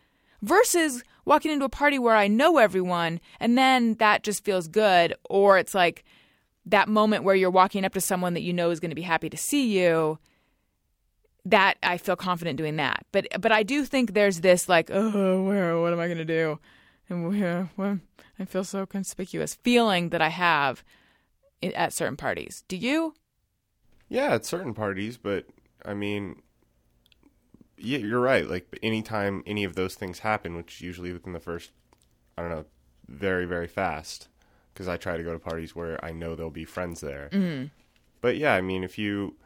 versus 0.44 1.02
walking 1.24 1.50
into 1.50 1.64
a 1.64 1.70
party 1.70 1.98
where 1.98 2.14
I 2.14 2.28
know 2.28 2.58
everyone 2.58 3.18
and 3.40 3.56
then 3.56 3.94
that 3.94 4.22
just 4.22 4.44
feels 4.44 4.68
good. 4.68 5.14
Or 5.28 5.58
it's 5.58 5.74
like 5.74 6.04
that 6.66 6.88
moment 6.88 7.24
where 7.24 7.34
you're 7.34 7.50
walking 7.50 7.84
up 7.84 7.94
to 7.94 8.00
someone 8.00 8.34
that 8.34 8.42
you 8.42 8.52
know 8.52 8.70
is 8.70 8.80
going 8.80 8.90
to 8.90 8.94
be 8.94 9.02
happy 9.02 9.30
to 9.30 9.36
see 9.36 9.78
you. 9.78 10.18
That 11.46 11.76
I 11.82 11.98
feel 11.98 12.16
confident 12.16 12.56
doing 12.56 12.76
that. 12.76 13.04
But 13.12 13.26
but 13.38 13.52
I 13.52 13.64
do 13.64 13.84
think 13.84 14.14
there's 14.14 14.40
this 14.40 14.66
like, 14.66 14.90
oh, 14.90 15.44
where 15.44 15.78
what 15.78 15.92
am 15.92 16.00
I 16.00 16.06
going 16.06 16.18
to 16.18 16.24
do? 16.24 16.58
And 17.08 17.28
where, 17.28 17.70
well, 17.76 18.00
I 18.38 18.44
feel 18.44 18.64
so 18.64 18.86
conspicuous 18.86 19.54
feeling 19.54 20.08
that 20.08 20.22
I 20.22 20.28
have 20.28 20.82
at 21.62 21.92
certain 21.92 22.16
parties. 22.16 22.64
Do 22.68 22.76
you? 22.76 23.14
Yeah, 24.08 24.34
at 24.34 24.44
certain 24.44 24.74
parties, 24.74 25.16
but 25.16 25.46
I 25.84 25.94
mean, 25.94 26.42
yeah, 27.76 27.98
you're 27.98 28.20
right. 28.20 28.48
Like 28.48 28.78
anytime 28.82 29.42
any 29.46 29.64
of 29.64 29.74
those 29.74 29.94
things 29.94 30.20
happen, 30.20 30.56
which 30.56 30.80
usually 30.80 31.12
within 31.12 31.32
the 31.32 31.40
first, 31.40 31.72
I 32.36 32.42
don't 32.42 32.50
know, 32.50 32.64
very 33.06 33.44
very 33.44 33.66
fast, 33.66 34.28
because 34.72 34.88
I 34.88 34.96
try 34.96 35.16
to 35.16 35.22
go 35.22 35.32
to 35.32 35.38
parties 35.38 35.74
where 35.74 36.02
I 36.04 36.12
know 36.12 36.34
there'll 36.34 36.50
be 36.50 36.64
friends 36.64 37.00
there. 37.00 37.28
Mm. 37.32 37.70
But 38.20 38.36
yeah, 38.36 38.54
I 38.54 38.60
mean, 38.60 38.84
if 38.84 38.98
you, 38.98 39.36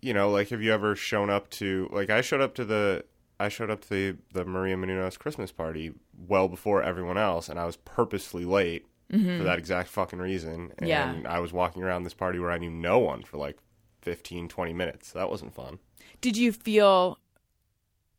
you 0.00 0.14
know, 0.14 0.30
like 0.30 0.50
have 0.50 0.62
you 0.62 0.72
ever 0.72 0.94
shown 0.94 1.30
up 1.30 1.50
to 1.50 1.88
like 1.92 2.10
I 2.10 2.20
showed 2.20 2.40
up 2.40 2.54
to 2.56 2.64
the 2.64 3.04
I 3.40 3.48
showed 3.48 3.70
up 3.70 3.80
to 3.82 3.88
the 3.88 4.16
the 4.32 4.44
Maria 4.44 4.76
Menounos 4.76 5.18
Christmas 5.18 5.50
party 5.50 5.92
well 6.28 6.48
before 6.48 6.82
everyone 6.82 7.18
else, 7.18 7.48
and 7.48 7.58
I 7.58 7.64
was 7.64 7.76
purposely 7.76 8.44
late 8.44 8.86
for 9.10 9.16
mm-hmm. 9.18 9.44
that 9.44 9.58
exact 9.58 9.90
fucking 9.90 10.18
reason. 10.18 10.72
And 10.78 10.88
Yeah. 10.88 11.20
I 11.26 11.38
was 11.40 11.52
walking 11.52 11.82
around 11.82 12.04
this 12.04 12.14
party 12.14 12.38
where 12.38 12.50
I 12.50 12.58
knew 12.58 12.70
no 12.70 12.98
one 12.98 13.22
for 13.22 13.36
like 13.36 13.58
15, 14.00 14.48
20 14.48 14.72
minutes. 14.72 15.12
That 15.12 15.30
wasn't 15.30 15.54
fun. 15.54 15.78
Did 16.20 16.36
you 16.36 16.50
feel 16.52 17.18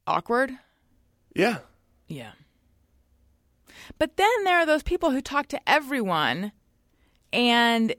awkward? 0.06 0.52
Yeah. 1.36 1.60
Yeah. 2.08 2.34
But 3.98 4.18
then 4.18 4.44
there 4.44 4.58
are 4.58 4.66
those 4.66 4.84
people 4.84 5.12
who 5.12 5.22
talk 5.22 5.48
to 5.48 5.70
everyone 5.70 6.52
and 7.32 7.96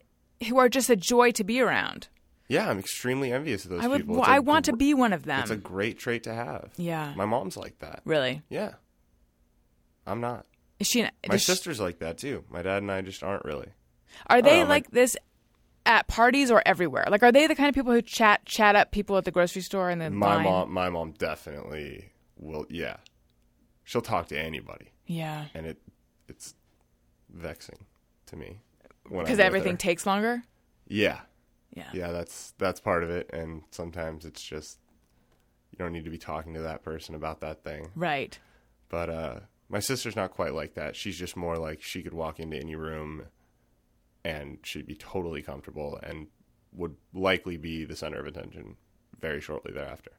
who 0.49 0.59
are 0.59 0.69
just 0.69 0.89
a 0.89 0.97
joy 0.97 1.33
to 1.33 1.45
be 1.45 1.61
around. 1.61 2.09
Yeah, 2.49 2.69
I'm 2.69 2.79
extremely 2.79 3.33
envious 3.33 3.65
of 3.65 3.71
those 3.71 3.85
I 3.85 3.89
would 3.89 4.03
people. 4.03 4.19
A 4.19 4.23
I 4.23 4.39
want 4.39 4.67
to 4.67 4.77
be 4.77 4.95
one 4.95 5.13
of 5.13 5.25
them. 5.25 5.41
It's 5.41 5.51
a 5.51 5.57
great 5.57 5.99
trait 5.99 6.23
to 6.25 6.35
have. 6.35 6.71
yeah. 6.77 7.15
My 7.17 7.25
mom's 7.25 7.57
like 7.57 7.79
that. 7.81 8.03
really? 8.05 8.43
Yeah. 8.49 8.75
I'm 10.07 10.21
not. 10.21 10.47
Is 10.79 10.87
she 10.89 11.03
My 11.03 11.11
does 11.23 11.41
she- 11.43 11.47
sister's 11.47 11.81
like 11.81 11.99
that 12.01 12.19
too. 12.19 12.45
My 12.51 12.63
dad 12.63 12.79
and 12.83 12.91
I 12.91 13.01
just 13.03 13.23
aren't 13.23 13.45
really. 13.45 13.69
Are 14.29 14.43
they 14.43 14.59
know, 14.61 14.65
my- 14.65 14.69
like 14.71 14.91
this 14.91 15.17
at 15.87 16.07
parties 16.09 16.51
or 16.51 16.63
everywhere? 16.67 17.05
Like 17.11 17.23
are 17.23 17.33
they 17.33 17.47
the 17.47 17.55
kind 17.55 17.69
of 17.69 17.75
people 17.75 17.93
who 17.93 18.03
chat 18.03 18.45
chat 18.47 18.75
up 18.77 18.91
people 18.91 19.17
at 19.17 19.25
the 19.25 19.31
grocery 19.31 19.63
store 19.63 19.91
and 19.91 20.01
then 20.01 20.15
My 20.15 20.37
line? 20.37 20.45
mom 20.45 20.73
my 20.73 20.89
mom 20.91 21.13
definitely 21.13 22.11
will 22.37 22.67
yeah. 22.71 22.97
She'll 23.85 24.01
talk 24.03 24.29
to 24.29 24.39
anybody 24.39 24.93
Yeah. 25.07 25.47
and 25.55 25.67
it 25.67 25.79
it's 26.29 26.55
vexing 27.31 27.85
to 28.27 28.37
me. 28.37 28.61
Because 29.11 29.39
everything 29.39 29.77
takes 29.77 30.07
longer? 30.07 30.43
Yeah. 30.89 31.21
Yeah. 31.75 31.89
Yeah, 31.93 32.13
that's 32.13 32.55
that's 32.59 32.81
part 32.81 33.05
of 33.05 33.11
it 33.11 33.29
and 33.33 33.63
sometimes 33.71 34.25
it's 34.25 34.43
just 34.43 34.79
you 35.71 35.79
don't 35.79 35.93
need 35.93 36.05
to 36.05 36.11
be 36.11 36.19
talking 36.19 36.55
to 36.55 36.63
that 36.63 36.83
person 36.83 37.15
about 37.15 37.41
that 37.41 37.63
thing. 37.65 37.91
Right. 37.95 38.39
But 38.89 39.11
uh, 39.11 39.41
my 39.69 39.81
sister's 39.81 40.17
not 40.17 40.31
quite 40.31 40.55
like 40.55 40.75
that. 40.75 40.97
She's 40.97 41.19
just 41.19 41.37
more 41.37 41.57
like 41.57 41.83
she 41.83 42.03
could 42.03 42.15
walk 42.15 42.39
into 42.39 42.57
any 42.57 42.75
room 42.75 43.27
and 44.25 44.59
she'd 44.63 44.87
be 44.87 44.95
totally 44.95 45.43
comfortable 45.43 45.99
and 46.03 46.29
would 46.73 46.97
likely 47.13 47.57
be 47.57 47.85
the 47.85 47.97
center 47.97 48.19
of 48.19 48.27
attention 48.27 48.77
very 49.21 49.41
shortly 49.41 49.73
thereafter. 49.73 50.13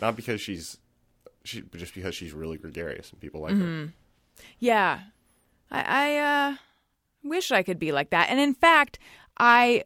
Not 0.00 0.16
because 0.16 0.40
she's 0.40 0.78
she 1.44 1.62
just 1.74 1.94
because 1.94 2.14
she's 2.14 2.32
really 2.32 2.58
gregarious 2.58 3.10
and 3.10 3.20
people 3.20 3.40
like 3.40 3.56
her. 3.56 3.88
Yeah. 4.58 5.00
I, 5.70 5.82
I 5.82 6.16
uh, 6.16 6.56
wish 7.24 7.50
I 7.50 7.62
could 7.62 7.78
be 7.78 7.92
like 7.92 8.10
that. 8.10 8.28
And 8.30 8.38
in 8.38 8.54
fact, 8.54 8.98
I 9.38 9.84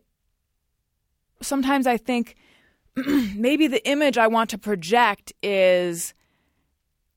sometimes 1.41 1.87
I 1.87 1.97
think 1.97 2.37
maybe 2.97 3.67
the 3.67 3.87
image 3.88 4.19
I 4.19 4.27
want 4.27 4.51
to 4.51 4.59
project 4.59 5.33
is 5.43 6.15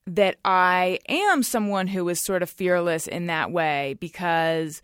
that 0.08 0.38
I 0.46 1.00
am 1.10 1.42
someone 1.44 1.88
who 1.88 2.08
is 2.10 2.22
sort 2.22 2.44
of 2.44 2.50
fearless 2.50 3.08
in 3.08 3.28
that 3.28 3.52
way 3.52 3.96
because 4.00 4.82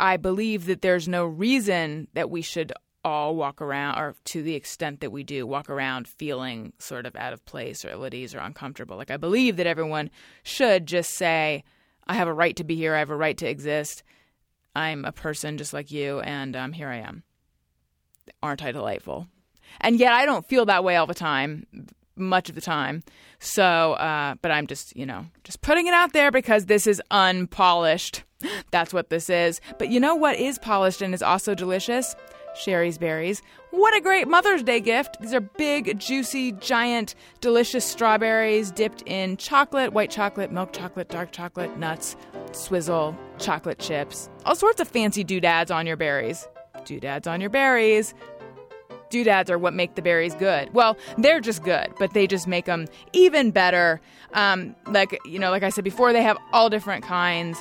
I 0.00 0.16
believe 0.16 0.66
that 0.66 0.82
there's 0.82 1.06
no 1.06 1.24
reason 1.24 2.08
that 2.14 2.28
we 2.28 2.42
should 2.42 2.72
all 3.04 3.34
walk 3.34 3.60
around, 3.60 3.98
or 3.98 4.14
to 4.24 4.42
the 4.42 4.54
extent 4.54 5.00
that 5.00 5.10
we 5.10 5.22
do, 5.24 5.46
walk 5.46 5.68
around 5.68 6.06
feeling 6.06 6.72
sort 6.78 7.06
of 7.06 7.16
out 7.16 7.32
of 7.32 7.44
place 7.44 7.84
or 7.84 7.90
ill 7.90 8.04
at 8.04 8.14
ease 8.14 8.34
or 8.34 8.38
uncomfortable. 8.38 8.96
Like, 8.96 9.10
I 9.10 9.16
believe 9.16 9.56
that 9.56 9.66
everyone 9.66 10.10
should 10.42 10.86
just 10.86 11.10
say, 11.10 11.64
I 12.06 12.14
have 12.14 12.28
a 12.28 12.32
right 12.32 12.54
to 12.56 12.64
be 12.64 12.76
here, 12.76 12.94
I 12.94 13.00
have 13.00 13.10
a 13.10 13.16
right 13.16 13.36
to 13.38 13.48
exist. 13.48 14.02
I'm 14.74 15.04
a 15.04 15.12
person 15.12 15.58
just 15.58 15.72
like 15.72 15.90
you, 15.90 16.20
and 16.20 16.56
um, 16.56 16.72
here 16.72 16.88
I 16.88 16.98
am. 16.98 17.24
Aren't 18.42 18.62
I 18.62 18.72
delightful? 18.72 19.28
And 19.80 19.98
yet, 19.98 20.12
I 20.12 20.24
don't 20.24 20.48
feel 20.48 20.66
that 20.66 20.84
way 20.84 20.96
all 20.96 21.06
the 21.06 21.14
time, 21.14 21.66
much 22.16 22.48
of 22.48 22.54
the 22.54 22.60
time. 22.60 23.02
So, 23.38 23.94
uh, 23.94 24.34
but 24.42 24.50
I'm 24.50 24.66
just, 24.66 24.96
you 24.96 25.06
know, 25.06 25.26
just 25.44 25.60
putting 25.62 25.86
it 25.86 25.94
out 25.94 26.12
there 26.12 26.30
because 26.30 26.66
this 26.66 26.86
is 26.86 27.02
unpolished. 27.10 28.24
That's 28.70 28.92
what 28.92 29.10
this 29.10 29.30
is. 29.30 29.60
But 29.78 29.88
you 29.90 30.00
know 30.00 30.14
what 30.14 30.36
is 30.36 30.58
polished 30.58 31.02
and 31.02 31.14
is 31.14 31.22
also 31.22 31.54
delicious? 31.54 32.14
Shari's 32.54 32.98
berries. 32.98 33.42
What 33.70 33.96
a 33.96 34.00
great 34.00 34.28
Mother's 34.28 34.62
Day 34.62 34.80
gift! 34.80 35.16
These 35.20 35.32
are 35.32 35.40
big, 35.40 35.98
juicy, 35.98 36.52
giant, 36.52 37.14
delicious 37.40 37.84
strawberries 37.84 38.70
dipped 38.70 39.02
in 39.06 39.38
chocolate, 39.38 39.92
white 39.92 40.10
chocolate, 40.10 40.52
milk 40.52 40.72
chocolate, 40.72 41.08
dark 41.08 41.32
chocolate, 41.32 41.78
nuts, 41.78 42.16
swizzle, 42.52 43.16
chocolate 43.38 43.78
chips, 43.78 44.28
all 44.44 44.54
sorts 44.54 44.80
of 44.80 44.88
fancy 44.88 45.24
doodads 45.24 45.70
on 45.70 45.86
your 45.86 45.96
berries. 45.96 46.46
Doodads 46.84 47.26
on 47.26 47.40
your 47.40 47.50
berries 47.50 48.12
doodads 49.12 49.50
are 49.50 49.58
what 49.58 49.74
make 49.74 49.94
the 49.94 50.02
berries 50.02 50.34
good. 50.34 50.72
Well, 50.74 50.96
they're 51.18 51.40
just 51.40 51.62
good, 51.62 51.92
but 51.98 52.12
they 52.14 52.26
just 52.26 52.48
make 52.48 52.64
them 52.64 52.86
even 53.12 53.52
better. 53.52 54.00
Um, 54.32 54.74
like 54.86 55.16
you 55.24 55.38
know, 55.38 55.50
like 55.50 55.62
I 55.62 55.68
said 55.68 55.84
before, 55.84 56.12
they 56.12 56.22
have 56.22 56.38
all 56.52 56.68
different 56.68 57.04
kinds. 57.04 57.58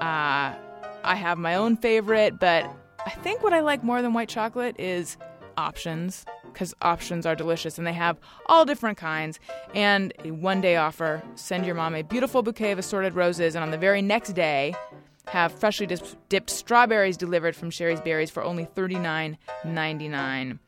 Uh, 0.00 0.56
I 1.04 1.14
have 1.14 1.38
my 1.38 1.54
own 1.54 1.76
favorite, 1.76 2.40
but 2.40 2.64
I 3.06 3.10
think 3.10 3.42
what 3.42 3.52
I 3.52 3.60
like 3.60 3.84
more 3.84 4.02
than 4.02 4.14
white 4.14 4.28
chocolate 4.28 4.74
is 4.80 5.16
options. 5.56 6.24
because 6.52 6.74
options 6.82 7.26
are 7.26 7.34
delicious 7.34 7.78
and 7.78 7.86
they 7.86 7.92
have 7.92 8.16
all 8.46 8.64
different 8.64 8.96
kinds. 8.98 9.38
And 9.74 10.12
a 10.24 10.30
one 10.30 10.60
day 10.60 10.76
offer 10.76 11.22
send 11.34 11.66
your 11.66 11.74
mom 11.74 11.94
a 11.94 12.02
beautiful 12.02 12.42
bouquet 12.42 12.72
of 12.72 12.78
assorted 12.78 13.14
roses, 13.14 13.54
and 13.54 13.62
on 13.62 13.70
the 13.70 13.78
very 13.78 14.02
next 14.02 14.32
day, 14.32 14.74
have 15.28 15.52
freshly 15.52 15.88
dipped 16.28 16.50
strawberries 16.50 17.16
delivered 17.16 17.56
from 17.56 17.70
Shari's 17.70 18.00
Berries 18.00 18.30
for 18.30 18.42
only 18.42 18.66
$39.99. 18.66 20.58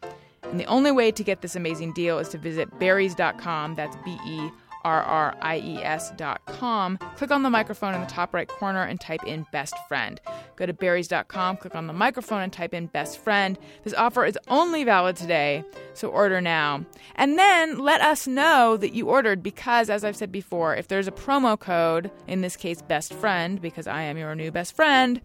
And 0.51 0.61
the 0.61 0.67
only 0.67 0.93
way 0.93 1.11
to 1.11 1.25
get 1.25 1.43
this 1.43 1.57
amazing 1.57 1.93
deal 1.93 2.19
is 2.19 2.29
to 2.31 2.39
visit 2.39 2.79
berries.com. 2.79 3.75
That's 3.75 3.97
B 4.05 4.17
E 4.27 4.51
R 4.87 5.03
R 5.03 5.37
I 5.43 5.57
E 5.59 5.83
S.com. 5.83 6.99
Click 7.17 7.33
on 7.33 7.43
the 7.43 7.51
microphone 7.51 7.93
in 7.93 8.01
the 8.01 8.07
top 8.07 8.33
right 8.33 8.47
corner 8.47 8.85
and 8.85 9.01
type 9.01 9.25
in 9.27 9.45
best 9.51 9.75
friend. 9.89 10.21
Go 10.55 10.65
to 10.65 10.73
berries.com, 10.73 11.57
click 11.57 11.75
on 11.75 11.89
the 11.89 11.93
microphone 11.93 12.41
and 12.43 12.53
type 12.53 12.73
in 12.73 12.87
best 12.87 13.19
friend. 13.19 13.59
This 13.83 13.95
offer 13.95 14.25
is 14.25 14.39
only 14.47 14.85
valid 14.85 15.17
today, 15.17 15.65
so 15.95 16.09
order 16.09 16.41
now. 16.41 16.87
And 17.17 17.37
then 17.37 17.79
let 17.81 18.01
us 18.01 18.29
know 18.29 18.77
that 18.77 18.95
you 18.95 19.09
ordered 19.09 19.43
because, 19.43 19.91
as 19.91 20.05
I've 20.05 20.17
said 20.17 20.31
before, 20.31 20.77
if 20.77 20.87
there's 20.87 21.09
a 21.09 21.13
promo 21.13 21.59
code, 21.59 22.11
in 22.29 22.43
this 22.43 22.57
case 22.57 22.81
best 22.81 23.13
friend, 23.13 23.61
because 23.61 23.89
I 23.89 24.03
am 24.03 24.17
your 24.17 24.37
new 24.37 24.53
best 24.53 24.77
friend, 24.77 25.21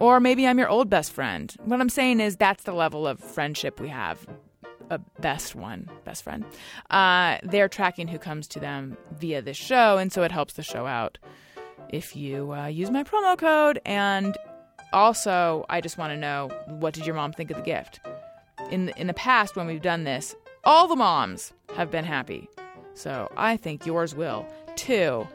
or 0.00 0.20
maybe 0.20 0.46
I'm 0.46 0.58
your 0.58 0.68
old 0.68 0.88
best 0.88 1.12
friend. 1.12 1.54
What 1.64 1.80
I'm 1.80 1.88
saying 1.88 2.20
is 2.20 2.36
that's 2.36 2.64
the 2.64 2.72
level 2.72 3.06
of 3.06 3.18
friendship 3.18 3.80
we 3.80 3.88
have. 3.88 4.26
A 4.90 4.98
best 5.20 5.54
one, 5.54 5.90
best 6.04 6.22
friend. 6.22 6.44
Uh, 6.88 7.38
they're 7.42 7.68
tracking 7.68 8.08
who 8.08 8.18
comes 8.18 8.48
to 8.48 8.60
them 8.60 8.96
via 9.18 9.42
this 9.42 9.56
show, 9.56 9.98
and 9.98 10.10
so 10.10 10.22
it 10.22 10.32
helps 10.32 10.54
the 10.54 10.62
show 10.62 10.86
out 10.86 11.18
if 11.90 12.16
you 12.16 12.52
uh, 12.52 12.66
use 12.66 12.90
my 12.90 13.04
promo 13.04 13.36
code. 13.36 13.80
And 13.84 14.36
also, 14.92 15.66
I 15.68 15.82
just 15.82 15.98
want 15.98 16.12
to 16.12 16.16
know 16.16 16.48
what 16.66 16.94
did 16.94 17.04
your 17.04 17.14
mom 17.14 17.32
think 17.32 17.50
of 17.50 17.58
the 17.58 17.62
gift? 17.62 18.00
In 18.70 18.86
the, 18.86 18.98
in 18.98 19.06
the 19.08 19.14
past, 19.14 19.56
when 19.56 19.66
we've 19.66 19.82
done 19.82 20.04
this, 20.04 20.34
all 20.64 20.88
the 20.88 20.96
moms 20.96 21.52
have 21.76 21.90
been 21.90 22.04
happy. 22.04 22.48
So 22.94 23.30
I 23.36 23.56
think 23.56 23.84
yours 23.84 24.14
will 24.14 24.46
too. 24.74 25.26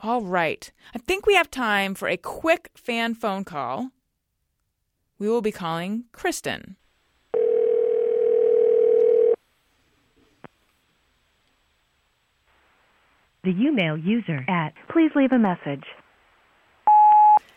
All 0.00 0.22
right. 0.22 0.70
I 0.94 0.98
think 0.98 1.26
we 1.26 1.34
have 1.34 1.50
time 1.50 1.94
for 1.94 2.08
a 2.08 2.16
quick 2.16 2.70
fan 2.74 3.14
phone 3.14 3.44
call. 3.44 3.90
We 5.18 5.28
will 5.28 5.42
be 5.42 5.50
calling 5.50 6.04
Kristen. 6.12 6.76
The 13.42 13.54
Umail 13.54 14.04
user 14.04 14.44
at 14.48 14.74
please 14.92 15.10
leave 15.16 15.32
a 15.32 15.38
message. 15.38 15.84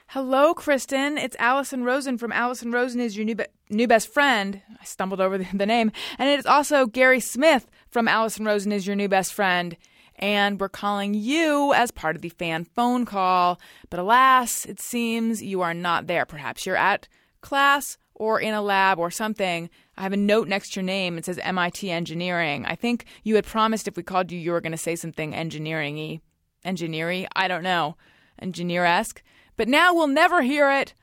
Hello, 0.07 0.53
Kristen. 0.53 1.17
It's 1.17 1.35
Alison 1.39 1.83
Rosen 1.83 2.17
from 2.17 2.31
Alison 2.31 2.71
Rosen 2.71 2.99
is 2.99 3.15
your 3.15 3.25
new, 3.25 3.35
be- 3.35 3.45
new 3.69 3.87
best 3.87 4.09
friend. 4.09 4.61
I 4.79 4.83
stumbled 4.83 5.21
over 5.21 5.37
the, 5.37 5.47
the 5.53 5.65
name. 5.65 5.91
And 6.17 6.27
it 6.27 6.39
is 6.39 6.45
also 6.45 6.85
Gary 6.85 7.19
Smith 7.19 7.67
from 7.89 8.07
Alison 8.07 8.45
Rosen 8.45 8.71
is 8.71 8.85
your 8.85 8.95
new 8.95 9.07
best 9.07 9.33
friend. 9.33 9.77
And 10.17 10.59
we're 10.59 10.69
calling 10.69 11.13
you 11.13 11.73
as 11.73 11.91
part 11.91 12.15
of 12.15 12.21
the 12.21 12.29
fan 12.29 12.63
phone 12.63 13.05
call. 13.05 13.59
But 13.89 13.99
alas, 13.99 14.65
it 14.65 14.79
seems 14.79 15.41
you 15.41 15.61
are 15.61 15.73
not 15.73 16.07
there. 16.07 16.25
Perhaps 16.25 16.65
you're 16.65 16.75
at 16.75 17.07
class 17.41 17.97
or 18.13 18.39
in 18.39 18.53
a 18.53 18.61
lab 18.61 18.99
or 18.99 19.09
something. 19.09 19.69
I 19.97 20.03
have 20.03 20.13
a 20.13 20.17
note 20.17 20.47
next 20.47 20.73
to 20.73 20.79
your 20.79 20.85
name. 20.85 21.17
It 21.17 21.25
says 21.25 21.39
MIT 21.39 21.89
Engineering. 21.89 22.65
I 22.65 22.75
think 22.75 23.05
you 23.23 23.35
had 23.35 23.45
promised 23.45 23.87
if 23.87 23.97
we 23.97 24.03
called 24.03 24.31
you, 24.31 24.39
you 24.39 24.51
were 24.51 24.61
going 24.61 24.71
to 24.71 24.77
say 24.77 24.95
something 24.95 25.33
engineering 25.33 25.95
y. 25.95 26.21
Engineering? 26.63 27.27
I 27.35 27.47
don't 27.47 27.63
know. 27.63 27.97
Engineer 28.39 28.85
esque. 28.85 29.23
But 29.57 29.67
now 29.67 29.93
we'll 29.93 30.07
never 30.07 30.43
hear 30.43 30.71
it. 30.71 30.93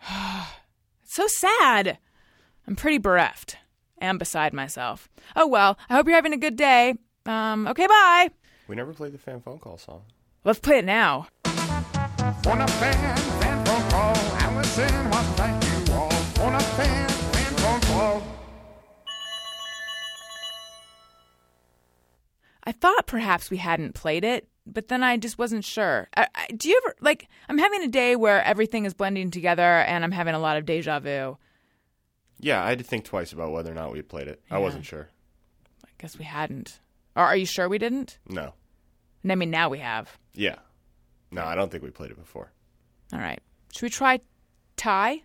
it's 1.02 1.14
so 1.14 1.26
sad. 1.26 1.98
I'm 2.66 2.76
pretty 2.76 2.98
bereft 2.98 3.56
and 3.98 4.18
beside 4.18 4.52
myself. 4.52 5.08
Oh 5.34 5.46
well, 5.46 5.78
I 5.88 5.94
hope 5.94 6.06
you're 6.06 6.14
having 6.14 6.32
a 6.32 6.38
good 6.38 6.56
day. 6.56 6.94
Um, 7.26 7.66
okay, 7.68 7.86
bye. 7.86 8.30
We 8.68 8.76
never 8.76 8.92
played 8.92 9.12
the 9.12 9.18
fan 9.18 9.40
phone 9.40 9.58
call 9.58 9.78
song. 9.78 10.02
Let's 10.44 10.58
play 10.58 10.78
it 10.78 10.84
now. 10.84 11.28
On 11.44 12.60
a 12.60 12.68
fan, 12.68 13.16
fan 13.40 13.66
phone 13.66 13.90
call, 13.90 14.16
Alison 14.38 15.10
wants 15.10 15.28
to 15.28 15.34
thank 15.34 15.64
you 15.64 15.92
all. 15.92 16.46
On 16.46 16.54
a 16.54 16.60
fan, 16.60 17.08
fan 17.08 17.54
phone 17.56 17.80
call. 17.80 18.22
I 22.64 22.72
thought 22.72 23.06
perhaps 23.06 23.50
we 23.50 23.56
hadn't 23.56 23.94
played 23.94 24.24
it, 24.24 24.48
but 24.66 24.88
then 24.88 25.02
I 25.02 25.16
just 25.16 25.38
wasn't 25.38 25.64
sure. 25.64 26.08
I, 26.16 26.28
I, 26.34 26.46
do 26.56 26.68
you 26.68 26.80
ever 26.84 26.94
like? 27.00 27.28
I'm 27.48 27.58
having 27.58 27.82
a 27.82 27.88
day 27.88 28.16
where 28.16 28.42
everything 28.44 28.84
is 28.84 28.94
blending 28.94 29.30
together, 29.30 29.62
and 29.62 30.04
I'm 30.04 30.12
having 30.12 30.34
a 30.34 30.38
lot 30.38 30.56
of 30.56 30.64
deja 30.64 31.00
vu. 31.00 31.36
Yeah, 32.38 32.62
I 32.62 32.70
had 32.70 32.78
to 32.78 32.84
think 32.84 33.04
twice 33.04 33.32
about 33.32 33.52
whether 33.52 33.70
or 33.70 33.74
not 33.74 33.92
we 33.92 33.98
had 33.98 34.08
played 34.08 34.28
it. 34.28 34.40
I 34.50 34.58
wasn't 34.58 34.86
sure. 34.86 35.08
I 35.84 35.88
guess 35.98 36.16
we 36.16 36.24
hadn't. 36.24 36.78
Or 37.16 37.24
are 37.24 37.36
you 37.36 37.46
sure 37.46 37.68
we 37.68 37.78
didn't? 37.78 38.18
No. 38.28 38.54
I 39.28 39.34
mean, 39.34 39.50
now 39.50 39.68
we 39.68 39.78
have. 39.78 40.16
Yeah. 40.34 40.56
No, 41.30 41.44
I 41.44 41.54
don't 41.54 41.70
think 41.70 41.82
we 41.82 41.90
played 41.90 42.10
it 42.10 42.18
before. 42.18 42.50
All 43.12 43.18
right. 43.20 43.40
Should 43.72 43.82
we 43.82 43.90
try 43.90 44.20
Ty 44.76 45.22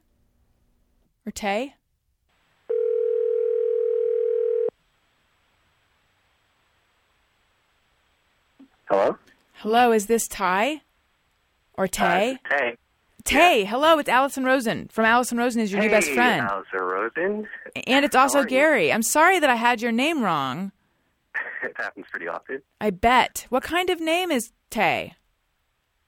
or 1.26 1.32
Tay? 1.32 1.74
Hello? 8.86 9.18
Hello, 9.54 9.92
is 9.92 10.06
this 10.08 10.28
Ty 10.28 10.82
or 11.74 11.86
uh, 11.86 11.88
Tay? 11.88 12.38
Hey. 12.50 12.76
Tay, 13.24 13.66
hello, 13.66 13.98
it's 13.98 14.10
Alison 14.10 14.44
Rosen 14.46 14.88
from 14.90 15.06
Alison 15.06 15.40
Rosen 15.40 15.60
is 15.62 15.72
your 15.72 15.82
new 15.82 15.90
best 15.90 16.08
Hey, 16.10 16.14
friend. 16.16 16.48
Alison 16.48 16.80
Rosen. 16.80 17.48
and 17.88 18.06
it's 18.06 18.16
How 18.16 18.24
also 18.24 18.40
are 18.40 18.44
you? 18.44 18.48
Gary. 18.50 18.94
I'm 18.94 19.02
sorry 19.02 19.40
that 19.40 19.50
I 19.50 19.56
had 19.56 19.82
your 19.82 19.92
name 19.92 20.22
wrong. 20.22 20.72
Happens 21.78 22.06
pretty 22.10 22.28
often. 22.28 22.62
I 22.82 22.90
bet. 22.90 23.46
What 23.50 23.64
kind 23.64 23.90
of 23.90 24.00
name 24.00 24.32
is 24.32 24.52
Tay? 24.70 25.14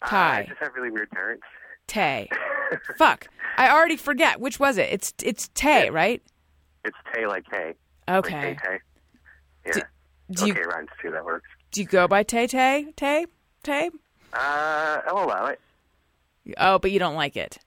Uh, 0.02 0.08
I 0.12 0.46
just 0.48 0.60
have 0.60 0.74
really 0.76 0.92
weird 0.92 1.10
parents. 1.12 1.44
Tay. 1.88 2.30
Fuck. 2.98 3.28
I 3.58 3.70
already 3.72 3.98
forget. 3.98 4.40
Which 4.40 4.60
was 4.60 4.78
it? 4.78 4.90
It's 4.92 5.14
it's 5.24 5.50
Tay, 5.56 5.90
right? 5.90 6.22
It's 6.86 6.98
Tay 7.14 7.26
like 7.26 7.46
Tay. 7.52 7.74
Okay. 8.08 8.50
Like 8.50 8.62
Tay. 8.64 8.78
Yeah. 9.66 9.72
Do- 9.74 9.82
do 10.32 10.48
you- 10.48 10.54
okay, 10.54 10.62
rhymes 10.64 10.90
too. 11.02 11.12
That 11.12 11.26
works. 11.26 11.48
Do 11.72 11.82
you 11.82 11.88
go 11.88 12.08
by 12.08 12.24
Tay 12.24 12.48
Tay? 12.48 12.88
Tay? 12.96 13.26
Tay? 13.64 13.90
Uh, 14.34 15.00
I'll 15.08 15.24
allow 15.26 15.46
it. 15.48 15.60
Oh, 16.58 16.80
but 16.80 16.92
you 16.92 17.00
don't 17.00 17.16
like 17.16 17.36
it. 17.36 17.58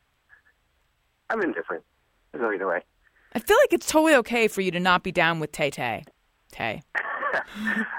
I'm 1.28 1.40
indifferent. 1.42 1.84
There's 2.32 2.42
no 2.42 2.52
either 2.52 2.66
way. 2.66 2.80
I 3.34 3.38
feel 3.38 3.56
like 3.62 3.72
it's 3.72 3.86
totally 3.86 4.14
okay 4.16 4.48
for 4.48 4.60
you 4.60 4.70
to 4.72 4.80
not 4.80 5.02
be 5.02 5.12
down 5.12 5.38
with 5.40 5.52
Tay 5.52 5.70
Tay. 5.70 6.04
Tay. 6.52 6.82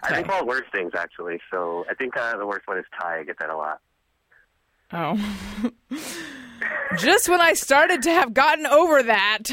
I've 0.03 0.17
all 0.17 0.23
called 0.23 0.47
worse 0.47 0.67
things 0.71 0.91
actually. 0.97 1.39
So 1.51 1.85
I 1.89 1.93
think 1.93 2.15
uh, 2.17 2.37
the 2.37 2.45
worst 2.45 2.67
one 2.67 2.77
is 2.77 2.85
Ty. 2.99 3.19
I 3.19 3.23
get 3.23 3.39
that 3.39 3.49
a 3.49 3.57
lot. 3.57 3.79
Oh. 4.93 5.17
just 6.97 7.29
when 7.29 7.41
I 7.41 7.53
started 7.53 8.03
to 8.03 8.11
have 8.11 8.33
gotten 8.33 8.65
over 8.65 9.03
that. 9.03 9.39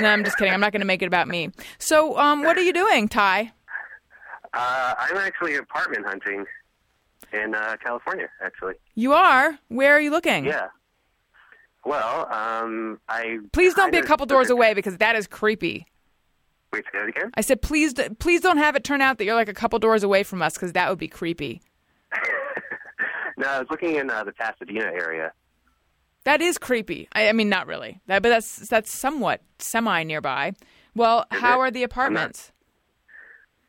no, 0.00 0.08
I'm 0.08 0.24
just 0.24 0.36
kidding. 0.38 0.52
I'm 0.52 0.60
not 0.60 0.72
going 0.72 0.80
to 0.80 0.86
make 0.86 1.02
it 1.02 1.06
about 1.06 1.28
me. 1.28 1.50
So, 1.78 2.18
um, 2.18 2.42
what 2.42 2.56
are 2.56 2.62
you 2.62 2.72
doing, 2.72 3.08
Ty? 3.08 3.52
Uh, 4.52 4.94
I'm 4.98 5.16
actually 5.18 5.56
apartment 5.56 6.06
hunting 6.06 6.44
in 7.32 7.54
uh, 7.54 7.76
California. 7.82 8.28
Actually. 8.42 8.74
You 8.94 9.12
are? 9.12 9.58
Where 9.68 9.92
are 9.94 10.00
you 10.00 10.10
looking? 10.10 10.46
Yeah. 10.46 10.68
Well, 11.84 12.26
um, 12.32 12.98
I 13.08 13.38
Please 13.52 13.74
don't 13.74 13.92
be 13.92 13.98
a 13.98 14.02
couple 14.02 14.26
doors 14.26 14.50
away 14.50 14.74
because 14.74 14.96
that 14.96 15.14
is 15.14 15.28
creepy. 15.28 15.86
Wait, 16.72 16.84
say 16.92 16.98
that 16.98 17.08
again. 17.08 17.30
I 17.34 17.40
said, 17.40 17.62
please, 17.62 17.94
please 18.18 18.40
don't 18.40 18.58
have 18.58 18.76
it 18.76 18.84
turn 18.84 19.00
out 19.00 19.18
that 19.18 19.24
you're 19.24 19.34
like 19.34 19.48
a 19.48 19.54
couple 19.54 19.78
doors 19.78 20.02
away 20.02 20.22
from 20.22 20.42
us 20.42 20.54
because 20.54 20.72
that 20.72 20.88
would 20.90 20.98
be 20.98 21.08
creepy. 21.08 21.62
No, 23.38 23.48
I 23.48 23.58
was 23.58 23.68
looking 23.70 23.96
in 23.96 24.08
uh, 24.08 24.24
the 24.24 24.32
Pasadena 24.32 24.86
area. 24.86 25.32
That 26.24 26.40
is 26.40 26.56
creepy. 26.58 27.06
I, 27.12 27.28
I 27.28 27.32
mean, 27.32 27.48
not 27.48 27.66
really, 27.66 28.00
that, 28.06 28.22
but 28.22 28.30
that's 28.30 28.68
that's 28.68 28.90
somewhat 28.90 29.42
semi 29.58 30.02
nearby. 30.04 30.54
Well, 30.94 31.26
Is 31.30 31.40
how 31.40 31.60
it? 31.60 31.64
are 31.66 31.70
the 31.70 31.82
apartments? 31.82 32.52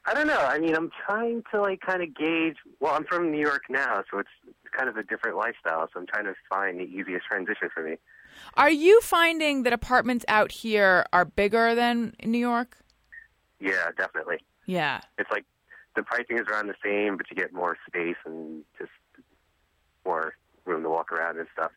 I 0.06 0.14
don't 0.14 0.28
know. 0.28 0.40
I 0.40 0.58
mean, 0.58 0.74
I'm 0.74 0.90
trying 1.06 1.44
to 1.52 1.62
like 1.62 1.82
kind 1.82 2.02
of 2.02 2.16
gauge. 2.16 2.56
Well, 2.80 2.94
I'm 2.94 3.04
from 3.04 3.30
New 3.30 3.42
York 3.42 3.64
now, 3.70 4.04
so 4.10 4.20
it's 4.20 4.30
kind 4.72 4.88
of 4.88 4.96
a 4.96 5.04
different 5.04 5.36
lifestyle. 5.36 5.90
So 5.94 6.00
I'm 6.00 6.08
trying 6.08 6.26
to 6.26 6.34
find 6.50 6.80
the 6.80 6.86
easiest 6.86 7.26
transition 7.26 7.70
for 7.74 7.84
me. 7.84 7.98
Are 8.54 8.70
you 8.70 9.02
finding 9.02 9.64
that 9.64 9.74
apartments 9.74 10.24
out 10.30 10.52
here 10.54 11.06
are 11.12 11.26
bigger 11.26 11.76
than 11.76 12.16
in 12.20 12.32
New 12.32 12.38
York? 12.38 12.78
Yeah, 13.60 13.90
definitely. 13.98 14.38
Yeah. 14.66 15.02
It's 15.18 15.32
like 15.32 15.46
the 15.96 16.04
pricing 16.04 16.38
is 16.38 16.46
around 16.52 16.68
the 16.68 16.76
same, 16.84 17.18
but 17.18 17.30
you 17.30 17.36
get 17.36 17.54
more 17.54 17.78
space 17.88 18.18
and 18.26 18.64
just 18.78 18.92
more 20.06 20.36
room 20.66 20.84
to 20.84 20.90
walk 20.90 21.12
around 21.12 21.38
and 21.40 21.48
stuff. 21.54 21.72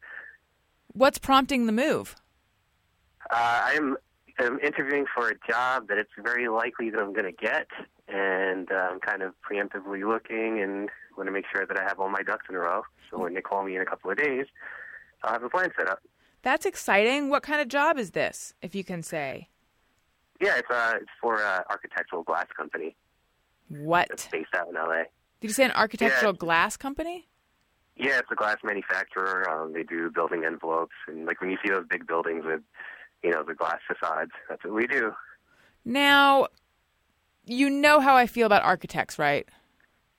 What's 0.93 1.19
prompting 1.19 1.67
the 1.67 1.73
move? 1.73 2.17
Uh, 3.31 3.61
I'm, 3.65 3.97
I'm 4.39 4.59
interviewing 4.61 5.05
for 5.15 5.29
a 5.29 5.35
job 5.49 5.89
that 5.89 5.99
it's 5.99 6.11
very 6.19 6.49
likely 6.49 6.91
that 6.91 6.99
I'm 6.99 7.13
going 7.13 7.27
to 7.27 7.33
get, 7.33 7.69
and 8.09 8.71
uh, 8.73 8.89
I'm 8.91 9.01
kind 9.01 9.23
of 9.23 9.35
preemptively 9.49 10.07
looking 10.07 10.61
and 10.61 10.89
want 11.17 11.29
to 11.29 11.33
make 11.33 11.45
sure 11.53 11.67
that 11.67 11.77
I 11.77 11.83
have 11.83 12.01
all 12.01 12.09
my 12.09 12.23
ducks 12.23 12.47
in 12.49 12.57
a 12.57 12.59
row. 12.59 12.83
So 13.11 13.19
when 13.19 13.35
they 13.35 13.41
call 13.43 13.63
me 13.63 13.77
in 13.77 13.83
a 13.83 13.85
couple 13.85 14.11
of 14.11 14.17
days, 14.17 14.47
I'll 15.23 15.33
have 15.33 15.43
a 15.43 15.51
plan 15.51 15.71
set 15.79 15.89
up. 15.89 16.01
That's 16.43 16.65
exciting. 16.65 17.29
What 17.29 17.43
kind 17.43 17.61
of 17.61 17.69
job 17.69 17.99
is 17.99 18.13
this, 18.13 18.55
if 18.63 18.75
you 18.75 18.83
can 18.83 19.03
say? 19.03 19.50
Yeah, 20.41 20.57
it's 20.57 20.71
uh, 20.71 20.95
it's 21.01 21.11
for 21.21 21.43
uh, 21.43 21.61
architectural 21.69 22.23
glass 22.23 22.47
company 22.57 22.97
What? 23.69 24.29
based 24.33 24.55
out 24.55 24.69
in 24.69 24.75
LA. 24.75 25.05
Did 25.41 25.49
you 25.49 25.55
say 25.55 25.65
an 25.65 25.73
architectural 25.73 26.33
Yeah. 26.33 26.39
glass 26.39 26.77
company? 26.77 27.29
Yeah, 27.97 28.19
it's 28.19 28.31
a 28.31 28.35
glass 28.35 28.57
manufacturer. 28.65 29.49
Um, 29.51 29.73
they 29.75 29.83
do 29.83 30.11
building 30.11 30.45
envelopes, 30.45 30.95
and 31.07 31.27
like 31.27 31.41
when 31.41 31.51
you 31.51 31.59
see 31.63 31.71
those 31.71 31.85
big 31.89 32.07
buildings 32.07 32.45
with, 32.47 32.63
you 33.23 33.31
know, 33.31 33.43
the 33.43 33.55
glass 33.55 33.79
facades, 33.87 34.31
that's 34.49 34.65
what 34.65 34.73
we 34.73 34.87
do. 34.87 35.13
Now, 35.85 36.47
you 37.45 37.69
know 37.69 38.01
how 38.01 38.17
I 38.17 38.27
feel 38.27 38.47
about 38.47 38.63
architects, 38.63 39.19
right? 39.19 39.47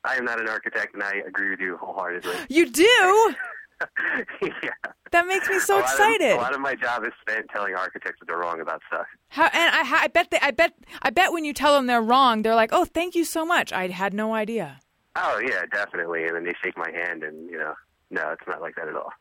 I 0.03 0.15
am 0.15 0.25
not 0.25 0.39
an 0.39 0.47
architect, 0.47 0.93
and 0.93 1.01
I 1.03 1.21
agree 1.27 1.49
with 1.51 1.59
you 1.59 1.77
wholeheartedly. 1.77 2.35
You 2.49 2.69
do? 2.69 3.33
yeah. 4.41 4.69
That 5.11 5.27
makes 5.27 5.49
me 5.49 5.59
so 5.59 5.75
a 5.75 5.79
lot 5.79 5.83
of- 5.85 5.89
excited. 5.91 6.31
a 6.33 6.35
lot 6.35 6.53
of 6.55 6.61
my 6.61 6.75
job 6.75 7.03
is 7.03 7.11
spent 7.21 7.47
telling 7.53 7.75
architects 7.75 8.19
that 8.19 8.27
they're 8.27 8.37
wrong 8.37 8.61
about 8.61 8.81
stuff. 8.87 9.05
How 9.29 9.45
and 9.45 9.75
I, 9.75 10.03
I 10.03 10.07
bet 10.07 10.31
they, 10.31 10.39
I 10.41 10.51
bet 10.51 10.73
I 11.01 11.09
bet 11.09 11.31
when 11.33 11.43
you 11.45 11.53
tell 11.53 11.73
them 11.73 11.87
they're 11.87 12.01
wrong, 12.01 12.41
they're 12.43 12.55
like, 12.55 12.69
"Oh, 12.71 12.85
thank 12.85 13.15
you 13.15 13.25
so 13.25 13.45
much. 13.45 13.71
I 13.73 13.87
had 13.87 14.13
no 14.13 14.33
idea." 14.33 14.79
Oh 15.15 15.39
yeah, 15.45 15.65
definitely. 15.71 16.25
And 16.25 16.35
then 16.35 16.43
they 16.45 16.55
shake 16.63 16.77
my 16.77 16.89
hand, 16.91 17.23
and 17.23 17.49
you 17.49 17.57
know, 17.57 17.73
no, 18.09 18.29
it's 18.29 18.47
not 18.47 18.61
like 18.61 18.75
that 18.75 18.87
at 18.87 18.95
all. 18.95 19.11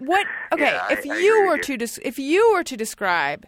What? 0.00 0.26
Okay, 0.52 0.62
Yeah, 0.64 0.86
if 0.90 1.00
I 1.10 1.18
you 1.18 1.40
with 1.40 1.46
were 1.48 1.56
you. 1.56 1.62
to 1.64 1.76
des- 1.76 2.00
if 2.02 2.18
you 2.18 2.52
were 2.54 2.64
to 2.64 2.76
describe, 2.76 3.44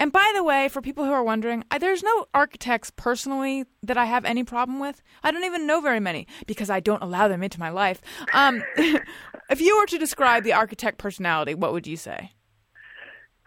and 0.00 0.10
by 0.10 0.32
the 0.34 0.42
way, 0.42 0.68
for 0.68 0.80
people 0.80 1.04
who 1.04 1.12
are 1.12 1.22
wondering, 1.22 1.62
I, 1.70 1.76
there's 1.76 2.02
no 2.02 2.24
architects 2.32 2.90
personally 2.90 3.66
that 3.82 3.98
I 3.98 4.06
have 4.06 4.24
any 4.24 4.44
problem 4.44 4.80
with. 4.80 5.02
I 5.22 5.30
don't 5.30 5.44
even 5.44 5.66
know 5.66 5.82
very 5.82 6.00
many 6.00 6.26
because 6.46 6.70
I 6.70 6.80
don't 6.80 7.02
allow 7.02 7.28
them 7.28 7.42
into 7.42 7.60
my 7.60 7.68
life. 7.68 8.00
Um, 8.32 8.64
if 9.50 9.60
you 9.60 9.76
were 9.76 9.84
to 9.84 9.98
describe 9.98 10.42
the 10.42 10.54
architect 10.54 10.96
personality, 10.96 11.54
what 11.54 11.74
would 11.74 11.86
you 11.86 11.98
say? 11.98 12.32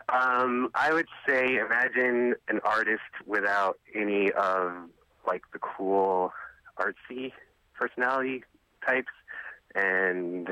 Um, 0.09 0.69
I 0.75 0.93
would 0.93 1.07
say 1.27 1.57
imagine 1.57 2.35
an 2.47 2.59
artist 2.63 3.01
without 3.25 3.79
any 3.95 4.31
of 4.33 4.73
like 5.25 5.41
the 5.53 5.59
cool 5.59 6.31
artsy 6.77 7.31
personality 7.73 8.43
types, 8.85 9.07
and 9.73 10.49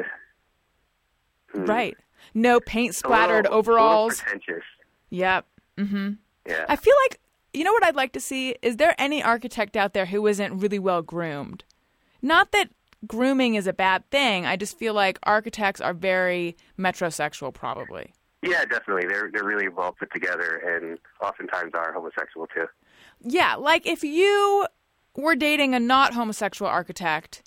hmm, 1.53 1.65
Right. 1.65 1.95
No 2.33 2.59
paint 2.59 2.95
splattered 2.95 3.45
overalls. 3.45 4.19
pretentious. 4.19 4.63
Yep. 5.11 5.45
Mm-hmm. 5.77 6.11
Yeah. 6.47 6.65
I 6.67 6.75
feel 6.75 6.95
like 7.05 7.19
you 7.53 7.63
know 7.63 7.73
what 7.73 7.83
I'd 7.83 7.95
like 7.95 8.13
to 8.13 8.19
see? 8.19 8.55
Is 8.61 8.77
there 8.77 8.95
any 8.97 9.21
architect 9.21 9.75
out 9.75 9.93
there 9.93 10.05
who 10.05 10.25
isn't 10.27 10.59
really 10.59 10.79
well 10.79 11.01
groomed? 11.01 11.63
Not 12.21 12.51
that 12.51 12.69
grooming 13.07 13.55
is 13.55 13.67
a 13.67 13.73
bad 13.73 14.09
thing. 14.09 14.45
I 14.45 14.55
just 14.55 14.77
feel 14.77 14.93
like 14.93 15.19
architects 15.23 15.81
are 15.81 15.93
very 15.93 16.55
metrosexual 16.77 17.53
probably. 17.53 18.13
Yeah, 18.41 18.65
definitely. 18.65 19.07
They're 19.07 19.29
they're 19.31 19.43
really 19.43 19.69
well 19.69 19.91
put 19.91 20.11
together, 20.11 20.57
and 20.57 20.97
oftentimes 21.21 21.73
are 21.75 21.93
homosexual 21.93 22.47
too. 22.47 22.65
Yeah, 23.21 23.55
like 23.55 23.85
if 23.85 24.03
you 24.03 24.65
were 25.15 25.35
dating 25.35 25.75
a 25.75 25.79
not 25.79 26.13
homosexual 26.13 26.69
architect 26.69 27.43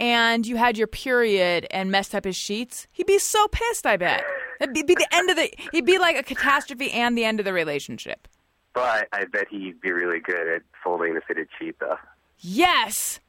and 0.00 0.46
you 0.46 0.56
had 0.56 0.78
your 0.78 0.86
period 0.86 1.66
and 1.70 1.90
messed 1.90 2.14
up 2.14 2.24
his 2.24 2.36
sheets, 2.36 2.86
he'd 2.92 3.06
be 3.06 3.18
so 3.18 3.48
pissed, 3.48 3.84
I 3.84 3.96
bet. 3.96 4.24
It'd 4.60 4.74
be, 4.74 4.82
be 4.82 4.94
the 4.94 5.08
end 5.12 5.30
of 5.30 5.36
the 5.36 5.52
he'd 5.72 5.86
be 5.86 5.98
like 5.98 6.16
a 6.16 6.22
catastrophe 6.22 6.90
and 6.92 7.16
the 7.16 7.24
end 7.24 7.38
of 7.40 7.44
the 7.44 7.52
relationship. 7.52 8.28
But 8.74 9.08
I 9.12 9.24
bet 9.24 9.48
he'd 9.50 9.80
be 9.80 9.92
really 9.92 10.20
good 10.20 10.48
at 10.48 10.62
folding 10.84 11.14
the 11.14 11.20
fitted 11.20 11.48
sheet, 11.58 11.76
though. 11.80 11.96
Yes. 12.38 13.20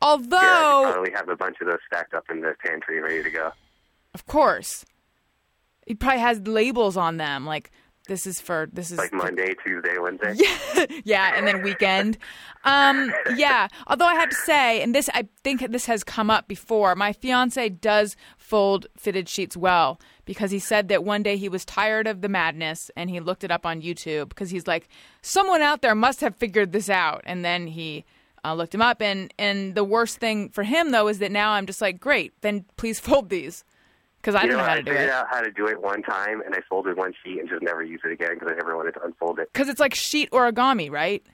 Yeah, 0.00 0.08
Although 0.08 0.36
I 0.36 0.92
probably 0.92 1.12
have 1.12 1.28
a 1.28 1.36
bunch 1.36 1.56
of 1.60 1.66
those 1.68 1.78
stacked 1.86 2.14
up 2.14 2.24
in 2.30 2.40
the 2.40 2.54
pantry, 2.64 3.00
ready 3.00 3.22
to 3.22 3.30
go. 3.30 3.52
Of 4.14 4.26
course. 4.26 4.84
He 5.86 5.94
probably 5.94 6.20
has 6.20 6.40
labels 6.40 6.96
on 6.96 7.16
them 7.16 7.44
like 7.46 7.70
this 8.08 8.26
is 8.26 8.40
for 8.40 8.68
this 8.72 8.90
is 8.90 8.98
Like 8.98 9.12
Monday, 9.12 9.54
Tuesday, 9.64 9.96
Wednesday. 9.98 10.34
yeah, 10.36 10.86
yeah, 11.04 11.32
and 11.36 11.46
then 11.46 11.62
weekend. 11.62 12.18
Um, 12.64 13.12
yeah. 13.36 13.68
Although 13.86 14.06
I 14.06 14.14
have 14.14 14.28
to 14.28 14.34
say, 14.34 14.82
and 14.82 14.94
this 14.94 15.08
I 15.14 15.28
think 15.44 15.70
this 15.70 15.86
has 15.86 16.02
come 16.02 16.30
up 16.30 16.48
before. 16.48 16.94
My 16.94 17.12
fiance 17.12 17.68
does 17.68 18.16
fold 18.38 18.86
fitted 18.96 19.28
sheets 19.28 19.56
well 19.56 20.00
because 20.24 20.50
he 20.50 20.58
said 20.58 20.88
that 20.88 21.04
one 21.04 21.22
day 21.22 21.36
he 21.36 21.48
was 21.48 21.64
tired 21.64 22.06
of 22.06 22.20
the 22.20 22.28
madness 22.28 22.90
and 22.96 23.08
he 23.10 23.20
looked 23.20 23.44
it 23.44 23.50
up 23.50 23.64
on 23.64 23.82
YouTube 23.82 24.28
because 24.30 24.50
he's 24.50 24.66
like, 24.66 24.88
someone 25.22 25.62
out 25.62 25.82
there 25.82 25.94
must 25.94 26.20
have 26.20 26.36
figured 26.36 26.72
this 26.72 26.90
out, 26.90 27.22
and 27.24 27.44
then 27.44 27.66
he. 27.66 28.04
Uh, 28.44 28.54
looked 28.54 28.74
him 28.74 28.82
up, 28.82 29.00
and 29.00 29.32
and 29.38 29.76
the 29.76 29.84
worst 29.84 30.18
thing 30.18 30.48
for 30.48 30.64
him 30.64 30.90
though 30.90 31.06
is 31.06 31.20
that 31.20 31.30
now 31.30 31.52
I'm 31.52 31.64
just 31.64 31.80
like, 31.80 32.00
great, 32.00 32.32
then 32.40 32.64
please 32.76 32.98
fold 32.98 33.28
these, 33.28 33.62
because 34.22 34.36
I 34.36 34.42
you 34.44 34.48
don't 34.50 34.58
know, 34.58 34.62
know, 34.62 34.68
how 34.68 34.74
to 34.76 34.82
do 34.82 34.90
it. 34.92 34.94
I 34.94 34.96
figured 34.98 35.10
out 35.14 35.26
how 35.30 35.40
to 35.40 35.50
do 35.50 35.66
it 35.66 35.82
one 35.82 36.02
time, 36.02 36.40
and 36.42 36.54
I 36.54 36.60
folded 36.68 36.96
one 36.96 37.12
sheet 37.24 37.40
and 37.40 37.48
just 37.48 37.62
never 37.62 37.82
used 37.82 38.04
it 38.04 38.12
again 38.12 38.34
because 38.34 38.48
I 38.52 38.54
never 38.54 38.76
wanted 38.76 38.92
to 38.92 39.02
unfold 39.02 39.40
it. 39.40 39.52
Because 39.52 39.68
it's 39.68 39.80
like 39.80 39.94
sheet 39.94 40.30
origami, 40.30 40.90
right? 40.90 41.24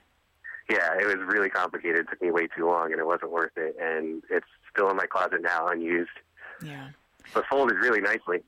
Yeah, 0.69 0.95
it 0.99 1.05
was 1.05 1.17
really 1.27 1.49
complicated. 1.49 1.99
It 2.01 2.07
took 2.09 2.21
me 2.21 2.31
way 2.31 2.47
too 2.47 2.67
long, 2.67 2.91
and 2.91 2.99
it 2.99 3.05
wasn't 3.05 3.31
worth 3.31 3.51
it. 3.57 3.75
And 3.79 4.23
it's 4.29 4.47
still 4.71 4.89
in 4.89 4.97
my 4.97 5.05
closet 5.05 5.41
now, 5.41 5.67
unused, 5.67 6.09
Yeah. 6.63 6.89
but 7.33 7.45
folded 7.49 7.77
really 7.77 8.01
nicely. 8.01 8.43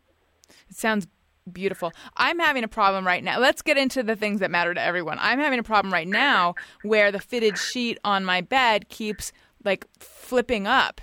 It 0.70 0.76
sounds 0.76 1.08
beautiful. 1.52 1.92
I'm 2.18 2.40
having 2.40 2.64
a 2.64 2.68
problem 2.68 3.06
right 3.08 3.24
now. 3.24 3.40
Let's 3.40 3.62
get 3.62 3.78
into 3.78 4.04
the 4.04 4.16
things 4.16 4.40
that 4.40 4.52
matter 4.52 4.74
to 4.74 4.82
everyone. 4.82 5.18
I'm 5.20 5.40
having 5.40 5.60
a 5.60 5.64
problem 5.64 5.92
right 5.94 6.08
now 6.08 6.56
where 6.84 7.12
the 7.12 7.20
fitted 7.20 7.58
sheet 7.58 7.98
on 8.04 8.24
my 8.26 8.42
bed 8.42 8.90
keeps 8.90 9.32
like 9.64 9.86
flipping 10.00 10.68
up. 10.68 11.02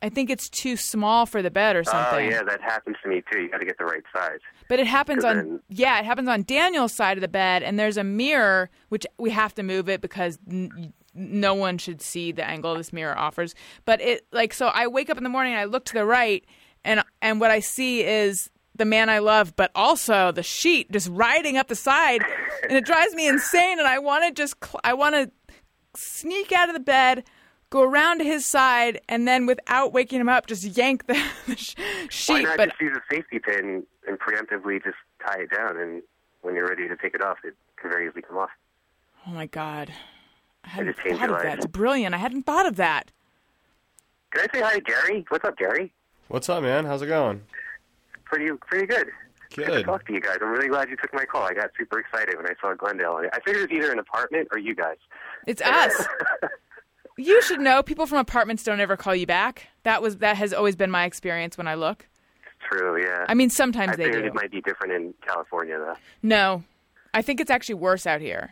I 0.00 0.08
think 0.08 0.30
it's 0.30 0.48
too 0.48 0.76
small 0.76 1.26
for 1.26 1.42
the 1.42 1.50
bed 1.50 1.74
or 1.74 1.82
something. 1.82 2.00
Oh 2.00 2.10
something. 2.10 2.30
yeah, 2.30 2.42
that 2.44 2.60
happens 2.60 2.96
to 3.02 3.08
me 3.08 3.22
too. 3.32 3.40
You 3.42 3.50
got 3.50 3.58
to 3.58 3.64
get 3.64 3.78
the 3.78 3.84
right 3.84 4.02
size. 4.14 4.38
But 4.68 4.78
it 4.78 4.86
happens 4.86 5.24
on 5.24 5.36
then- 5.36 5.60
yeah, 5.68 5.98
it 5.98 6.04
happens 6.04 6.28
on 6.28 6.42
Daniel's 6.44 6.92
side 6.92 7.16
of 7.16 7.20
the 7.22 7.28
bed, 7.28 7.62
and 7.62 7.78
there's 7.78 7.96
a 7.96 8.04
mirror 8.04 8.70
which 8.90 9.06
we 9.18 9.30
have 9.30 9.54
to 9.56 9.62
move 9.62 9.88
it 9.88 10.00
because 10.00 10.38
n- 10.50 10.92
no 11.14 11.52
one 11.54 11.78
should 11.78 12.00
see 12.00 12.30
the 12.30 12.44
angle 12.48 12.76
this 12.76 12.92
mirror 12.92 13.18
offers. 13.18 13.54
But 13.84 14.00
it 14.00 14.26
like 14.30 14.54
so 14.54 14.68
I 14.68 14.86
wake 14.86 15.10
up 15.10 15.16
in 15.18 15.24
the 15.24 15.30
morning 15.30 15.54
and 15.54 15.60
I 15.60 15.64
look 15.64 15.84
to 15.86 15.94
the 15.94 16.04
right, 16.04 16.44
and 16.84 17.02
and 17.20 17.40
what 17.40 17.50
I 17.50 17.58
see 17.60 18.04
is 18.04 18.50
the 18.76 18.84
man 18.84 19.08
I 19.10 19.18
love, 19.18 19.56
but 19.56 19.72
also 19.74 20.30
the 20.30 20.44
sheet 20.44 20.92
just 20.92 21.08
riding 21.10 21.56
up 21.56 21.66
the 21.66 21.74
side, 21.74 22.22
and 22.62 22.72
it 22.78 22.84
drives 22.84 23.14
me 23.16 23.26
insane. 23.26 23.80
And 23.80 23.88
I 23.88 23.98
want 23.98 24.24
to 24.26 24.30
just 24.30 24.54
cl- 24.64 24.80
I 24.84 24.94
want 24.94 25.16
to 25.16 25.30
sneak 25.96 26.52
out 26.52 26.68
of 26.68 26.74
the 26.74 26.80
bed. 26.80 27.24
Go 27.70 27.82
around 27.82 28.18
to 28.18 28.24
his 28.24 28.46
side 28.46 29.00
and 29.08 29.28
then, 29.28 29.44
without 29.46 29.92
waking 29.92 30.20
him 30.20 30.28
up, 30.28 30.46
just 30.46 30.64
yank 30.64 31.06
the, 31.06 31.22
the 31.46 31.56
sh- 31.56 31.74
Why 32.26 32.42
not 32.42 32.56
But 32.56 32.68
just 32.70 32.80
use 32.80 32.96
a 32.96 33.14
safety 33.14 33.38
pin 33.38 33.82
and 34.06 34.18
preemptively 34.18 34.82
just 34.82 34.96
tie 35.26 35.40
it 35.40 35.50
down, 35.50 35.76
and 35.76 36.02
when 36.42 36.54
you're 36.54 36.66
ready 36.68 36.88
to 36.88 36.96
take 36.96 37.14
it 37.14 37.22
off, 37.22 37.38
it 37.44 37.54
can 37.76 37.90
very 37.90 38.06
easily 38.08 38.22
come 38.22 38.38
off. 38.38 38.50
Oh 39.26 39.30
my 39.30 39.46
god. 39.46 39.92
I 40.64 40.68
hadn't 40.68 40.94
just 40.94 41.04
changed 41.04 41.20
thought 41.20 41.28
your 41.28 41.36
of 41.36 41.42
that. 41.42 41.58
It's 41.58 41.66
brilliant. 41.66 42.14
I 42.14 42.18
hadn't 42.18 42.42
thought 42.44 42.66
of 42.66 42.76
that. 42.76 43.10
Can 44.30 44.46
I 44.48 44.58
say 44.58 44.62
hi 44.64 44.74
to 44.74 44.80
Gary? 44.80 45.24
What's 45.28 45.44
up, 45.44 45.56
Gary? 45.58 45.92
What's 46.28 46.48
up, 46.48 46.62
man? 46.62 46.84
How's 46.84 47.02
it 47.02 47.06
going? 47.06 47.42
Pretty, 48.24 48.50
pretty 48.66 48.86
good. 48.86 49.08
Good 49.54 49.66
to 49.66 49.82
talk 49.82 50.06
to 50.06 50.12
you 50.12 50.20
guys. 50.20 50.36
I'm 50.42 50.50
really 50.50 50.68
glad 50.68 50.90
you 50.90 50.96
took 50.96 51.12
my 51.14 51.24
call. 51.24 51.42
I 51.42 51.54
got 51.54 51.70
super 51.78 51.98
excited 51.98 52.36
when 52.36 52.46
I 52.46 52.52
saw 52.60 52.74
Glendale. 52.74 53.22
I 53.32 53.40
figured 53.40 53.64
it 53.64 53.70
was 53.70 53.78
either 53.78 53.92
an 53.92 53.98
apartment 53.98 54.48
or 54.52 54.58
you 54.58 54.74
guys. 54.74 54.96
It's 55.46 55.62
us. 55.64 56.06
You 57.18 57.42
should 57.42 57.60
know 57.60 57.82
people 57.82 58.06
from 58.06 58.18
apartments 58.18 58.62
don't 58.62 58.80
ever 58.80 58.96
call 58.96 59.14
you 59.14 59.26
back. 59.26 59.66
That 59.82 60.00
was 60.02 60.18
that 60.18 60.36
has 60.36 60.52
always 60.52 60.76
been 60.76 60.90
my 60.90 61.04
experience 61.04 61.58
when 61.58 61.66
I 61.68 61.74
look. 61.74 62.06
True, 62.70 63.00
yeah. 63.02 63.24
I 63.28 63.34
mean, 63.34 63.50
sometimes 63.50 63.92
I 63.92 63.96
they 63.96 64.10
do. 64.10 64.18
it 64.24 64.34
might 64.34 64.50
be 64.50 64.60
different 64.60 64.92
in 64.92 65.14
California, 65.26 65.78
though. 65.78 65.94
No. 66.22 66.64
I 67.14 67.22
think 67.22 67.40
it's 67.40 67.50
actually 67.50 67.76
worse 67.76 68.06
out 68.06 68.20
here. 68.20 68.50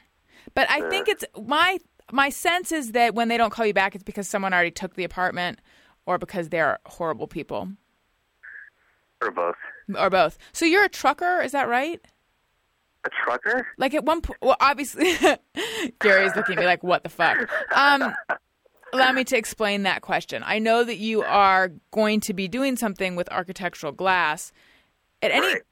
But 0.55 0.71
I 0.71 0.89
think 0.89 1.09
it's 1.09 1.25
my 1.41 1.79
my 2.13 2.29
sense 2.29 2.71
is 2.73 2.93
that 2.93 3.15
when 3.15 3.29
they 3.29 3.37
don't 3.37 3.51
call 3.51 3.67
you 3.67 3.75
back 3.75 3.95
it's 3.95 4.05
because 4.05 4.29
someone 4.29 4.53
already 4.55 4.71
took 4.71 4.95
the 4.95 5.05
apartment 5.05 5.59
or 6.07 6.19
because 6.19 6.49
they're 6.51 6.79
horrible 6.87 7.27
people 7.27 7.69
Or 9.21 9.31
both. 9.33 9.57
or 9.99 10.09
both. 10.09 10.39
So 10.53 10.65
you're 10.65 10.85
a 10.85 10.89
trucker, 10.89 11.41
is 11.43 11.53
that 11.53 11.69
right? 11.69 12.01
A 13.05 13.11
trucker? 13.25 13.67
Like 13.77 13.93
at 13.95 14.05
one 14.05 14.21
point, 14.21 14.39
well, 14.41 14.57
obviously, 14.61 15.15
Gary's 16.01 16.35
looking 16.37 16.55
at 16.57 16.61
me 16.61 16.67
like, 16.67 16.83
"What 16.83 17.03
the 17.03 17.09
fuck?" 17.09 17.37
Um, 17.75 18.13
allow 18.93 19.13
me 19.13 19.25
to 19.25 19.37
explain 19.37 19.83
that 19.83 20.03
question. 20.03 20.43
I 20.47 20.59
know 20.59 20.85
that 20.85 20.97
you 20.97 21.23
are 21.23 21.73
going 21.91 22.21
to 22.21 22.35
be 22.35 22.49
doing 22.49 22.77
something 22.77 23.17
with 23.17 23.31
architectural 23.31 23.93
glass. 23.93 24.53
At 25.23 25.31
any 25.31 25.47
Right. 25.47 25.63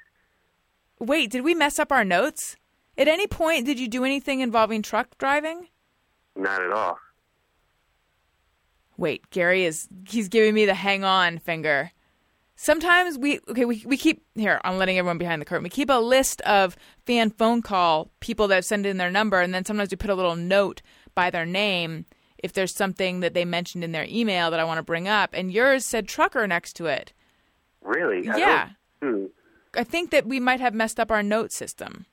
wait, 1.01 1.31
did 1.31 1.43
we 1.45 1.55
mess 1.55 1.79
up 1.79 1.93
our 1.93 2.05
notes? 2.05 2.57
At 2.97 3.09
any 3.09 3.27
point, 3.27 3.67
did 3.67 3.79
you 3.81 3.89
do 3.89 4.05
anything 4.05 4.41
involving 4.41 4.83
truck 4.83 5.19
driving? 5.19 5.69
Not 6.37 6.63
at 6.63 6.73
all. 6.73 6.99
Wait, 8.97 9.29
Gary 9.31 9.65
is 9.65 9.89
he's 10.09 10.29
giving 10.29 10.55
me 10.55 10.67
the 10.67 10.75
hang 10.75 11.05
on 11.05 11.39
finger. 11.39 11.91
Sometimes 12.57 13.19
we 13.19 13.41
okay, 13.49 13.65
we 13.65 13.83
we 13.85 13.97
keep 13.97 14.25
here, 14.37 14.61
I'm 14.63 14.79
letting 14.79 14.97
everyone 14.99 15.19
behind 15.19 15.43
the 15.43 15.47
curtain. 15.47 15.65
We 15.65 15.71
keep 15.71 15.91
a 15.91 15.95
list 15.95 16.41
of 16.43 16.77
fan 17.05 17.31
phone 17.31 17.63
call 17.63 18.11
people 18.21 18.47
that 18.49 18.65
send 18.65 18.87
in 18.87 18.97
their 18.97 19.11
number 19.11 19.41
and 19.41 19.53
then 19.53 19.65
sometimes 19.65 19.91
we 19.91 19.97
put 19.97 20.11
a 20.11 20.15
little 20.15 20.37
note 20.37 20.81
by 21.17 21.31
their 21.31 21.47
name 21.47 22.07
if 22.45 22.53
there's 22.53 22.75
something 22.75 23.21
that 23.21 23.33
they 23.33 23.45
mentioned 23.47 23.83
in 23.83 23.93
their 23.93 24.05
email 24.09 24.51
that 24.51 24.61
I 24.61 24.65
want 24.65 24.77
to 24.77 24.83
bring 24.83 25.09
up 25.09 25.31
and 25.33 25.51
yours 25.51 25.87
said 25.87 26.07
trucker 26.07 26.47
next 26.47 26.75
to 26.75 26.85
it. 26.87 27.13
Really? 27.83 28.23
Yeah. 28.25 28.69
don't- 29.01 29.21
Hmm. 29.21 29.27
I 29.77 29.83
think 29.83 30.11
that 30.11 30.27
we 30.27 30.39
might 30.39 30.61
have 30.61 30.75
messed 30.75 31.01
up 31.01 31.11
our 31.11 31.23
note 31.23 31.51
system. 31.53 32.05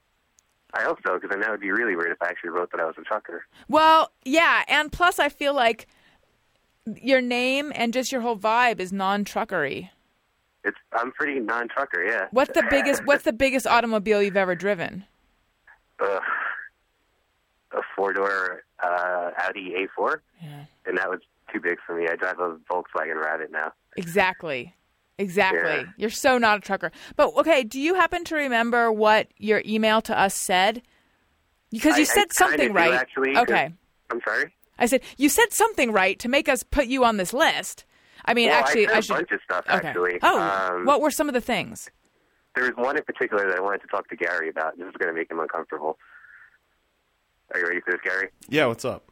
I 0.74 0.80
I 0.80 0.84
hope 0.84 1.00
so, 1.06 1.16
because 1.16 1.30
then 1.30 1.42
that 1.42 1.52
would 1.52 1.60
be 1.60 1.70
really 1.72 1.98
weird 1.98 2.12
if 2.12 2.22
I 2.22 2.28
actually 2.28 2.52
wrote 2.52 2.72
that 2.72 2.80
I 2.80 2.86
was 2.86 2.96
a 2.98 3.02
trucker. 3.02 3.46
Well, 3.68 4.12
yeah, 4.24 4.64
and 4.70 4.90
plus 4.90 5.20
I 5.20 5.28
feel 5.28 5.54
like 5.54 5.86
your 6.96 7.20
name 7.22 7.72
and 7.76 7.92
just 7.94 8.12
your 8.12 8.22
whole 8.22 8.38
vibe 8.38 8.80
is 8.80 8.92
non-truckery. 8.94 9.90
It's 10.64 10.78
I'm 10.94 11.12
pretty 11.12 11.40
non-trucker, 11.42 12.04
yeah. 12.06 12.28
What's 12.32 12.54
the 12.54 12.66
biggest 12.70 13.06
what's 13.06 13.24
the 13.30 13.34
biggest 13.34 13.68
automobile 13.68 14.24
you've 14.24 14.38
ever 14.38 14.56
driven? 14.56 15.04
Ugh. 16.00 16.22
A 17.74 17.82
four-door 17.96 18.64
uh, 18.84 19.32
Audi 19.38 19.74
A4, 20.00 20.18
Yeah. 20.42 20.66
and 20.86 20.98
that 20.98 21.10
was 21.10 21.20
too 21.54 21.60
big 21.60 21.78
for 21.86 21.96
me. 21.96 22.08
I 22.08 22.16
drive 22.16 22.40
a 22.40 22.58
Volkswagen 22.72 23.22
Rabbit 23.24 23.52
now. 23.52 23.74
Exactly. 23.98 24.74
Exactly. 25.18 25.60
Yeah. 25.62 25.84
You're 25.98 26.10
so 26.10 26.38
not 26.38 26.58
a 26.58 26.62
trucker. 26.62 26.92
But 27.16 27.36
okay, 27.38 27.64
do 27.64 27.80
you 27.80 27.94
happen 27.96 28.24
to 28.26 28.36
remember 28.36 28.92
what 28.92 29.28
your 29.38 29.62
email 29.66 30.02
to 30.02 30.18
us 30.20 30.34
said? 30.34 30.82
Because 31.70 31.98
you 31.98 32.02
I- 32.04 32.12
I 32.12 32.16
said 32.16 32.16
kinda 32.30 32.34
something 32.34 32.68
do, 32.70 32.74
right. 32.74 33.08
okay. 33.38 33.74
I'm 34.10 34.22
sorry. 34.28 34.54
I 34.80 34.86
said 34.88 35.02
you 35.18 35.30
said 35.30 35.52
something 35.54 35.92
right 35.92 36.18
to 36.20 36.28
make 36.30 36.50
us 36.50 36.64
put 36.64 36.88
you 36.88 37.06
on 37.06 37.18
this 37.18 37.34
list. 37.34 37.86
I 38.26 38.34
mean, 38.34 38.50
Well, 38.50 38.60
actually, 38.60 38.88
I 38.88 38.98
a 38.98 39.02
should. 39.02 39.14
bunch 39.16 39.32
of 39.32 39.40
stuff, 39.44 39.66
okay. 39.70 39.88
actually. 39.88 40.20
Oh, 40.24 40.40
Um, 40.40 40.86
what 40.86 41.02
were 41.02 41.12
some 41.12 41.28
of 41.28 41.34
the 41.34 41.42
things? 41.42 41.90
There 42.56 42.66
was 42.66 42.74
one 42.76 42.98
in 42.98 43.04
particular 43.04 43.48
that 43.48 43.58
I 43.58 43.62
wanted 43.62 43.82
to 43.82 43.88
talk 43.88 44.10
to 44.10 44.16
Gary 44.16 44.50
about. 44.50 44.78
This 44.78 44.88
is 44.88 44.94
going 44.98 45.08
to 45.14 45.18
make 45.18 45.32
him 45.32 45.40
uncomfortable. 45.40 45.98
Are 47.54 47.60
you 47.60 47.68
ready 47.68 47.82
for 47.82 47.92
this, 47.92 48.02
Gary? 48.04 48.30
Yeah, 48.50 48.68
what's 48.68 48.86
up? 48.86 49.04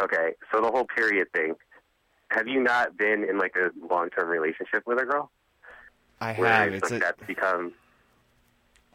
Okay, 0.00 0.32
so 0.52 0.60
the 0.60 0.68
whole 0.70 0.86
period 0.86 1.28
thing. 1.32 1.54
Have 2.30 2.48
you 2.48 2.60
not 2.60 2.96
been 2.96 3.22
in 3.28 3.38
like 3.38 3.54
a 3.56 3.70
long-term 3.88 4.28
relationship 4.28 4.82
with 4.86 4.98
a 5.00 5.04
girl? 5.04 5.30
I 6.20 6.34
Where 6.34 6.48
have. 6.48 6.72
it's 6.72 6.82
It's 6.84 6.90
like 6.92 7.02
a, 7.02 7.04
that's 7.04 7.22
become 7.26 7.72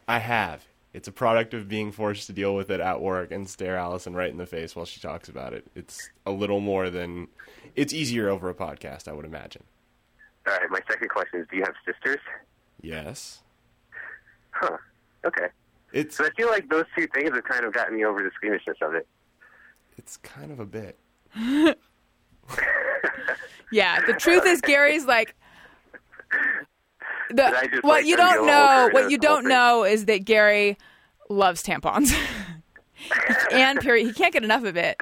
I 0.06 0.18
have. 0.18 0.64
It's 0.92 1.06
a 1.06 1.12
product 1.12 1.54
of 1.54 1.68
being 1.68 1.92
forced 1.92 2.26
to 2.26 2.32
deal 2.32 2.54
with 2.54 2.68
it 2.68 2.80
at 2.80 3.00
work 3.00 3.30
and 3.30 3.48
stare 3.48 3.76
Alison 3.76 4.14
right 4.14 4.30
in 4.30 4.38
the 4.38 4.46
face 4.46 4.74
while 4.74 4.84
she 4.84 5.00
talks 5.00 5.28
about 5.28 5.52
it. 5.54 5.64
It's 5.74 6.10
a 6.26 6.32
little 6.32 6.60
more 6.60 6.90
than. 6.90 7.28
It's 7.76 7.92
easier 7.94 8.28
over 8.28 8.48
a 8.50 8.54
podcast, 8.54 9.06
I 9.06 9.12
would 9.12 9.24
imagine. 9.24 9.62
all 10.48 10.54
right. 10.54 10.68
My 10.70 10.80
second 10.90 11.08
question 11.08 11.40
is: 11.40 11.46
Do 11.50 11.56
you 11.56 11.62
have 11.62 11.74
sisters? 11.86 12.18
Yes. 12.82 13.42
Huh. 14.50 14.76
Okay. 15.24 15.46
It's 15.92 16.16
So 16.16 16.24
I 16.24 16.30
feel 16.36 16.48
like 16.48 16.68
those 16.68 16.84
two 16.96 17.06
things 17.14 17.30
have 17.34 17.44
kind 17.44 17.64
of 17.64 17.72
gotten 17.72 17.96
me 17.96 18.04
over 18.04 18.22
the 18.22 18.30
squeamishness 18.36 18.78
of 18.82 18.94
it. 18.94 19.06
it's 19.96 20.16
kind 20.18 20.50
of 20.52 20.60
a 20.60 20.66
bit. 20.66 20.98
Yeah, 23.72 24.00
the 24.04 24.14
truth 24.14 24.44
is, 24.46 24.60
Gary's 24.60 25.06
like. 25.06 25.34
The, 27.30 27.68
just 27.70 27.84
what 27.84 28.00
like 28.00 28.06
you 28.06 28.16
don't 28.16 28.44
know, 28.46 28.88
what 28.90 29.10
you 29.10 29.18
don't 29.18 29.42
thing? 29.42 29.50
know 29.50 29.84
is 29.84 30.06
that 30.06 30.24
Gary 30.24 30.76
loves 31.28 31.62
tampons, 31.62 32.12
and 33.52 33.78
period. 33.78 34.06
He 34.08 34.12
can't 34.12 34.32
get 34.32 34.42
enough 34.42 34.64
of 34.64 34.76
it. 34.76 34.96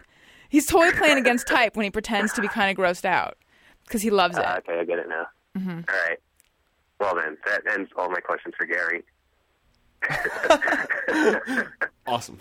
He's 0.50 0.66
totally 0.66 0.92
playing 0.92 1.16
against 1.16 1.46
type 1.46 1.74
when 1.76 1.84
he 1.84 1.90
pretends 1.90 2.34
to 2.34 2.42
be 2.42 2.48
kind 2.48 2.70
of 2.70 2.82
grossed 2.82 3.06
out 3.06 3.38
because 3.84 4.02
he 4.02 4.10
loves 4.10 4.36
it. 4.36 4.44
Uh, 4.44 4.56
okay, 4.58 4.78
I 4.80 4.84
get 4.84 4.98
it 4.98 5.08
now. 5.08 5.26
Mm-hmm. 5.56 5.70
All 5.70 6.00
right. 6.06 6.18
Well 7.00 7.14
then, 7.14 7.38
that 7.46 7.62
ends 7.72 7.90
all 7.96 8.10
my 8.10 8.20
questions 8.20 8.54
for 8.58 8.66
Gary. 8.66 9.02
Awesome. 12.06 12.38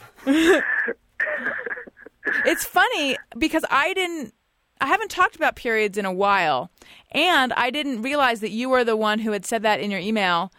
It's 2.45 2.65
funny 2.65 3.17
because 3.37 3.65
I 3.69 3.93
didn't 3.93 4.33
I 4.79 4.87
haven't 4.87 5.09
talked 5.11 5.35
about 5.35 5.55
periods 5.55 5.97
in 5.97 6.05
a 6.05 6.11
while 6.13 6.71
and 7.11 7.51
I 7.53 7.69
didn't 7.69 8.01
realize 8.01 8.39
that 8.41 8.51
you 8.51 8.69
were 8.69 8.83
the 8.83 8.95
one 8.95 9.19
who 9.19 9.31
had 9.31 9.45
said 9.45 9.63
that 9.63 9.79
in 9.79 9.91
your 9.91 9.99
email 9.99 10.51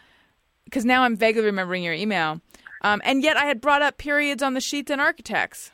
because 0.65 0.85
now 0.85 1.03
I'm 1.03 1.15
vaguely 1.15 1.43
remembering 1.43 1.83
your 1.83 1.93
email. 1.93 2.41
Um, 2.81 3.01
and 3.03 3.23
yet 3.23 3.35
I 3.35 3.45
had 3.45 3.61
brought 3.61 3.81
up 3.81 3.97
periods 3.97 4.43
on 4.43 4.53
the 4.53 4.61
sheets 4.61 4.91
and 4.91 5.01
architects. 5.01 5.71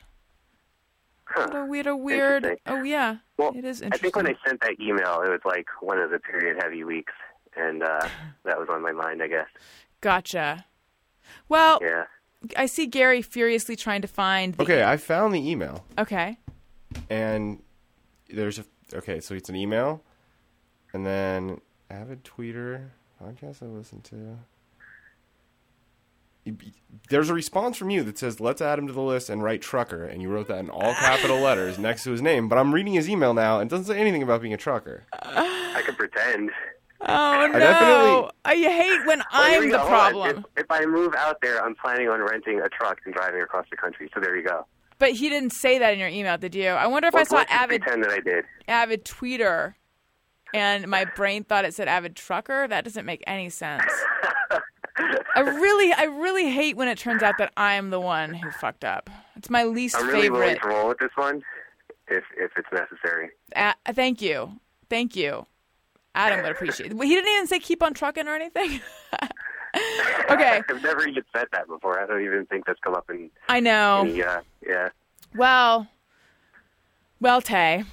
Huh. 1.25 1.47
What 1.49 1.59
a 1.59 1.65
weird, 1.65 2.45
a 2.45 2.47
weird. 2.47 2.59
Oh 2.65 2.83
yeah, 2.83 3.17
Well, 3.37 3.51
it 3.55 3.65
is 3.65 3.81
I 3.81 3.97
think 3.97 4.15
when 4.15 4.27
I 4.27 4.35
sent 4.45 4.61
that 4.61 4.79
email, 4.79 5.21
it 5.21 5.29
was 5.29 5.41
like 5.43 5.67
one 5.81 5.99
of 5.99 6.11
the 6.11 6.19
period-heavy 6.19 6.83
weeks, 6.83 7.13
and 7.55 7.83
uh, 7.83 8.07
that 8.43 8.57
was 8.57 8.69
on 8.69 8.81
my 8.81 8.91
mind, 8.91 9.21
I 9.21 9.27
guess. 9.27 9.47
Gotcha. 10.01 10.65
Well, 11.49 11.79
Yeah. 11.81 12.05
I 12.55 12.65
see 12.67 12.85
Gary 12.85 13.21
furiously 13.23 13.75
trying 13.75 14.01
to 14.03 14.07
find. 14.07 14.53
The, 14.53 14.63
Okay, 14.63 14.83
I 14.83 14.97
found 14.97 15.33
the 15.33 15.49
email. 15.49 15.83
Okay. 15.97 16.37
and 17.09 17.61
there's 18.29 18.59
a 18.59 18.65
okay, 18.93 19.19
so 19.19 19.33
it's 19.35 19.49
an 19.49 19.55
email, 19.55 20.03
and 20.93 21.05
then 21.05 21.59
avid 21.89 22.23
tweeter 22.23 22.89
podcast 23.21 23.63
I 23.63 23.65
listen 23.67 24.01
to. 24.01 24.37
There's 27.09 27.29
a 27.29 27.33
response 27.33 27.75
from 27.77 27.89
you 27.89 28.03
that 28.03 28.19
says, 28.19 28.39
"Let's 28.39 28.61
add 28.61 28.77
him 28.77 28.85
to 28.87 28.93
the 28.93 29.01
list 29.01 29.29
and 29.31 29.41
write 29.41 29.61
trucker," 29.63 30.03
and 30.05 30.21
you 30.21 30.29
wrote 30.29 30.47
that 30.49 30.59
in 30.59 30.69
all 30.69 30.93
capital 30.93 31.39
letters 31.39 31.79
next 31.79 32.03
to 32.03 32.11
his 32.11 32.21
name. 32.21 32.47
But 32.47 32.59
I'm 32.59 32.73
reading 32.73 32.93
his 32.93 33.09
email 33.09 33.33
now, 33.33 33.59
and 33.59 33.67
it 33.69 33.71
doesn't 33.75 33.91
say 33.91 33.99
anything 33.99 34.21
about 34.21 34.41
being 34.41 34.53
a 34.53 34.57
trucker. 34.57 35.05
I 35.13 35.81
can 35.83 35.95
pretend. 35.95 36.51
Oh 37.01 37.47
no! 37.51 38.31
I 38.45 38.55
hate 38.55 39.05
when 39.05 39.21
I'm 39.31 39.59
we 39.61 39.71
the 39.71 39.77
go. 39.77 39.85
Problem. 39.87 40.45
If, 40.55 40.63
if 40.63 40.71
I 40.71 40.85
move 40.85 41.13
out 41.17 41.37
there, 41.41 41.63
I'm 41.63 41.75
planning 41.75 42.07
on 42.09 42.21
renting 42.21 42.61
a 42.61 42.69
truck 42.69 42.99
and 43.05 43.13
driving 43.13 43.41
across 43.41 43.65
the 43.69 43.77
country. 43.77 44.09
So 44.13 44.19
there 44.19 44.35
you 44.35 44.43
go. 44.47 44.65
But 44.97 45.11
he 45.11 45.27
didn't 45.29 45.51
say 45.51 45.77
that 45.79 45.93
in 45.93 45.99
your 45.99 46.07
email, 46.07 46.37
did 46.37 46.55
you? 46.55 46.69
I 46.69 46.87
wonder 46.87 47.07
if 47.09 47.15
I 47.15 47.23
saw 47.23 47.43
avid 47.49 47.81
pretend 47.81 48.03
that 48.05 48.11
I 48.11 48.19
did. 48.21 48.45
avid 48.67 49.03
tweeter, 49.03 49.75
and 50.53 50.87
my 50.87 51.03
brain 51.03 51.43
thought 51.43 51.65
it 51.65 51.73
said 51.73 51.87
avid 51.89 52.15
trucker. 52.15 52.67
That 52.67 52.85
doesn't 52.85 53.05
make 53.05 53.21
any 53.27 53.49
sense. 53.49 53.83
I 55.35 55.39
really, 55.41 55.91
I 55.91 56.03
really 56.03 56.49
hate 56.49 56.77
when 56.77 56.87
it 56.87 56.97
turns 56.97 57.21
out 57.23 57.37
that 57.39 57.51
I'm 57.57 57.89
the 57.89 57.99
one 57.99 58.33
who 58.33 58.49
fucked 58.51 58.85
up. 58.85 59.09
It's 59.35 59.49
my 59.49 59.65
least 59.65 59.97
I'm 59.97 60.07
really 60.07 60.29
willing 60.29 60.55
favorite. 60.55 60.61
to 60.61 60.67
roll 60.69 60.87
with 60.87 60.99
this 60.99 61.11
one, 61.15 61.43
if 62.07 62.23
if 62.37 62.51
it's 62.55 62.69
necessary. 62.71 63.31
A- 63.53 63.75
thank 63.93 64.21
you, 64.21 64.59
thank 64.89 65.15
you. 65.17 65.45
Adam 66.15 66.41
would 66.41 66.51
appreciate. 66.51 66.91
it. 66.91 67.03
He 67.03 67.09
didn't 67.15 67.31
even 67.33 67.47
say 67.47 67.59
keep 67.59 67.83
on 67.83 67.93
trucking 67.93 68.27
or 68.27 68.35
anything. 68.35 68.81
okay, 70.31 70.61
I've 70.69 70.81
never 70.83 71.07
even 71.07 71.23
said 71.35 71.47
that 71.51 71.67
before. 71.67 72.01
I 72.01 72.07
don't 72.07 72.23
even 72.23 72.45
think 72.45 72.65
that's 72.65 72.79
come 72.79 72.95
up 72.95 73.09
in 73.09 73.29
I 73.49 73.59
know. 73.59 74.01
any. 74.05 74.23
Uh, 74.23 74.41
yeah. 74.65 74.89
Well, 75.35 75.87
well, 77.19 77.41
Tay, 77.41 77.83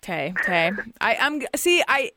Tay, 0.00 0.34
Tay. 0.44 0.72
I, 1.00 1.16
I'm 1.16 1.42
see. 1.56 1.82
I, 1.86 2.12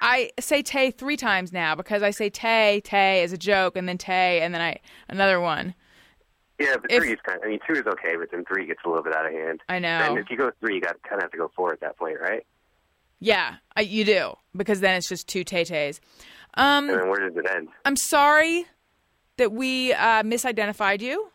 I 0.00 0.30
say 0.40 0.62
Tay 0.62 0.90
three 0.90 1.16
times 1.16 1.52
now 1.52 1.74
because 1.74 2.02
I 2.02 2.10
say 2.10 2.30
Tay, 2.30 2.80
Tay 2.84 3.22
as 3.22 3.32
a 3.32 3.38
joke, 3.38 3.76
and 3.76 3.88
then 3.88 3.98
Tay, 3.98 4.40
and 4.40 4.54
then 4.54 4.60
I 4.62 4.80
another 5.08 5.40
one. 5.40 5.74
Yeah, 6.58 6.76
but 6.80 6.90
If- 6.90 7.02
three 7.02 7.12
is 7.12 7.18
kind. 7.26 7.38
Of, 7.38 7.44
I 7.44 7.48
mean, 7.48 7.60
two 7.66 7.74
is 7.74 7.86
okay, 7.86 8.16
but 8.16 8.30
then 8.30 8.44
three 8.44 8.64
gets 8.66 8.80
a 8.84 8.88
little 8.88 9.02
bit 9.02 9.14
out 9.14 9.26
of 9.26 9.32
hand. 9.32 9.60
I 9.68 9.78
know. 9.80 9.88
And 9.88 10.18
if 10.18 10.30
you 10.30 10.36
go 10.36 10.50
three, 10.60 10.76
you 10.76 10.80
got 10.80 11.02
kind 11.02 11.16
of 11.16 11.22
have 11.22 11.32
to 11.32 11.36
go 11.36 11.50
four 11.54 11.72
at 11.72 11.80
that 11.80 11.98
point, 11.98 12.18
right? 12.20 12.46
Yeah, 13.24 13.54
I, 13.74 13.80
you 13.80 14.04
do 14.04 14.34
because 14.54 14.80
then 14.80 14.96
it's 14.96 15.08
just 15.08 15.26
two 15.26 15.44
Tay 15.44 15.64
Tays. 15.64 15.98
Um, 16.58 16.90
And 16.90 17.00
then 17.00 17.08
where 17.08 17.26
does 17.26 17.36
it 17.36 17.50
end? 17.50 17.68
I'm 17.86 17.96
sorry 17.96 18.66
that 19.38 19.50
we 19.50 19.94
uh, 19.94 20.22
misidentified 20.22 21.00
you. 21.00 21.30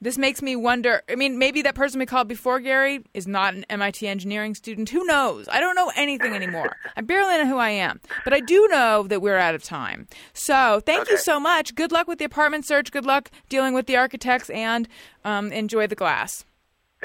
This 0.00 0.16
makes 0.16 0.40
me 0.40 0.56
wonder. 0.56 1.02
I 1.10 1.14
mean, 1.14 1.38
maybe 1.38 1.60
that 1.62 1.74
person 1.74 1.98
we 1.98 2.06
called 2.06 2.26
before 2.26 2.58
Gary 2.60 3.02
is 3.12 3.26
not 3.26 3.52
an 3.54 3.64
MIT 3.68 4.08
engineering 4.08 4.54
student. 4.54 4.88
Who 4.88 5.04
knows? 5.04 5.46
I 5.48 5.60
don't 5.60 5.74
know 5.74 5.92
anything 5.94 6.34
anymore. 6.34 6.74
I 6.96 7.02
barely 7.02 7.36
know 7.36 7.46
who 7.46 7.58
I 7.58 7.70
am, 7.70 8.00
but 8.24 8.32
I 8.32 8.40
do 8.40 8.66
know 8.70 9.04
that 9.08 9.20
we're 9.20 9.36
out 9.36 9.54
of 9.54 9.62
time. 9.62 10.08
So, 10.32 10.80
thank 10.86 11.10
you 11.10 11.18
so 11.18 11.38
much. 11.38 11.74
Good 11.74 11.92
luck 11.92 12.08
with 12.08 12.18
the 12.18 12.24
apartment 12.24 12.66
search. 12.66 12.92
Good 12.92 13.04
luck 13.04 13.30
dealing 13.50 13.74
with 13.74 13.86
the 13.86 13.96
architects, 13.96 14.48
and 14.50 14.88
um, 15.24 15.52
enjoy 15.52 15.86
the 15.86 15.94
glass. 15.94 16.45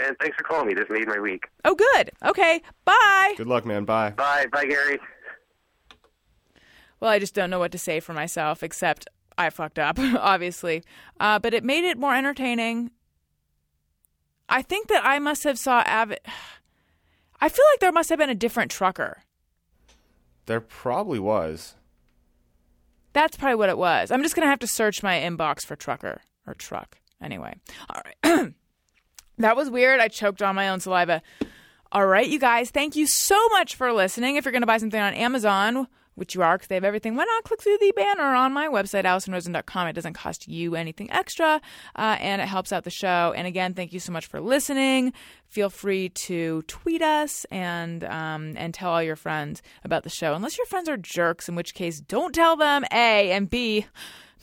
And 0.04 0.18
thanks 0.20 0.36
for 0.38 0.43
calling 0.43 0.68
me. 0.68 0.74
This 0.74 0.86
made 0.89 1.08
my 1.08 1.20
week. 1.20 1.47
Oh, 1.66 1.76
good. 1.76 2.12
Okay. 2.26 2.62
Bye. 2.86 3.34
Good 3.38 3.47
luck, 3.47 3.66
man. 3.66 3.86
Bye. 3.86 4.12
Bye, 4.12 4.47
bye, 4.52 4.66
Gary. 4.66 4.99
Well, 6.99 7.12
I 7.12 7.20
just 7.20 7.34
don't 7.36 7.49
know 7.49 7.60
what 7.60 7.72
to 7.72 7.78
say 7.78 7.99
for 7.99 8.14
myself, 8.14 8.64
except 8.64 9.08
I 9.38 9.49
fucked 9.49 9.80
up, 9.80 9.97
obviously. 9.99 10.84
Uh, 11.20 11.39
but 11.39 11.54
it 11.54 11.64
made 11.64 11.84
it 11.84 11.97
more 11.97 12.16
entertaining. 12.16 12.91
I 14.49 14.62
think 14.62 14.88
that 14.88 15.06
I 15.06 15.20
must 15.20 15.43
have 15.43 15.58
saw 15.60 15.82
Avid. 15.82 16.20
I 17.43 17.49
feel 17.49 17.66
like 17.72 17.80
there 17.80 17.91
must 17.91 18.10
have 18.10 18.20
been 18.20 18.30
a 18.30 18.36
different 18.36 18.70
trucker. 18.70 19.24
There 20.45 20.62
probably 20.62 21.20
was. 21.20 21.76
That's 23.14 23.36
probably 23.36 23.56
what 23.56 23.70
it 23.70 23.78
was. 23.78 24.12
I'm 24.12 24.22
just 24.22 24.36
gonna 24.36 24.47
have 24.47 24.60
to 24.60 24.68
search 24.68 25.02
my 25.02 25.20
inbox 25.20 25.66
for 25.66 25.76
trucker 25.76 26.22
or 26.45 26.54
truck. 26.54 26.97
Anyway, 27.22 27.56
all 27.89 28.02
right. 28.06 28.54
that 29.38 29.55
was 29.55 29.69
weird. 29.69 29.99
I 29.99 30.07
choked 30.07 30.41
on 30.41 30.55
my 30.55 30.69
own 30.69 30.79
saliva. 30.79 31.21
All 31.91 32.07
right, 32.07 32.27
you 32.27 32.39
guys, 32.39 32.69
thank 32.69 32.95
you 32.95 33.05
so 33.05 33.49
much 33.49 33.75
for 33.75 33.91
listening. 33.91 34.38
If 34.38 34.45
you're 34.45 34.53
going 34.53 34.61
to 34.61 34.67
buy 34.67 34.77
something 34.77 34.99
on 34.99 35.13
Amazon, 35.13 35.88
which 36.15 36.36
you 36.36 36.41
are 36.41 36.55
because 36.55 36.69
they 36.69 36.75
have 36.75 36.86
everything, 36.86 37.15
why 37.15 37.25
not 37.25 37.43
click 37.43 37.61
through 37.61 37.79
the 37.79 37.91
banner 37.93 38.34
on 38.34 38.53
my 38.53 38.67
website, 38.69 39.03
AlisonRosen.com? 39.03 39.88
It 39.88 39.93
doesn't 39.93 40.13
cost 40.13 40.47
you 40.47 40.75
anything 40.75 41.11
extra, 41.11 41.59
uh, 41.97 42.17
and 42.19 42.41
it 42.41 42.47
helps 42.47 42.71
out 42.71 42.86
the 42.86 42.89
show. 42.89 43.34
And 43.36 43.45
again, 43.45 43.73
thank 43.73 43.91
you 43.91 43.99
so 43.99 44.13
much 44.13 44.27
for 44.27 44.39
listening. 44.39 45.11
Feel 45.47 45.69
free 45.69 46.09
to 46.27 46.61
tweet 46.63 47.01
us 47.01 47.45
and 47.51 48.05
um, 48.05 48.53
and 48.55 48.73
tell 48.73 48.91
all 48.91 49.03
your 49.03 49.17
friends 49.17 49.61
about 49.84 50.03
the 50.03 50.09
show, 50.09 50.34
unless 50.34 50.57
your 50.57 50.67
friends 50.67 50.88
are 50.88 50.95
jerks, 50.95 51.49
in 51.49 51.55
which 51.55 51.73
case, 51.73 51.99
don't 51.99 52.34
tell 52.34 52.55
them. 52.55 52.86
A 52.93 53.32
and 53.32 53.49
B. 53.49 53.86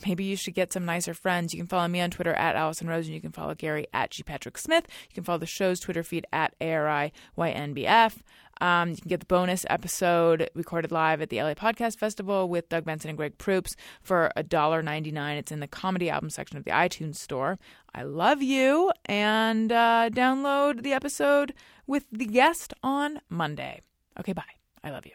maybe 0.05 0.23
you 0.23 0.35
should 0.35 0.53
get 0.53 0.73
some 0.73 0.85
nicer 0.85 1.13
friends. 1.13 1.53
You 1.53 1.59
can 1.59 1.67
follow 1.67 1.87
me 1.87 2.01
on 2.01 2.11
Twitter 2.11 2.33
at 2.33 2.55
Alison 2.55 2.87
Rose, 2.87 3.05
and 3.05 3.15
you 3.15 3.21
can 3.21 3.31
follow 3.31 3.55
Gary 3.55 3.87
at 3.93 4.11
G 4.11 4.23
Patrick 4.23 4.57
Smith. 4.57 4.85
You 5.09 5.13
can 5.13 5.23
follow 5.23 5.39
the 5.39 5.45
show's 5.45 5.79
Twitter 5.79 6.03
feed 6.03 6.25
at 6.31 6.53
ARIYNBF. 6.59 8.17
Um, 8.61 8.89
you 8.89 8.97
can 8.97 9.07
get 9.07 9.19
the 9.21 9.25
bonus 9.25 9.65
episode 9.69 10.49
recorded 10.53 10.91
live 10.91 11.21
at 11.21 11.29
the 11.29 11.41
LA 11.41 11.53
Podcast 11.53 11.97
Festival 11.97 12.49
with 12.49 12.67
Doug 12.69 12.83
Benson 12.83 13.09
and 13.09 13.17
Greg 13.17 13.37
Proops 13.37 13.75
for 14.01 14.31
$1.99. 14.35 15.37
It's 15.37 15.51
in 15.51 15.61
the 15.61 15.67
comedy 15.67 16.09
album 16.09 16.29
section 16.29 16.57
of 16.57 16.65
the 16.65 16.71
iTunes 16.71 17.15
store. 17.15 17.57
I 17.93 18.03
love 18.03 18.41
you, 18.41 18.91
and 19.05 19.71
uh, 19.71 20.09
download 20.11 20.83
the 20.83 20.93
episode 20.93 21.53
with 21.87 22.05
the 22.11 22.25
guest 22.25 22.73
on 22.83 23.21
Monday. 23.29 23.81
Okay, 24.19 24.33
bye. 24.33 24.43
I 24.83 24.91
love 24.91 25.05
you. 25.05 25.13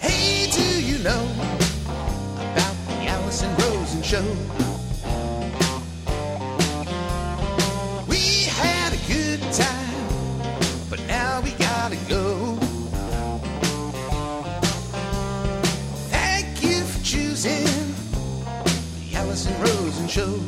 Hey, 0.00 0.50
do 0.50 0.86
you 0.86 0.98
know 1.02 1.58
the 3.40 3.46
Alison 3.46 3.56
Rosen 3.56 4.02
show? 4.02 4.22
We 8.06 8.44
had 8.44 8.92
a 8.92 9.12
good 9.12 9.40
time, 9.52 10.88
but 10.88 11.00
now 11.06 11.40
we 11.40 11.50
gotta 11.52 11.96
go. 12.08 12.56
Thank 16.10 16.62
you 16.62 16.84
for 16.84 17.04
choosing 17.04 17.66
the 19.00 19.16
Alison 19.16 19.60
Rosen 19.60 20.06
show. 20.08 20.40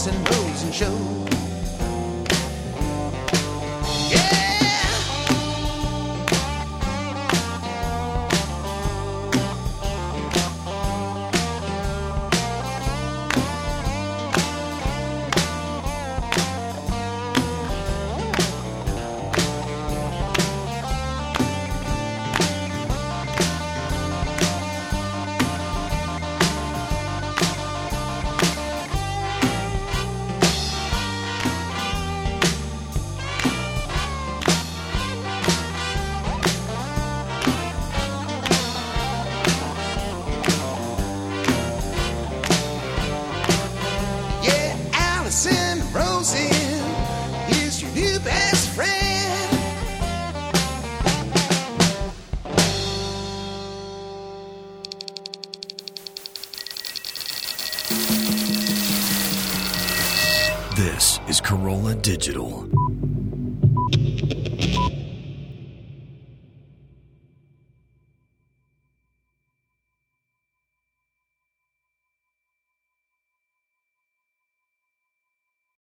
The 0.00 0.08
Alison 0.08 0.24
Rosen 0.24 0.72
Show. 0.72 1.19